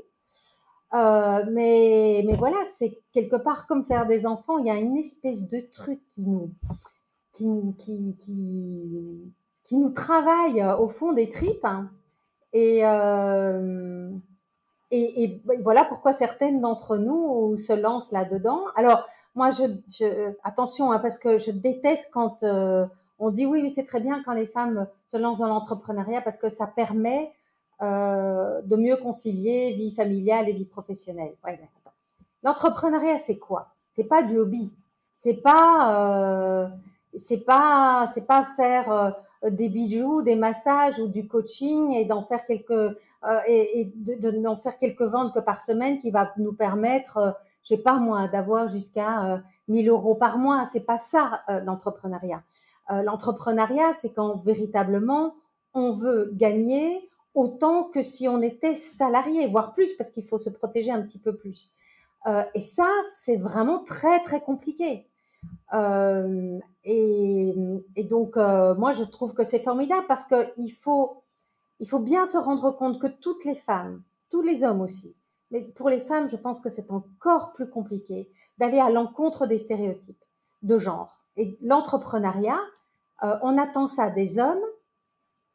Euh, 0.92 1.44
mais, 1.50 2.22
mais 2.26 2.34
voilà, 2.36 2.56
c'est 2.74 2.98
quelque 3.12 3.36
part 3.36 3.66
comme 3.66 3.84
faire 3.84 4.06
des 4.06 4.26
enfants, 4.26 4.58
il 4.58 4.66
y 4.66 4.70
a 4.70 4.76
une 4.76 4.96
espèce 4.96 5.48
de 5.48 5.60
truc 5.72 6.00
qui 6.14 6.22
nous, 6.22 6.50
qui, 7.32 7.46
qui, 7.78 8.16
qui, 8.18 9.32
qui 9.64 9.76
nous 9.76 9.90
travaille 9.90 10.64
au 10.78 10.88
fond 10.88 11.12
des 11.12 11.30
tripes. 11.30 11.64
Hein. 11.64 11.90
Et, 12.52 12.80
euh, 12.84 14.10
et, 14.90 15.22
et, 15.22 15.42
voilà 15.62 15.84
pourquoi 15.84 16.12
certaines 16.12 16.60
d'entre 16.60 16.96
nous 16.96 17.56
se 17.56 17.72
lancent 17.72 18.10
là-dedans. 18.10 18.64
Alors, 18.74 19.06
moi, 19.36 19.50
je, 19.52 19.62
je 19.88 20.32
attention, 20.42 20.90
hein, 20.90 20.98
parce 20.98 21.18
que 21.18 21.38
je 21.38 21.52
déteste 21.52 22.10
quand 22.12 22.42
euh, 22.42 22.86
on 23.20 23.30
dit 23.30 23.46
oui, 23.46 23.62
mais 23.62 23.68
c'est 23.68 23.86
très 23.86 24.00
bien 24.00 24.22
quand 24.24 24.32
les 24.32 24.46
femmes 24.46 24.88
se 25.06 25.16
lancent 25.16 25.38
dans 25.38 25.46
l'entrepreneuriat 25.46 26.20
parce 26.22 26.36
que 26.36 26.48
ça 26.48 26.66
permet 26.66 27.32
euh, 27.82 28.60
de 28.62 28.76
mieux 28.76 28.96
concilier 28.96 29.74
vie 29.76 29.92
familiale 29.92 30.48
et 30.48 30.52
vie 30.52 30.66
professionnelle. 30.66 31.34
Ouais, 31.44 31.58
L'entrepreneuriat, 32.42 33.18
c'est 33.18 33.38
quoi? 33.38 33.74
C'est 33.90 34.04
pas 34.04 34.22
du 34.22 34.38
hobby. 34.38 34.70
C'est 35.18 35.42
pas, 35.42 36.64
euh, 36.64 36.68
c'est 37.16 37.44
pas, 37.44 38.06
c'est 38.14 38.26
pas 38.26 38.44
faire 38.56 38.90
euh, 39.44 39.50
des 39.50 39.68
bijoux, 39.68 40.22
des 40.22 40.36
massages 40.36 40.98
ou 40.98 41.08
du 41.08 41.26
coaching 41.26 41.92
et 41.92 42.04
d'en 42.04 42.22
faire 42.22 42.46
quelques 42.46 42.96
euh, 43.24 43.40
et, 43.46 43.80
et 43.80 43.92
de, 43.94 44.30
n'en 44.30 44.56
faire 44.56 44.78
quelques 44.78 45.02
ventes 45.02 45.34
que 45.34 45.40
par 45.40 45.60
semaine 45.60 46.00
qui 46.00 46.10
va 46.10 46.32
nous 46.38 46.54
permettre, 46.54 47.18
euh, 47.18 47.30
je 47.62 47.74
sais 47.74 47.82
pas 47.82 47.98
moi, 47.98 48.28
d'avoir 48.28 48.68
jusqu'à 48.68 49.34
euh, 49.34 49.38
1000 49.68 49.90
euros 49.90 50.14
par 50.14 50.38
mois. 50.38 50.64
C'est 50.64 50.86
pas 50.86 50.96
ça 50.96 51.42
l'entrepreneuriat. 51.64 52.42
l'entrepreneuriat, 52.88 53.92
c'est 54.00 54.12
quand 54.12 54.36
véritablement 54.42 55.34
on 55.74 55.92
veut 55.92 56.30
gagner 56.32 57.09
autant 57.34 57.84
que 57.84 58.02
si 58.02 58.28
on 58.28 58.42
était 58.42 58.74
salarié, 58.74 59.46
voire 59.46 59.72
plus, 59.74 59.92
parce 59.94 60.10
qu'il 60.10 60.26
faut 60.26 60.38
se 60.38 60.50
protéger 60.50 60.90
un 60.90 61.02
petit 61.02 61.18
peu 61.18 61.36
plus. 61.36 61.72
Euh, 62.26 62.44
et 62.54 62.60
ça, 62.60 62.88
c'est 63.18 63.36
vraiment 63.36 63.82
très 63.84 64.20
très 64.20 64.40
compliqué. 64.40 65.06
Euh, 65.72 66.58
et, 66.84 67.54
et, 67.96 68.04
donc, 68.04 68.36
euh, 68.36 68.74
moi, 68.74 68.92
je 68.92 69.04
trouve 69.04 69.32
que 69.32 69.44
c'est 69.44 69.62
formidable 69.62 70.06
parce 70.06 70.26
qu'il 70.26 70.72
faut 70.72 71.22
il 71.78 71.88
faut 71.88 71.98
bien 71.98 72.26
se 72.26 72.36
rendre 72.36 72.70
compte 72.72 73.00
que 73.00 73.06
toutes 73.06 73.44
les 73.46 73.54
femmes, 73.54 74.02
tous 74.28 74.42
les 74.42 74.64
hommes 74.64 74.82
aussi, 74.82 75.16
mais 75.50 75.62
pour 75.62 75.88
les 75.88 76.00
femmes, 76.00 76.28
je 76.28 76.36
pense 76.36 76.60
que 76.60 76.68
c'est 76.68 76.90
encore 76.90 77.52
plus 77.54 77.68
compliqué 77.68 78.30
d'aller 78.58 78.78
à 78.78 78.90
l'encontre 78.90 79.46
des 79.46 79.58
stéréotypes 79.58 80.24
de 80.62 80.78
genre. 80.78 81.16
Et 81.36 81.58
l'entrepreneuriat, 81.62 82.60
euh, 83.22 83.36
on 83.42 83.58
attend 83.58 83.86
ça 83.86 84.10
des 84.10 84.38
hommes, 84.38 84.62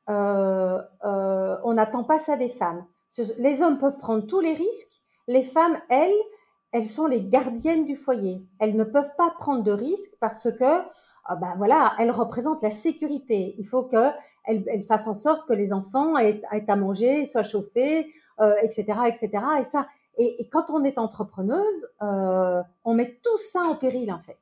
euh, 0.09 0.81
euh, 1.03 1.57
on 1.63 1.73
n'attend 1.73 2.03
pas 2.03 2.19
ça 2.19 2.37
des 2.37 2.49
femmes. 2.49 2.85
Les 3.37 3.61
hommes 3.61 3.79
peuvent 3.79 3.97
prendre 3.97 4.25
tous 4.25 4.39
les 4.39 4.53
risques, 4.53 5.01
les 5.27 5.41
femmes, 5.41 5.77
elles, 5.89 6.13
elles 6.71 6.85
sont 6.85 7.07
les 7.07 7.21
gardiennes 7.21 7.85
du 7.85 7.95
foyer. 7.95 8.43
Elles 8.59 8.75
ne 8.75 8.83
peuvent 8.83 9.15
pas 9.17 9.31
prendre 9.39 9.63
de 9.63 9.71
risques 9.71 10.13
parce 10.19 10.51
que 10.51 10.81
ah 11.27 11.35
ben 11.35 11.55
voilà, 11.57 11.95
elle 11.97 12.11
représente 12.11 12.61
la 12.61 12.69
sécurité. 12.69 13.55
Il 13.57 13.67
faut 13.67 13.83
que 13.83 14.11
elle, 14.43 14.63
elle 14.67 14.83
fasse 14.83 15.07
en 15.07 15.15
sorte 15.15 15.47
que 15.47 15.53
les 15.53 15.73
enfants 15.73 16.17
aient, 16.17 16.41
à 16.51 16.75
manger, 16.75 17.25
soient 17.25 17.41
chauffés, 17.43 18.13
euh, 18.39 18.53
etc., 18.61 18.85
etc. 19.07 19.29
Et 19.59 19.63
ça, 19.63 19.87
et, 20.17 20.47
quand 20.51 20.69
on 20.69 20.83
est 20.83 20.99
entrepreneuse, 20.99 21.89
on 22.01 22.93
met 22.93 23.19
tout 23.23 23.37
ça 23.37 23.61
en 23.61 23.75
péril 23.75 24.11
en 24.11 24.19
fait. 24.19 24.37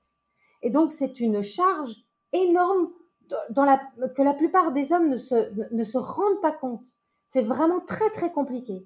Et 0.61 0.71
donc 0.71 0.91
c'est 0.91 1.19
une 1.19 1.41
charge 1.41 1.95
énorme 2.33 2.89
que 3.29 4.21
la 4.21 4.33
plupart 4.33 4.71
des 4.71 4.91
hommes 4.91 5.09
ne 5.09 5.17
se, 5.17 5.51
ne 5.73 5.83
se 5.83 5.97
rendent 5.97 6.41
pas 6.41 6.51
compte. 6.51 6.85
C'est 7.27 7.43
vraiment 7.43 7.79
très 7.79 8.09
très 8.11 8.31
compliqué. 8.31 8.85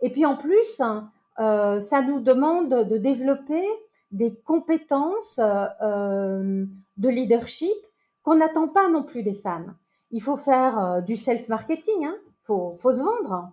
Et 0.00 0.10
puis 0.10 0.26
en 0.26 0.36
plus, 0.36 0.80
hein, 0.80 1.10
euh, 1.38 1.80
ça 1.80 2.02
nous 2.02 2.20
demande 2.20 2.70
de 2.70 2.96
développer 2.96 3.64
des 4.10 4.34
compétences 4.34 5.38
euh, 5.38 5.66
euh, 5.82 6.66
de 6.96 7.08
leadership 7.08 7.74
qu'on 8.22 8.36
n'attend 8.36 8.68
pas 8.68 8.88
non 8.88 9.02
plus 9.02 9.22
des 9.22 9.34
femmes. 9.34 9.74
Il 10.10 10.22
faut 10.22 10.36
faire 10.36 11.02
du 11.02 11.16
self-marketing, 11.16 11.94
il 12.00 12.06
hein. 12.06 12.16
faut, 12.44 12.78
se 12.82 13.02
vendre. 13.02 13.52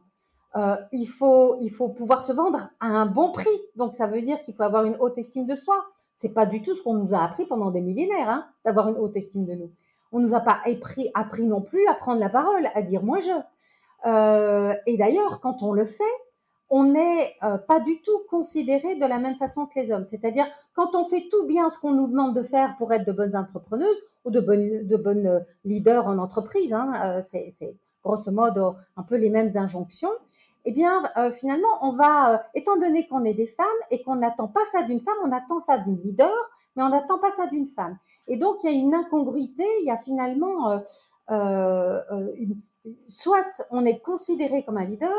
Il, 0.91 1.05
faut, 1.05 1.57
il 1.61 1.69
faut 1.69 1.89
pouvoir 1.89 2.23
se 2.23 2.31
vendre 2.31 2.69
à 2.79 2.87
un 2.87 3.05
bon 3.05 3.31
prix. 3.31 3.49
Donc 3.75 3.93
ça 3.95 4.07
veut 4.07 4.21
dire 4.21 4.41
qu'il 4.41 4.53
faut 4.53 4.63
avoir 4.63 4.85
une 4.85 4.95
haute 4.99 5.17
estime 5.17 5.45
de 5.45 5.55
soi. 5.55 5.83
C'est 6.15 6.29
pas 6.29 6.45
du 6.45 6.61
tout 6.61 6.75
ce 6.75 6.81
qu'on 6.81 6.93
nous 6.93 7.13
a 7.13 7.23
appris 7.23 7.45
pendant 7.45 7.71
des 7.71 7.81
millénaires, 7.81 8.29
hein, 8.29 8.45
d'avoir 8.63 8.87
une 8.89 8.97
haute 8.97 9.15
estime 9.15 9.45
de 9.45 9.53
nous. 9.53 9.71
On 10.13 10.19
nous 10.19 10.35
a 10.35 10.39
pas 10.39 10.59
appris, 11.13 11.45
non 11.45 11.61
plus 11.61 11.87
à 11.87 11.95
prendre 11.95 12.19
la 12.19 12.29
parole, 12.29 12.67
à 12.75 12.81
dire 12.83 13.03
moi 13.03 13.19
je. 13.19 13.31
Euh, 14.05 14.75
et 14.85 14.95
d'ailleurs, 14.95 15.39
quand 15.41 15.63
on 15.63 15.73
le 15.73 15.85
fait, 15.85 16.03
on 16.69 16.85
n'est 16.85 17.35
euh, 17.43 17.57
pas 17.57 17.79
du 17.79 17.99
tout 18.01 18.21
considéré 18.29 18.95
de 18.95 19.05
la 19.05 19.17
même 19.17 19.35
façon 19.37 19.65
que 19.65 19.79
les 19.79 19.91
hommes. 19.91 20.05
C'est-à-dire, 20.05 20.45
quand 20.75 20.95
on 20.95 21.05
fait 21.05 21.27
tout 21.31 21.47
bien 21.47 21.69
ce 21.71 21.79
qu'on 21.79 21.93
nous 21.93 22.07
demande 22.07 22.35
de 22.35 22.43
faire 22.43 22.77
pour 22.77 22.93
être 22.93 23.05
de 23.05 23.11
bonnes 23.11 23.35
entrepreneuses 23.35 23.97
ou 24.23 24.29
de 24.29 24.39
bonnes, 24.39 24.87
de 24.87 24.97
bonnes 24.97 25.27
euh, 25.27 25.39
leaders 25.65 26.05
en 26.05 26.19
entreprise, 26.19 26.73
hein, 26.73 27.19
c'est 27.21 27.75
grosso 28.03 28.31
modo 28.31 28.75
un 28.97 29.03
peu 29.03 29.15
les 29.15 29.29
mêmes 29.29 29.51
injonctions, 29.55 30.11
eh 30.65 30.71
bien, 30.71 31.03
finalement, 31.35 31.67
on 31.81 31.93
va, 31.93 32.45
étant 32.53 32.77
donné 32.77 33.07
qu'on 33.07 33.25
est 33.25 33.33
des 33.33 33.47
femmes 33.47 33.67
et 33.91 34.01
qu'on 34.01 34.15
n'attend 34.15 34.47
pas 34.47 34.63
ça 34.71 34.83
d'une 34.83 35.01
femme, 35.01 35.15
on 35.25 35.31
attend 35.31 35.59
ça 35.59 35.77
d'une 35.77 36.01
leader, 36.01 36.33
mais 36.75 36.83
on 36.83 36.89
n'attend 36.89 37.19
pas 37.19 37.31
ça 37.31 37.47
d'une 37.47 37.67
femme. 37.67 37.97
Et 38.27 38.37
donc, 38.37 38.57
il 38.63 38.71
y 38.71 38.73
a 38.73 38.77
une 38.77 38.93
incongruité, 38.93 39.65
il 39.81 39.85
y 39.85 39.91
a 39.91 39.97
finalement, 39.97 40.81
une, 41.29 42.61
soit 43.07 43.63
on 43.71 43.85
est 43.85 43.99
considéré 43.99 44.63
comme 44.63 44.77
un 44.77 44.85
leader, 44.85 45.13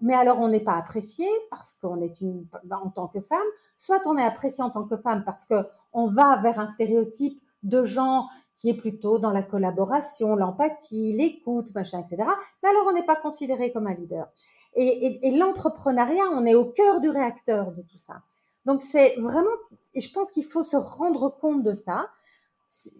mais 0.00 0.14
alors 0.14 0.40
on 0.40 0.48
n'est 0.48 0.60
pas 0.60 0.74
apprécié 0.74 1.28
parce 1.50 1.72
qu'on 1.72 2.00
est 2.00 2.20
une 2.20 2.46
en 2.70 2.90
tant 2.90 3.08
que 3.08 3.20
femme, 3.20 3.38
soit 3.76 4.00
on 4.06 4.16
est 4.16 4.24
apprécié 4.24 4.64
en 4.64 4.70
tant 4.70 4.84
que 4.84 4.96
femme 4.96 5.24
parce 5.24 5.44
que 5.44 5.66
on 5.92 6.08
va 6.08 6.36
vers 6.36 6.58
un 6.58 6.68
stéréotype 6.68 7.40
de 7.62 7.84
genre 7.84 8.30
qui 8.56 8.70
est 8.70 8.74
plutôt 8.74 9.18
dans 9.18 9.30
la 9.30 9.42
collaboration, 9.42 10.36
l'empathie, 10.36 11.12
l'écoute, 11.12 11.74
machin, 11.74 12.00
etc. 12.00 12.28
Mais 12.62 12.68
alors 12.68 12.86
on 12.88 12.92
n'est 12.92 13.04
pas 13.04 13.16
considéré 13.16 13.72
comme 13.72 13.86
un 13.86 13.94
leader. 13.94 14.28
Et, 14.74 15.26
et 15.26 15.36
l'entrepreneuriat, 15.36 16.28
on 16.30 16.46
est 16.46 16.54
au 16.54 16.66
cœur 16.66 17.00
du 17.00 17.10
réacteur 17.10 17.72
de 17.72 17.82
tout 17.82 17.98
ça. 17.98 18.22
Donc 18.66 18.82
c'est 18.82 19.16
vraiment, 19.16 19.50
et 19.94 20.00
je 20.00 20.12
pense 20.12 20.30
qu'il 20.30 20.44
faut 20.44 20.62
se 20.62 20.76
rendre 20.76 21.28
compte 21.40 21.62
de 21.62 21.74
ça. 21.74 22.08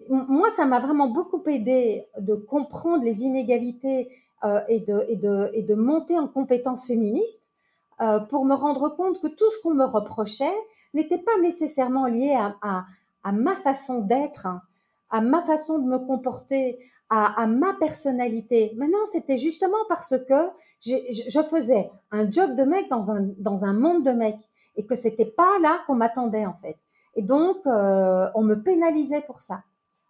Moi, 0.09 0.51
ça 0.51 0.67
m'a 0.67 0.81
vraiment 0.81 1.09
beaucoup 1.09 1.43
aidé 1.47 2.05
de 2.19 2.35
comprendre 2.35 3.05
les 3.05 3.23
inégalités 3.23 4.11
euh, 4.45 4.61
et, 4.69 4.81
de, 4.81 5.75
monter 5.75 6.19
en 6.19 6.27
compétences 6.27 6.87
féministes 6.87 7.49
euh, 8.01 8.19
pour 8.19 8.45
me 8.45 8.55
rendre 8.55 8.89
compte 8.89 9.21
que 9.21 9.29
tout 9.29 9.51
ce 9.51 9.63
qu'on 9.63 9.75
me 9.75 9.85
reprochait 9.85 10.57
n'était 10.95 11.19
pas 11.19 11.39
nécessairement 11.41 12.07
lié 12.07 12.37
à, 12.63 12.85
ma 13.33 13.55
façon 13.57 14.01
d'être, 14.01 14.47
hein, 14.47 14.63
à 15.11 15.21
ma 15.21 15.43
façon 15.43 15.79
de 15.79 15.87
me 15.87 15.99
comporter, 15.99 16.79
à, 17.11 17.47
ma 17.47 17.75
personnalité. 17.75 18.73
Maintenant, 18.77 19.05
c'était 19.07 19.37
justement 19.37 19.85
parce 19.89 20.15
que 20.29 20.49
je 20.81 21.43
faisais 21.51 21.91
un 22.11 22.31
job 22.31 22.57
de 22.57 22.65
mec 22.65 22.89
dans 22.89 23.11
un, 23.11 23.29
dans 23.39 23.65
un 23.65 23.73
monde 23.73 24.05
de 24.05 24.13
mecs 24.13 24.49
et 24.77 24.85
que 24.85 24.95
c'était 24.95 25.27
pas 25.27 25.59
là 25.61 25.81
qu'on 25.87 25.95
m'attendait 25.95 26.47
en 26.47 26.55
fait. 26.55 26.77
Et 27.15 27.23
donc, 27.23 27.67
euh, 27.67 28.29
on 28.35 28.43
me 28.43 28.63
pénalisait 28.63 29.23
pour 29.23 29.41
ça. 29.41 29.63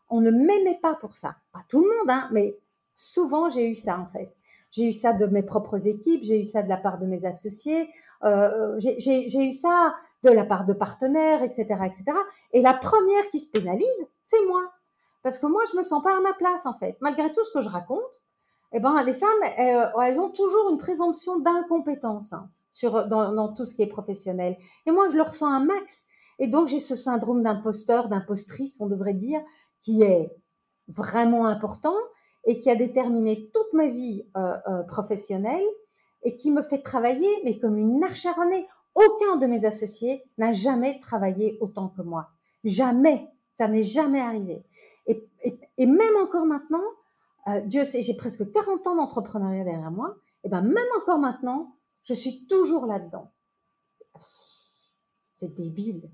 On 0.09 0.21
ne 0.21 0.31
m'aimait 0.31 0.79
pas 0.83 0.95
pour 0.95 1.17
ça. 1.17 1.37
Pas 1.53 1.63
tout 1.69 1.81
le 1.81 1.87
monde, 1.87 2.11
hein, 2.11 2.29
mais 2.33 2.59
souvent 3.01 3.49
j'ai 3.49 3.67
eu 3.67 3.75
ça 3.75 3.99
en 3.99 4.07
fait. 4.07 4.35
J'ai 4.71 4.89
eu 4.89 4.93
ça 4.93 5.13
de 5.13 5.27
mes 5.27 5.43
propres 5.43 5.89
équipes, 5.89 6.23
j'ai 6.23 6.41
eu 6.41 6.45
ça 6.45 6.63
de 6.63 6.69
la 6.69 6.77
part 6.77 6.99
de 6.99 7.07
mes 7.07 7.25
associés, 7.25 7.89
euh, 8.23 8.79
j'ai 8.79 9.45
eu 9.45 9.53
ça 9.53 9.95
de 10.23 10.31
la 10.31 10.45
part 10.45 10.65
de 10.65 10.75
partenaires, 10.75 11.43
etc., 11.43 11.65
etc. 11.87 12.05
Et 12.53 12.61
la 12.61 12.75
première 12.75 13.29
qui 13.31 13.41
se 13.41 13.51
pénalise, 13.51 14.07
c'est 14.23 14.45
moi, 14.47 14.71
parce 15.23 15.39
que 15.39 15.47
moi 15.47 15.63
je 15.73 15.79
me 15.79 15.83
sens 15.83 16.03
pas 16.03 16.17
à 16.17 16.21
ma 16.21 16.35
place 16.35 16.67
en 16.67 16.75
fait. 16.75 16.97
Malgré 17.01 17.33
tout 17.33 17.43
ce 17.43 17.53
que 17.53 17.63
je 17.63 17.69
raconte, 17.69 18.01
eh 18.73 18.81
ben 18.81 19.03
les 19.03 19.15
femmes, 19.15 19.43
elles, 19.57 19.91
elles 20.03 20.21
ont 20.21 20.31
toujours 20.31 20.71
une 20.71 20.79
présomption 20.79 21.41
d'incompétence 21.41 22.33
hein, 22.33 22.49
sur 22.71 23.07
dans, 23.07 23.33
dans 23.33 23.53
tout 23.53 23.65
ce 23.65 23.75
qui 23.75 23.83
est 23.83 23.89
professionnel. 23.89 24.57
Et 24.87 24.91
moi 24.93 25.09
je 25.09 25.17
le 25.17 25.23
ressens 25.23 25.51
un 25.51 25.65
max. 25.65 26.05
Et 26.41 26.49
donc 26.49 26.69
j'ai 26.69 26.81
ce 26.81 26.97
syndrome 26.97 27.43
d'imposteur, 27.43 28.09
d'impostrice, 28.09 28.79
on 28.81 28.87
devrait 28.87 29.15
dire, 29.15 29.41
qui 29.83 30.03
est 30.03 30.35
vraiment 30.89 31.47
important 31.47 31.95
et 32.45 32.61
qui 32.61 32.71
a 32.71 32.75
déterminé 32.75 33.51
toute 33.53 33.73
ma 33.75 33.89
vie 33.89 34.27
euh, 34.37 34.57
euh, 34.67 34.83
professionnelle 34.85 35.65
et 36.23 36.37
qui 36.37 36.51
me 36.51 36.63
fait 36.63 36.83
travailler, 36.83 37.29
mais 37.45 37.59
comme 37.59 37.79
une 37.79 38.03
acharnée. 38.03 38.67
Aucun 38.95 39.37
de 39.37 39.47
mes 39.47 39.65
associés 39.65 40.25
n'a 40.37 40.53
jamais 40.53 40.99
travaillé 41.01 41.59
autant 41.61 41.89
que 41.89 42.03
moi. 42.03 42.31
Jamais. 42.65 43.29
Ça 43.55 43.69
n'est 43.69 43.85
jamais 43.85 44.21
arrivé. 44.21 44.65
Et, 45.07 45.29
et, 45.77 45.87
même 45.87 46.17
encore 46.23 46.47
maintenant, 46.47 46.83
euh, 47.47 47.61
Dieu 47.61 47.85
sait, 47.85 48.03
j'ai 48.03 48.17
presque 48.17 48.51
40 48.51 48.87
ans 48.87 48.97
d'entrepreneuriat 48.97 49.65
derrière 49.65 49.91
moi, 49.91 50.17
et 50.45 50.49
ben 50.49 50.63
même 50.63 50.87
encore 51.01 51.19
maintenant, 51.19 51.77
je 52.03 52.15
suis 52.15 52.47
toujours 52.47 52.87
là-dedans. 52.87 53.31
C'est 55.37 55.55
débile. 55.55 56.11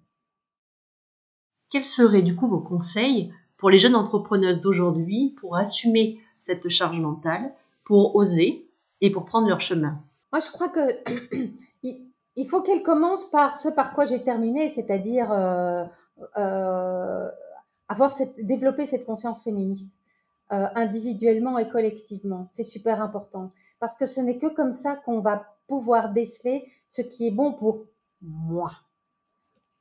Quels 1.70 1.84
seraient 1.84 2.22
du 2.22 2.36
coup 2.36 2.48
vos 2.48 2.60
conseils 2.60 3.32
pour 3.56 3.70
les 3.70 3.78
jeunes 3.78 3.96
entrepreneuses 3.96 4.60
d'aujourd'hui 4.60 5.34
pour 5.40 5.56
assumer 5.56 6.20
cette 6.40 6.68
charge 6.68 7.00
mentale, 7.00 7.52
pour 7.84 8.14
oser 8.16 8.68
et 9.00 9.10
pour 9.10 9.24
prendre 9.24 9.48
leur 9.48 9.60
chemin? 9.60 9.98
Moi, 10.32 10.40
je 10.40 10.50
crois 10.50 10.68
que 10.68 10.96
il 12.36 12.48
faut 12.48 12.60
qu'elles 12.62 12.82
commencent 12.82 13.30
par 13.30 13.56
ce 13.56 13.68
par 13.68 13.94
quoi 13.94 14.04
j'ai 14.04 14.22
terminé, 14.22 14.68
c'est-à-dire 14.68 15.32
euh, 15.32 15.84
euh, 16.36 17.28
avoir 17.88 18.12
cette, 18.12 18.44
développer 18.44 18.86
cette 18.86 19.04
conscience 19.04 19.42
féministe 19.42 19.92
euh, 20.52 20.66
individuellement 20.74 21.58
et 21.58 21.68
collectivement. 21.68 22.48
C'est 22.52 22.64
super 22.64 23.02
important. 23.02 23.52
Parce 23.80 23.94
que 23.94 24.06
ce 24.06 24.20
n'est 24.20 24.38
que 24.38 24.46
comme 24.46 24.72
ça 24.72 24.96
qu'on 24.96 25.20
va 25.20 25.56
pouvoir 25.66 26.12
déceler 26.12 26.70
ce 26.88 27.02
qui 27.02 27.26
est 27.26 27.30
bon 27.30 27.52
pour 27.52 27.86
moi, 28.22 28.70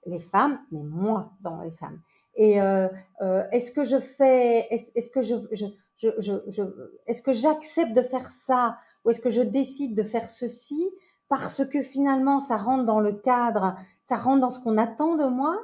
les 0.06 0.20
femmes, 0.20 0.60
mais 0.72 0.84
moi 0.84 1.32
dans 1.42 1.62
les 1.62 1.72
femmes. 1.72 2.00
Et 2.36 2.62
euh, 2.62 2.88
euh, 3.22 3.44
est-ce 3.52 3.72
que 3.72 3.84
je 3.84 3.98
fais, 3.98 4.68
est-ce 4.70 5.10
que 5.10 5.22
je, 5.22 5.36
est-ce 7.08 7.22
que 7.22 7.34
j'accepte 7.34 7.94
de 7.94 8.02
faire 8.02 8.30
ça 8.30 8.78
ou 9.04 9.10
est-ce 9.10 9.22
que 9.22 9.30
je 9.30 9.42
décide 9.42 9.96
de 9.96 10.04
faire 10.04 10.28
ceci 10.28 10.90
parce 11.30 11.66
que 11.66 11.82
finalement 11.82 12.40
ça 12.40 12.58
rentre 12.58 12.86
dans 12.86 13.00
le 13.00 13.14
cadre, 13.14 13.78
ça 14.02 14.18
rentre 14.18 14.42
dans 14.42 14.52
ce 14.52 14.60
qu'on 14.60 14.78
attend 14.78 15.16
de 15.16 15.26
moi 15.26 15.58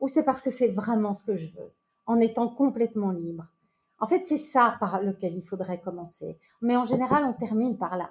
ou 0.00 0.08
c'est 0.08 0.24
parce 0.24 0.40
que 0.40 0.50
c'est 0.50 0.68
vraiment 0.68 1.14
ce 1.14 1.24
que 1.24 1.36
je 1.36 1.52
veux 1.54 1.72
en 2.06 2.20
étant 2.20 2.48
complètement 2.48 3.10
libre? 3.10 3.46
En 4.00 4.06
fait, 4.06 4.24
c'est 4.26 4.36
ça 4.36 4.76
par 4.80 5.00
lequel 5.00 5.34
il 5.36 5.42
faudrait 5.42 5.80
commencer. 5.80 6.38
Mais 6.60 6.76
en 6.76 6.84
général, 6.84 7.24
on 7.24 7.32
termine 7.32 7.78
par 7.78 7.96
là. 7.96 8.10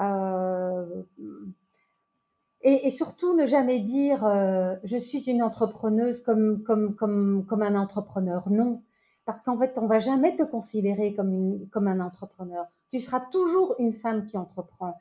Euh, 0.00 1.02
et, 2.62 2.86
et, 2.86 2.90
surtout, 2.90 3.34
ne 3.34 3.46
jamais 3.46 3.78
dire 3.78 4.24
euh, 4.24 4.76
je 4.84 4.98
suis 4.98 5.30
une 5.30 5.42
entrepreneuse 5.42 6.20
comme, 6.20 6.62
comme, 6.62 6.94
comme, 6.94 7.46
comme 7.46 7.62
un 7.62 7.74
entrepreneur. 7.74 8.48
Non. 8.50 8.82
Parce 9.24 9.42
qu'en 9.42 9.58
fait, 9.58 9.78
on 9.78 9.86
va 9.86 9.98
jamais 9.98 10.36
te 10.36 10.42
considérer 10.42 11.14
comme, 11.14 11.32
une, 11.32 11.68
comme 11.70 11.88
un 11.88 12.00
entrepreneur. 12.00 12.66
Tu 12.90 12.98
seras 12.98 13.20
toujours 13.20 13.74
une 13.78 13.94
femme 13.94 14.26
qui 14.26 14.36
entreprend. 14.36 15.00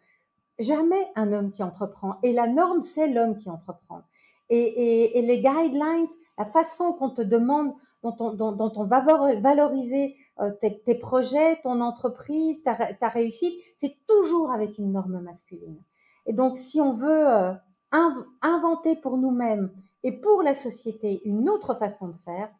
Jamais 0.58 1.08
un 1.16 1.34
homme 1.34 1.52
qui 1.52 1.64
entreprend. 1.64 2.18
Et 2.24 2.32
la 2.32 2.48
norme, 2.48 2.82
c'est 2.82 3.08
l'homme 3.08 3.38
qui 3.38 3.50
entreprend. 3.50 4.04
Et, 4.50 4.60
et, 4.60 5.18
et, 5.18 5.22
les 5.22 5.38
guidelines, 5.42 6.08
la 6.38 6.46
façon 6.46 6.94
qu'on 6.94 7.10
te 7.10 7.22
demande, 7.22 7.74
dont 8.04 8.16
on, 8.20 8.34
dont, 8.34 8.52
dont 8.52 8.72
on 8.76 8.86
va 8.86 9.02
valoriser 9.02 10.16
euh, 10.40 10.52
tes, 10.62 10.80
tes, 10.80 10.96
projets, 10.96 11.60
ton 11.62 11.82
entreprise, 11.82 12.64
ta, 12.64 12.76
ta 12.94 13.10
réussite, 13.10 13.54
c'est 13.76 13.98
toujours 14.08 14.52
avec 14.52 14.78
une 14.78 14.92
norme 14.92 15.20
masculine. 15.22 15.82
Et 16.30 16.34
donc, 16.34 16.60
si 16.60 16.80
on 16.80 16.94
veut 16.94 17.28
euh, 17.28 17.54
inventer 17.92 18.96
pour 18.96 19.18
nous-mêmes 19.18 19.72
et 20.04 20.12
pour 20.12 20.44
la 20.44 20.54
société 20.54 21.24
une 21.26 21.50
autre 21.50 21.74
façon 21.74 22.10
de 22.10 22.18
faire, 22.24 22.52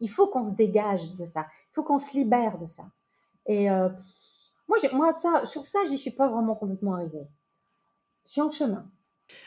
il 0.00 0.08
faut 0.08 0.28
qu'on 0.28 0.46
se 0.46 0.52
dégage 0.52 1.14
de 1.16 1.26
ça. 1.26 1.46
Il 1.70 1.74
faut 1.74 1.82
qu'on 1.82 1.98
se 1.98 2.16
libère 2.16 2.56
de 2.56 2.66
ça. 2.66 2.84
Et 3.44 3.70
euh, 3.70 3.90
moi, 4.66 4.78
moi 4.94 5.12
ça, 5.12 5.44
sur 5.44 5.66
ça, 5.66 5.80
j'y 5.86 5.98
suis 5.98 6.10
pas 6.10 6.26
vraiment 6.26 6.54
complètement 6.54 6.94
arrivée. 6.94 7.26
Je 8.24 8.32
suis 8.32 8.40
en 8.40 8.50
chemin. 8.50 8.86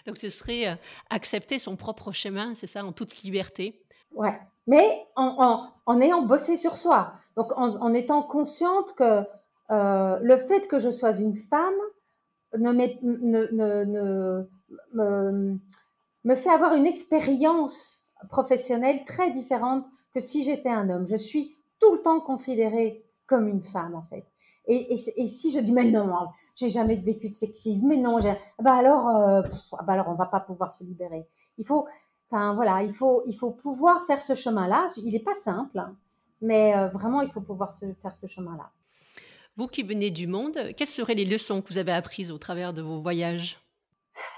Donc, 0.06 0.18
ce 0.18 0.30
serait 0.30 0.68
euh, 0.68 0.76
accepter 1.10 1.58
son 1.58 1.76
propre 1.76 2.12
chemin, 2.12 2.54
c'est 2.54 2.68
ça, 2.68 2.86
en 2.86 2.92
toute 2.92 3.24
liberté? 3.24 3.84
Ouais, 4.12 4.40
mais 4.68 5.08
en, 5.16 5.36
en, 5.40 5.74
en, 5.88 6.02
ayant 6.02 6.22
bossé 6.22 6.56
sur 6.56 6.78
soi. 6.78 7.14
Donc, 7.36 7.52
en, 7.58 7.82
en 7.82 7.96
étant 7.96 8.22
consciente 8.22 8.94
que 8.94 9.24
euh, 9.72 10.20
le 10.22 10.38
fait 10.38 10.68
que 10.68 10.78
je 10.78 10.92
sois 10.92 11.18
une 11.18 11.36
femme 11.36 11.74
ne, 12.58 12.72
ne, 12.72 13.84
ne, 13.84 14.48
me, 14.94 15.60
me 16.24 16.36
fait 16.36 16.50
avoir 16.50 16.74
une 16.74 16.86
expérience 16.86 18.08
professionnelle 18.30 19.06
très 19.06 19.32
différente 19.32 19.86
que 20.14 20.20
si 20.20 20.44
j'étais 20.44 20.70
un 20.70 20.90
homme. 20.90 21.08
Je 21.08 21.16
suis 21.16 21.56
tout 21.80 21.94
le 21.94 22.02
temps 22.02 22.20
considérée 22.20 23.04
comme 23.28 23.48
une 23.48 23.64
femme, 23.64 23.96
en 23.96 24.04
fait. 24.04 24.26
Et, 24.68 24.98
si 24.98 25.52
je 25.52 25.60
dis, 25.60 25.72
mais 25.72 25.86
non, 25.86 26.12
j'ai 26.56 26.70
jamais 26.70 26.96
vécu 26.96 27.30
de 27.30 27.36
sexisme, 27.36 27.88
mais 27.88 27.98
non, 27.98 28.20
bah 28.60 28.74
alors, 28.74 29.10
euh, 29.10 29.42
bah 29.72 29.94
alors 29.94 30.10
on 30.10 30.14
va 30.14 30.28
pas 30.28 30.40
pouvoir 30.40 30.72
se 30.72 30.84
libérer. 30.84 31.26
Il 31.58 31.66
faut, 31.66 31.88
enfin 32.30 32.54
voilà, 32.54 32.84
il 32.84 32.94
faut, 32.94 33.24
il 33.26 33.36
faut 33.36 33.50
pouvoir 33.50 34.06
faire 34.06 34.22
ce 34.22 34.36
chemin-là. 34.36 34.88
Il 34.98 35.12
n'est 35.14 35.20
pas 35.20 35.34
simple, 35.34 35.80
hein, 35.80 35.96
mais 36.42 36.78
euh, 36.78 36.88
vraiment, 36.90 37.22
il 37.22 37.32
faut 37.32 37.42
pouvoir 37.42 37.74
se, 37.74 37.92
faire 37.94 38.14
ce 38.14 38.28
chemin-là. 38.28 38.70
Vous 39.60 39.68
qui 39.68 39.84
venez 39.84 40.10
du 40.10 40.26
monde, 40.26 40.58
quelles 40.78 40.88
seraient 40.88 41.16
les 41.16 41.26
leçons 41.26 41.62
que 41.62 41.68
vous 41.68 41.78
avez 41.80 41.92
apprises 41.92 42.32
au 42.32 42.38
travers 42.38 42.74
de 42.74 42.82
vos 42.82 43.02
voyages? 43.02 43.58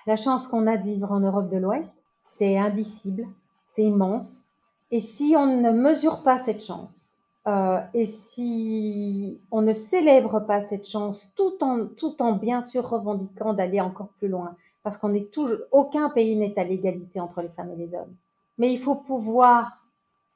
La 0.07 0.15
chance 0.15 0.47
qu'on 0.47 0.65
a 0.65 0.78
de 0.78 0.84
vivre 0.84 1.11
en 1.11 1.19
Europe 1.19 1.47
de 1.51 1.57
l'Ouest, 1.57 2.03
c'est 2.26 2.57
indicible, 2.57 3.28
c'est 3.69 3.84
immense. 3.84 4.43
Et 4.89 4.99
si 4.99 5.36
on 5.38 5.45
ne 5.45 5.69
mesure 5.74 6.24
pas 6.24 6.39
cette 6.39 6.65
chance, 6.65 7.13
euh, 7.45 7.80
et 7.93 8.05
si 8.07 9.39
on 9.51 9.61
ne 9.61 9.74
célèbre 9.74 10.39
pas 10.39 10.59
cette 10.59 10.88
chance, 10.88 11.28
tout 11.36 11.63
en, 11.63 11.86
tout 11.86 12.19
en 12.19 12.34
bien 12.34 12.63
sûr 12.63 12.89
revendiquant 12.89 13.53
d'aller 13.53 13.80
encore 13.80 14.09
plus 14.17 14.28
loin, 14.28 14.55
parce 14.82 14.97
qu'on 14.97 15.13
est 15.13 15.32
toujours, 15.32 15.59
aucun 15.72 16.09
pays 16.09 16.36
n'est 16.36 16.57
à 16.57 16.63
l'égalité 16.63 17.19
entre 17.19 17.43
les 17.43 17.49
femmes 17.49 17.72
et 17.74 17.78
les 17.78 17.93
hommes. 17.93 18.15
Mais 18.57 18.74
il 18.74 18.80
faut 18.80 18.95
pouvoir 18.95 19.86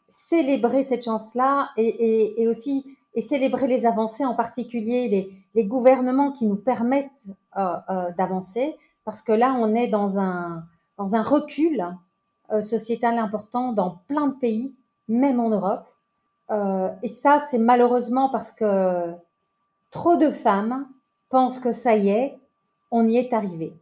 célébrer 0.08 0.84
cette 0.84 1.06
chance-là 1.06 1.70
et, 1.76 2.48
aussi 2.48 2.86
et 3.16 3.22
célébrer 3.22 3.68
les 3.68 3.86
avancées, 3.86 4.26
en 4.26 4.36
particulier 4.36 5.08
les, 5.08 5.32
les 5.56 5.64
gouvernements 5.64 6.32
qui 6.32 6.46
nous 6.46 6.58
permettent 6.58 7.28
euh, 7.58 7.76
euh, 7.90 8.12
d'avancer, 8.18 8.76
parce 9.06 9.22
que 9.22 9.32
là, 9.32 9.56
on 9.58 9.74
est 9.74 9.88
dans 9.88 10.20
un, 10.20 10.64
dans 10.98 11.16
un 11.16 11.22
recul 11.22 11.86
euh, 12.52 12.62
sociétal 12.62 13.18
important 13.18 13.74
dans 13.74 14.02
plein 14.08 14.28
de 14.28 14.34
pays, 14.34 14.76
même 15.08 15.40
en 15.40 15.50
Europe. 15.50 15.88
Euh, 16.52 16.90
et 17.02 17.08
ça, 17.08 17.40
c'est 17.40 17.58
malheureusement 17.58 18.30
parce 18.30 18.52
que 18.52 19.14
trop 19.92 20.16
de 20.16 20.30
femmes 20.30 20.88
pensent 21.30 21.60
que 21.60 21.72
ça 21.72 21.96
y 21.96 22.10
est, 22.10 22.38
on 22.92 23.08
y 23.08 23.18
est 23.18 23.34
arrivé. 23.34 23.74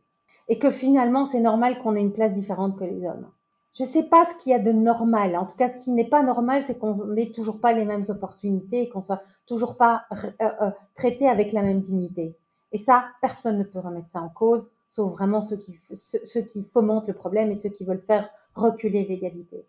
Et 0.49 0.59
que 0.59 0.71
finalement, 0.71 1.25
c'est 1.25 1.39
normal 1.39 1.79
qu'on 1.79 1.95
ait 1.95 2.01
une 2.01 2.13
place 2.13 2.33
différente 2.33 2.77
que 2.77 2.83
les 2.83 3.05
hommes. 3.05 3.27
Je 3.73 3.83
ne 3.83 3.87
sais 3.87 4.03
pas 4.03 4.23
ce 4.25 4.35
qu'il 4.35 4.51
y 4.51 4.55
a 4.55 4.59
de 4.59 4.71
normal. 4.71 5.35
En 5.35 5.45
tout 5.45 5.57
cas, 5.57 5.67
ce 5.67 5.77
qui 5.77 5.91
n'est 5.91 6.07
pas 6.07 6.21
normal, 6.21 6.61
c'est 6.61 6.77
qu'on 6.77 7.05
n'ait 7.07 7.31
toujours 7.31 7.59
pas 7.59 7.73
les 7.73 7.85
mêmes 7.85 8.05
opportunités 8.07 8.83
et 8.83 8.89
qu'on 8.89 9.01
soit 9.01 9.23
toujours 9.47 9.77
pas 9.77 10.03
euh, 10.11 10.51
euh, 10.61 10.71
traité 10.95 11.27
avec 11.27 11.51
la 11.53 11.63
même 11.63 11.81
dignité. 11.81 12.35
Et 12.71 12.77
ça, 12.77 13.05
personne 13.21 13.57
ne 13.57 13.63
peut 13.63 13.79
remettre 13.79 14.09
ça 14.09 14.21
en 14.21 14.29
cause, 14.29 14.67
sauf 14.89 15.11
vraiment 15.11 15.43
ceux 15.43 15.57
qui, 15.57 15.79
ceux, 15.95 16.41
qui 16.41 16.63
fomentent 16.63 17.07
le 17.07 17.13
problème 17.13 17.51
et 17.51 17.55
ceux 17.55 17.69
qui 17.69 17.83
veulent 17.83 18.03
faire 18.05 18.29
reculer 18.55 19.05
l'égalité. 19.05 19.65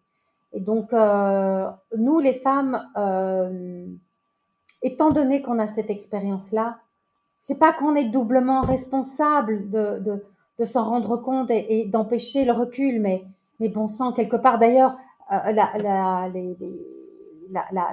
Et 0.52 0.61
donc, 0.61 0.92
euh, 0.92 1.68
nous, 1.96 2.20
les 2.20 2.34
femmes, 2.34 2.86
euh, 2.96 3.86
étant 4.82 5.11
donné 5.11 5.42
qu'on 5.42 5.59
a 5.59 5.66
cette 5.66 5.90
expérience-là, 5.90 6.78
c'est 7.40 7.59
pas 7.59 7.72
qu'on 7.72 7.94
est 7.94 8.11
doublement 8.11 8.61
responsable 8.61 9.70
de, 9.70 9.98
de, 10.00 10.24
de 10.59 10.64
s'en 10.64 10.84
rendre 10.84 11.16
compte 11.16 11.50
et 11.50 11.86
d'empêcher 11.86 12.44
le 12.44 12.52
recul, 12.52 13.00
mais, 13.00 13.24
mais 13.61 13.68
bon 13.68 13.88
sang, 13.88 14.12
quelque 14.12 14.36
part 14.36 14.59
d'ailleurs, 14.59 14.96
euh, 15.32 15.52
la, 15.52 16.30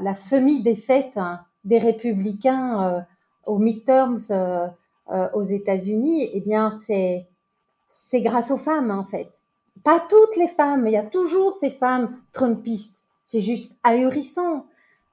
la, 0.01 0.13
semi-défaite 0.13 1.17
hein, 1.17 1.41
des 1.63 1.77
républicains 1.77 2.83
euh, 2.83 3.01
aux 3.45 3.57
midterms 3.57 4.17
euh, 4.31 4.67
euh, 5.11 5.29
aux 5.33 5.43
États-Unis, 5.43 6.29
eh 6.33 6.39
bien, 6.39 6.71
c'est 6.71 8.21
grâce 8.21 8.51
aux 8.51 8.57
femmes 8.57 8.91
en 8.91 9.03
fait. 9.03 9.29
Pas 9.83 10.03
toutes 10.09 10.35
les 10.37 10.47
femmes, 10.47 10.83
mais 10.83 10.91
il 10.91 10.93
y 10.93 10.97
a 10.97 11.03
toujours 11.03 11.55
ces 11.55 11.71
femmes 11.71 12.17
trumpistes. 12.33 13.03
C'est 13.25 13.41
juste 13.41 13.79
ahurissant. 13.83 14.65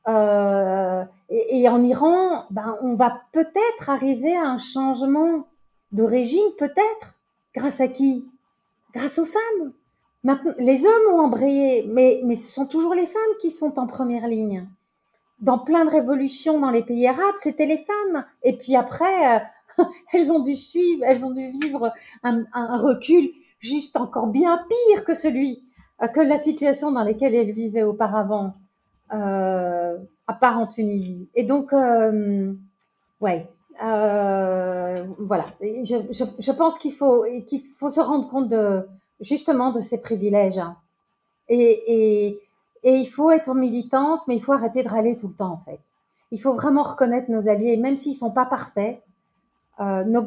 Et, 0.09 1.61
et, 1.61 1.69
en 1.69 1.83
Iran, 1.83 2.45
ben, 2.51 2.79
on 2.81 2.95
va 2.95 3.21
peut-être 3.33 3.91
arriver 3.91 4.35
à 4.35 4.45
un 4.45 4.59
changement 4.59 5.47
de 5.93 6.03
régime, 6.03 6.51
peut-être. 6.59 7.19
Grâce 7.55 7.81
à 7.81 7.89
qui? 7.89 8.27
Grâce 8.95 9.19
aux 9.19 9.27
femmes. 9.27 9.73
Maintenant, 10.29 10.53
les 10.59 10.85
hommes 10.85 11.15
ont 11.15 11.21
embrayé, 11.21 11.87
mais, 11.89 12.21
mais 12.23 12.37
ce 12.37 12.53
sont 12.53 12.67
toujours 12.67 12.93
les 12.95 13.07
femmes 13.07 13.35
qui 13.41 13.51
sont 13.51 13.79
en 13.79 13.87
première 13.87 14.29
ligne. 14.29 14.69
Dans 15.41 15.59
plein 15.59 15.87
de 15.87 15.91
révolutions 15.91 16.61
dans 16.61 16.71
les 16.71 16.83
pays 16.83 17.07
arabes, 17.07 17.37
c'était 17.37 17.65
les 17.65 17.79
femmes. 17.79 18.27
Et 18.43 18.53
puis 18.53 18.77
après, 18.77 19.39
euh, 19.39 19.85
elles 20.13 20.31
ont 20.31 20.41
dû 20.41 20.55
suivre, 20.55 21.03
elles 21.07 21.25
ont 21.25 21.33
dû 21.33 21.51
vivre 21.53 21.95
un, 22.23 22.45
recul 22.77 23.31
juste 23.59 23.97
encore 23.97 24.27
bien 24.27 24.67
pire 24.69 25.07
que 25.07 25.15
celui, 25.15 25.65
euh, 26.03 26.09
que 26.09 26.21
la 26.21 26.37
situation 26.37 26.93
dans 26.93 27.05
laquelle 27.05 27.35
elles 27.35 27.53
vivaient 27.53 27.83
auparavant, 27.83 28.53
euh, 29.15 29.97
à 30.27 30.35
part 30.35 30.59
en 30.59 30.67
Tunisie. 30.67 31.31
Et 31.37 31.45
donc, 31.45 31.73
ouais, 31.73 33.49
voilà. 33.81 35.47
Je, 35.63 36.03
je, 36.11 36.25
je 36.39 36.53
pense 36.53 36.77
qu'il 36.77 36.93
faut 36.93 37.25
qu'il 37.47 37.63
faut 37.79 37.89
se 37.89 38.01
rendre 38.01 38.29
compte 38.29 38.49
de 38.49 38.87
justement 39.21 39.73
de 39.73 39.81
ces 39.81 40.01
privilèges. 40.01 40.61
Et, 41.49 41.83
et, 41.87 42.41
et 42.85 42.95
il 42.95 43.07
faut 43.07 43.31
être 43.31 43.55
militante, 43.55 44.21
mais 44.27 44.37
il 44.37 44.43
faut 44.43 44.53
arrêter 44.53 44.83
de 44.83 44.89
râler 44.89 45.17
tout 45.17 45.29
le 45.29 45.35
temps 45.35 45.53
en 45.53 45.63
fait. 45.65 45.81
Il 46.31 46.41
faut 46.41 46.55
vraiment 46.55 46.83
reconnaître 46.83 47.31
nos 47.31 47.49
alliés, 47.49 47.77
même 47.77 47.97
s'ils 47.97 48.15
sont 48.15 48.31
pas 48.31 48.45
parfaits. 48.45 49.03
Euh, 49.81 50.05
nos 50.05 50.23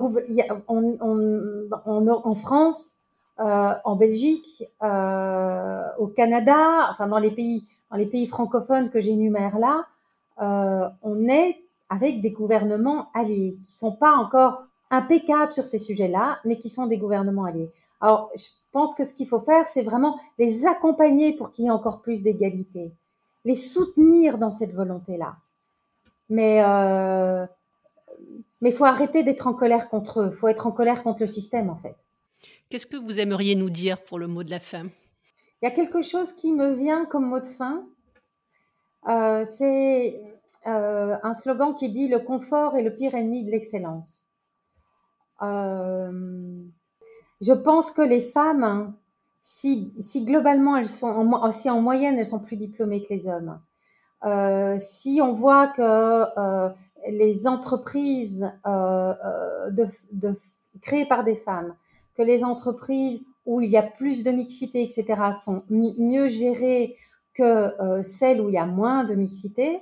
on, 0.68 0.98
on, 1.00 1.70
on, 1.86 2.08
en 2.08 2.36
France, 2.36 2.98
euh, 3.40 3.74
en 3.84 3.96
Belgique, 3.96 4.64
euh, 4.82 5.84
au 6.00 6.08
Canada, 6.08 6.90
enfin 6.92 7.08
dans 7.08 7.20
les 7.20 7.32
pays, 7.32 7.68
dans 7.92 7.98
les 7.98 8.06
pays 8.06 8.28
francophones 8.28 8.90
que 8.90 9.00
j'énumère 9.00 9.60
là, 9.60 9.86
euh, 10.42 10.90
on 11.04 11.28
est 11.28 11.60
avec 11.90 12.22
des 12.22 12.32
gouvernements 12.32 13.10
alliés 13.14 13.58
qui 13.66 13.74
sont 13.74 13.92
pas 13.92 14.14
encore 14.14 14.64
impeccables 14.90 15.52
sur 15.52 15.66
ces 15.66 15.80
sujets-là, 15.80 16.40
mais 16.46 16.58
qui 16.58 16.70
sont 16.70 16.88
des 16.88 16.98
gouvernements 16.98 17.46
alliés. 17.46 17.70
Alors, 18.00 18.32
je 18.36 18.46
pense 18.72 18.96
que 18.96 19.04
ce 19.04 19.14
qu'il 19.14 19.28
faut 19.28 19.42
faire, 19.42 19.68
c'est 19.68 19.84
vraiment 19.84 20.20
les 20.40 20.66
accompagner 20.66 21.34
pour 21.34 21.52
qu'il 21.52 21.66
y 21.66 21.68
ait 21.68 21.72
encore 21.72 22.02
plus 22.02 22.24
d'égalité, 22.24 22.92
les 23.46 23.56
soutenir 23.56 24.38
dans 24.38 24.52
cette 24.52 24.74
volonté-là. 24.74 25.36
Mais 26.30 26.64
euh, 26.64 27.46
mais 28.62 28.72
faut 28.72 28.86
arrêter 28.86 29.24
d'être 29.24 29.48
en 29.48 29.54
colère 29.54 29.90
contre 29.90 30.22
eux. 30.22 30.30
Il 30.32 30.38
faut 30.38 30.48
être 30.48 30.68
en 30.68 30.72
colère 30.72 31.04
contre 31.04 31.22
le 31.22 31.28
système, 31.28 31.70
en 31.70 31.76
fait. 31.76 31.96
Qu'est-ce 32.70 32.86
que 32.86 32.98
vous 32.98 33.20
aimeriez 33.20 33.56
nous 33.56 33.70
dire 33.70 34.02
pour 34.02 34.20
le 34.20 34.28
mot 34.28 34.44
de 34.44 34.52
la 34.52 34.60
fin? 34.60 34.84
Il 35.62 35.66
y 35.66 35.68
a 35.68 35.72
quelque 35.72 36.02
chose 36.02 36.32
qui 36.34 36.52
me 36.54 36.74
vient 36.74 37.06
comme 37.06 37.26
mot 37.26 37.40
de 37.40 37.48
fin. 37.48 37.86
Euh, 39.08 39.46
c'est 39.46 40.22
euh, 40.68 41.18
un 41.24 41.34
slogan 41.34 41.76
qui 41.76 41.90
dit 41.90 42.08
le 42.08 42.20
confort 42.20 42.76
est 42.76 42.84
le 42.84 42.96
pire 42.96 43.16
ennemi 43.16 43.44
de 43.44 43.52
l'excellence. 43.52 44.22
Euh, 45.42 46.64
je 47.42 47.54
pense 47.54 47.92
que 47.92 48.02
les 48.02 48.22
femmes, 48.22 48.64
hein, 48.64 48.96
si, 49.42 49.94
si, 50.00 50.24
globalement 50.24 50.78
elles 50.78 50.88
sont, 50.88 51.08
en, 51.08 51.52
si 51.52 51.70
en 51.70 51.82
moyenne 51.82 52.18
elles 52.18 52.26
sont 52.26 52.40
plus 52.40 52.56
diplômées 52.56 53.02
que 53.02 53.14
les 53.14 53.28
hommes, 53.28 53.60
euh, 54.24 54.78
si 54.80 55.20
on 55.22 55.34
voit 55.34 55.68
que 55.68 55.82
euh, 55.82 56.70
les 57.10 57.48
entreprises 57.48 58.50
euh, 58.68 59.14
créées 60.82 61.08
par 61.08 61.24
des 61.24 61.36
femmes 61.36 61.76
que 62.16 62.22
les 62.22 62.44
entreprises 62.44 63.24
où 63.46 63.62
il 63.62 63.70
y 63.70 63.78
a 63.78 63.84
plus 63.84 64.24
de 64.24 64.32
mixité, 64.32 64.84
etc., 64.84 65.32
sont 65.34 65.64
mieux 65.70 66.28
gérées 66.28 66.98
que 67.34 68.02
celles 68.04 68.42
où 68.42 68.50
il 68.50 68.56
y 68.56 68.58
a 68.58 68.66
moins 68.66 69.06
de 69.06 69.16
mixité, 69.16 69.82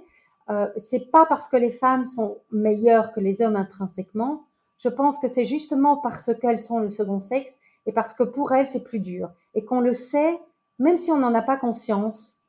euh, 0.50 0.68
c'est 0.78 1.12
pas 1.12 1.26
parce 1.26 1.48
que 1.48 1.58
les 1.58 1.70
femmes 1.70 2.06
sont 2.06 2.40
meilleures 2.52 3.14
que 3.14 3.20
les 3.20 3.42
hommes 3.42 3.56
intrinsèquement. 3.56 4.46
Je 4.80 4.90
pense 4.90 5.20
que 5.20 5.28
c'est 5.28 5.46
justement 5.46 5.98
parce 5.98 6.34
qu'elles 6.36 6.60
sont 6.60 6.80
le 6.80 6.90
second 6.90 7.20
sexe 7.20 7.58
et 7.86 7.92
parce 7.92 8.14
que 8.14 8.24
pour 8.24 8.52
elles 8.54 8.66
c'est 8.66 8.84
plus 8.84 9.00
dur 9.00 9.30
et 9.54 9.64
qu'on 9.64 9.82
le 9.82 9.94
sait, 9.94 10.40
même 10.80 10.98
si 10.98 11.12
on 11.12 11.18
n'en 11.18 11.36
a 11.36 11.42
pas 11.42 11.58
conscience, 11.58 12.42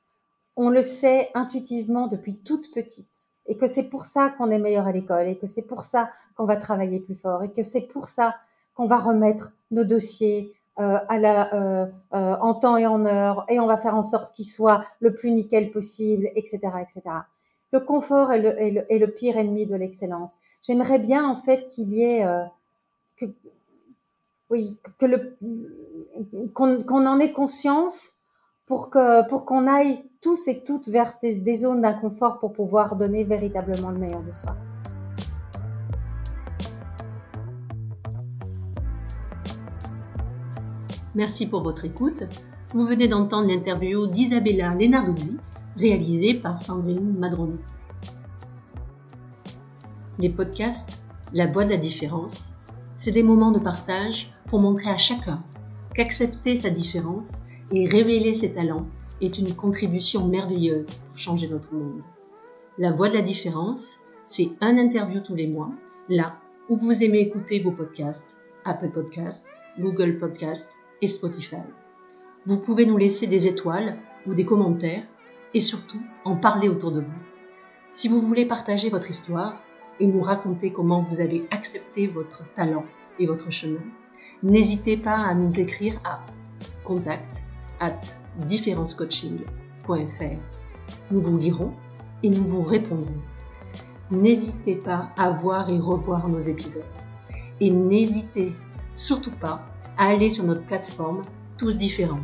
on 0.56 0.70
le 0.70 0.82
sait 0.82 1.30
intuitivement 1.34 2.06
depuis 2.06 2.36
toute 2.36 2.72
petite 2.72 3.28
et 3.46 3.56
que 3.56 3.66
c'est 3.66 3.88
pour 3.88 4.06
ça 4.06 4.30
qu'on 4.30 4.50
est 4.50 4.58
meilleur 4.58 4.86
à 4.86 4.92
l'école 4.92 5.28
et 5.28 5.36
que 5.36 5.46
c'est 5.46 5.62
pour 5.62 5.82
ça 5.82 6.10
qu'on 6.36 6.44
va 6.44 6.56
travailler 6.56 7.00
plus 7.00 7.16
fort 7.16 7.42
et 7.42 7.50
que 7.50 7.62
c'est 7.62 7.82
pour 7.82 8.08
ça 8.08 8.36
qu'on 8.74 8.86
va 8.86 8.98
remettre 8.98 9.52
nos 9.70 9.84
dossiers 9.84 10.54
euh, 10.78 10.98
à 11.08 11.18
la, 11.18 11.52
euh, 11.52 11.86
euh, 12.14 12.36
en 12.40 12.54
temps 12.54 12.78
et 12.78 12.86
en 12.86 13.04
heure, 13.04 13.44
et 13.50 13.60
on 13.60 13.66
va 13.66 13.76
faire 13.76 13.94
en 13.94 14.02
sorte 14.02 14.34
qu'ils 14.34 14.46
soient 14.46 14.86
le 15.00 15.12
plus 15.12 15.30
nickel 15.32 15.72
possible, 15.72 16.30
etc., 16.34 16.58
etc. 16.80 17.02
Le 17.72 17.80
confort 17.80 18.32
est 18.32 18.98
le, 18.98 19.06
pire 19.06 19.36
ennemi 19.36 19.66
de 19.66 19.76
l'excellence. 19.76 20.34
J'aimerais 20.62 20.98
bien 20.98 21.28
en 21.28 21.36
fait 21.36 21.68
qu'il 21.68 21.92
y 21.92 22.02
ait 22.02 22.24
euh, 22.24 22.44
oui, 24.50 24.76
que 24.98 25.06
le 25.06 25.36
qu'on 26.52 26.82
qu 26.82 26.92
en 26.92 27.18
ait 27.20 27.32
conscience 27.32 28.18
pour 28.66 28.90
que 28.90 29.26
pour 29.28 29.44
qu'on 29.44 29.68
aille 29.68 30.02
tous 30.20 30.48
et 30.48 30.64
toutes 30.64 30.88
vers 30.88 31.14
des, 31.22 31.36
des 31.36 31.54
zones 31.54 31.82
d'inconfort 31.82 32.40
pour 32.40 32.52
pouvoir 32.52 32.96
donner 32.96 33.22
véritablement 33.22 33.90
le 33.90 33.98
meilleur 33.98 34.22
de 34.22 34.32
soi. 34.34 34.56
Merci 41.14 41.48
pour 41.48 41.62
votre 41.62 41.84
écoute. 41.84 42.24
Vous 42.72 42.86
venez 42.86 43.08
d'entendre 43.08 43.48
l'interview 43.48 44.06
d'Isabella 44.06 44.74
Lenarduzzi, 44.74 45.36
réalisée 45.80 46.34
par 46.34 46.60
Sandrine 46.60 47.16
Madroni. 47.18 47.58
Les 50.18 50.28
podcasts 50.28 51.00
La 51.32 51.46
voix 51.46 51.64
de 51.64 51.70
la 51.70 51.78
différence, 51.78 52.50
c'est 52.98 53.12
des 53.12 53.22
moments 53.22 53.50
de 53.50 53.58
partage 53.58 54.30
pour 54.48 54.60
montrer 54.60 54.90
à 54.90 54.98
chacun 54.98 55.42
qu'accepter 55.94 56.54
sa 56.54 56.68
différence 56.68 57.42
et 57.72 57.88
révéler 57.88 58.34
ses 58.34 58.52
talents 58.52 58.86
est 59.22 59.38
une 59.38 59.54
contribution 59.54 60.28
merveilleuse 60.28 60.98
pour 60.98 61.16
changer 61.16 61.48
notre 61.48 61.74
monde. 61.74 62.02
La 62.76 62.92
voix 62.92 63.08
de 63.08 63.14
la 63.14 63.22
différence, 63.22 63.94
c'est 64.26 64.50
un 64.60 64.76
interview 64.76 65.20
tous 65.20 65.34
les 65.34 65.46
mois, 65.46 65.70
là 66.08 66.36
où 66.68 66.76
vous 66.76 67.02
aimez 67.02 67.20
écouter 67.20 67.60
vos 67.60 67.72
podcasts, 67.72 68.44
Apple 68.64 68.90
Podcasts, 68.90 69.48
Google 69.78 70.18
Podcasts 70.18 70.74
et 71.00 71.06
Spotify. 71.06 71.56
Vous 72.44 72.58
pouvez 72.58 72.84
nous 72.84 72.98
laisser 72.98 73.26
des 73.26 73.46
étoiles 73.46 73.96
ou 74.26 74.34
des 74.34 74.44
commentaires 74.44 75.04
et 75.54 75.60
surtout 75.60 76.00
en 76.24 76.36
parler 76.36 76.68
autour 76.68 76.92
de 76.92 77.00
vous. 77.00 77.18
Si 77.92 78.08
vous 78.08 78.20
voulez 78.20 78.46
partager 78.46 78.90
votre 78.90 79.10
histoire 79.10 79.62
et 79.98 80.06
nous 80.06 80.22
raconter 80.22 80.72
comment 80.72 81.02
vous 81.02 81.20
avez 81.20 81.46
accepté 81.50 82.06
votre 82.06 82.44
talent 82.54 82.84
et 83.18 83.26
votre 83.26 83.50
chemin, 83.50 83.80
n'hésitez 84.42 84.96
pas 84.96 85.16
à 85.16 85.34
nous 85.34 85.52
écrire 85.58 86.00
à 86.04 86.20
contact 86.84 87.42
at 87.80 88.00
différencecoaching.fr. 88.38 90.38
Nous 91.10 91.22
vous 91.22 91.38
lirons 91.38 91.72
et 92.22 92.30
nous 92.30 92.44
vous 92.44 92.62
répondrons. 92.62 93.20
N'hésitez 94.10 94.76
pas 94.76 95.10
à 95.16 95.30
voir 95.30 95.70
et 95.70 95.78
revoir 95.78 96.28
nos 96.28 96.40
épisodes. 96.40 96.84
Et 97.60 97.70
n'hésitez 97.70 98.52
surtout 98.92 99.30
pas 99.30 99.64
à 99.96 100.08
aller 100.08 100.30
sur 100.30 100.44
notre 100.44 100.62
plateforme 100.62 101.22
Tous 101.56 101.76
Différents 101.76 102.20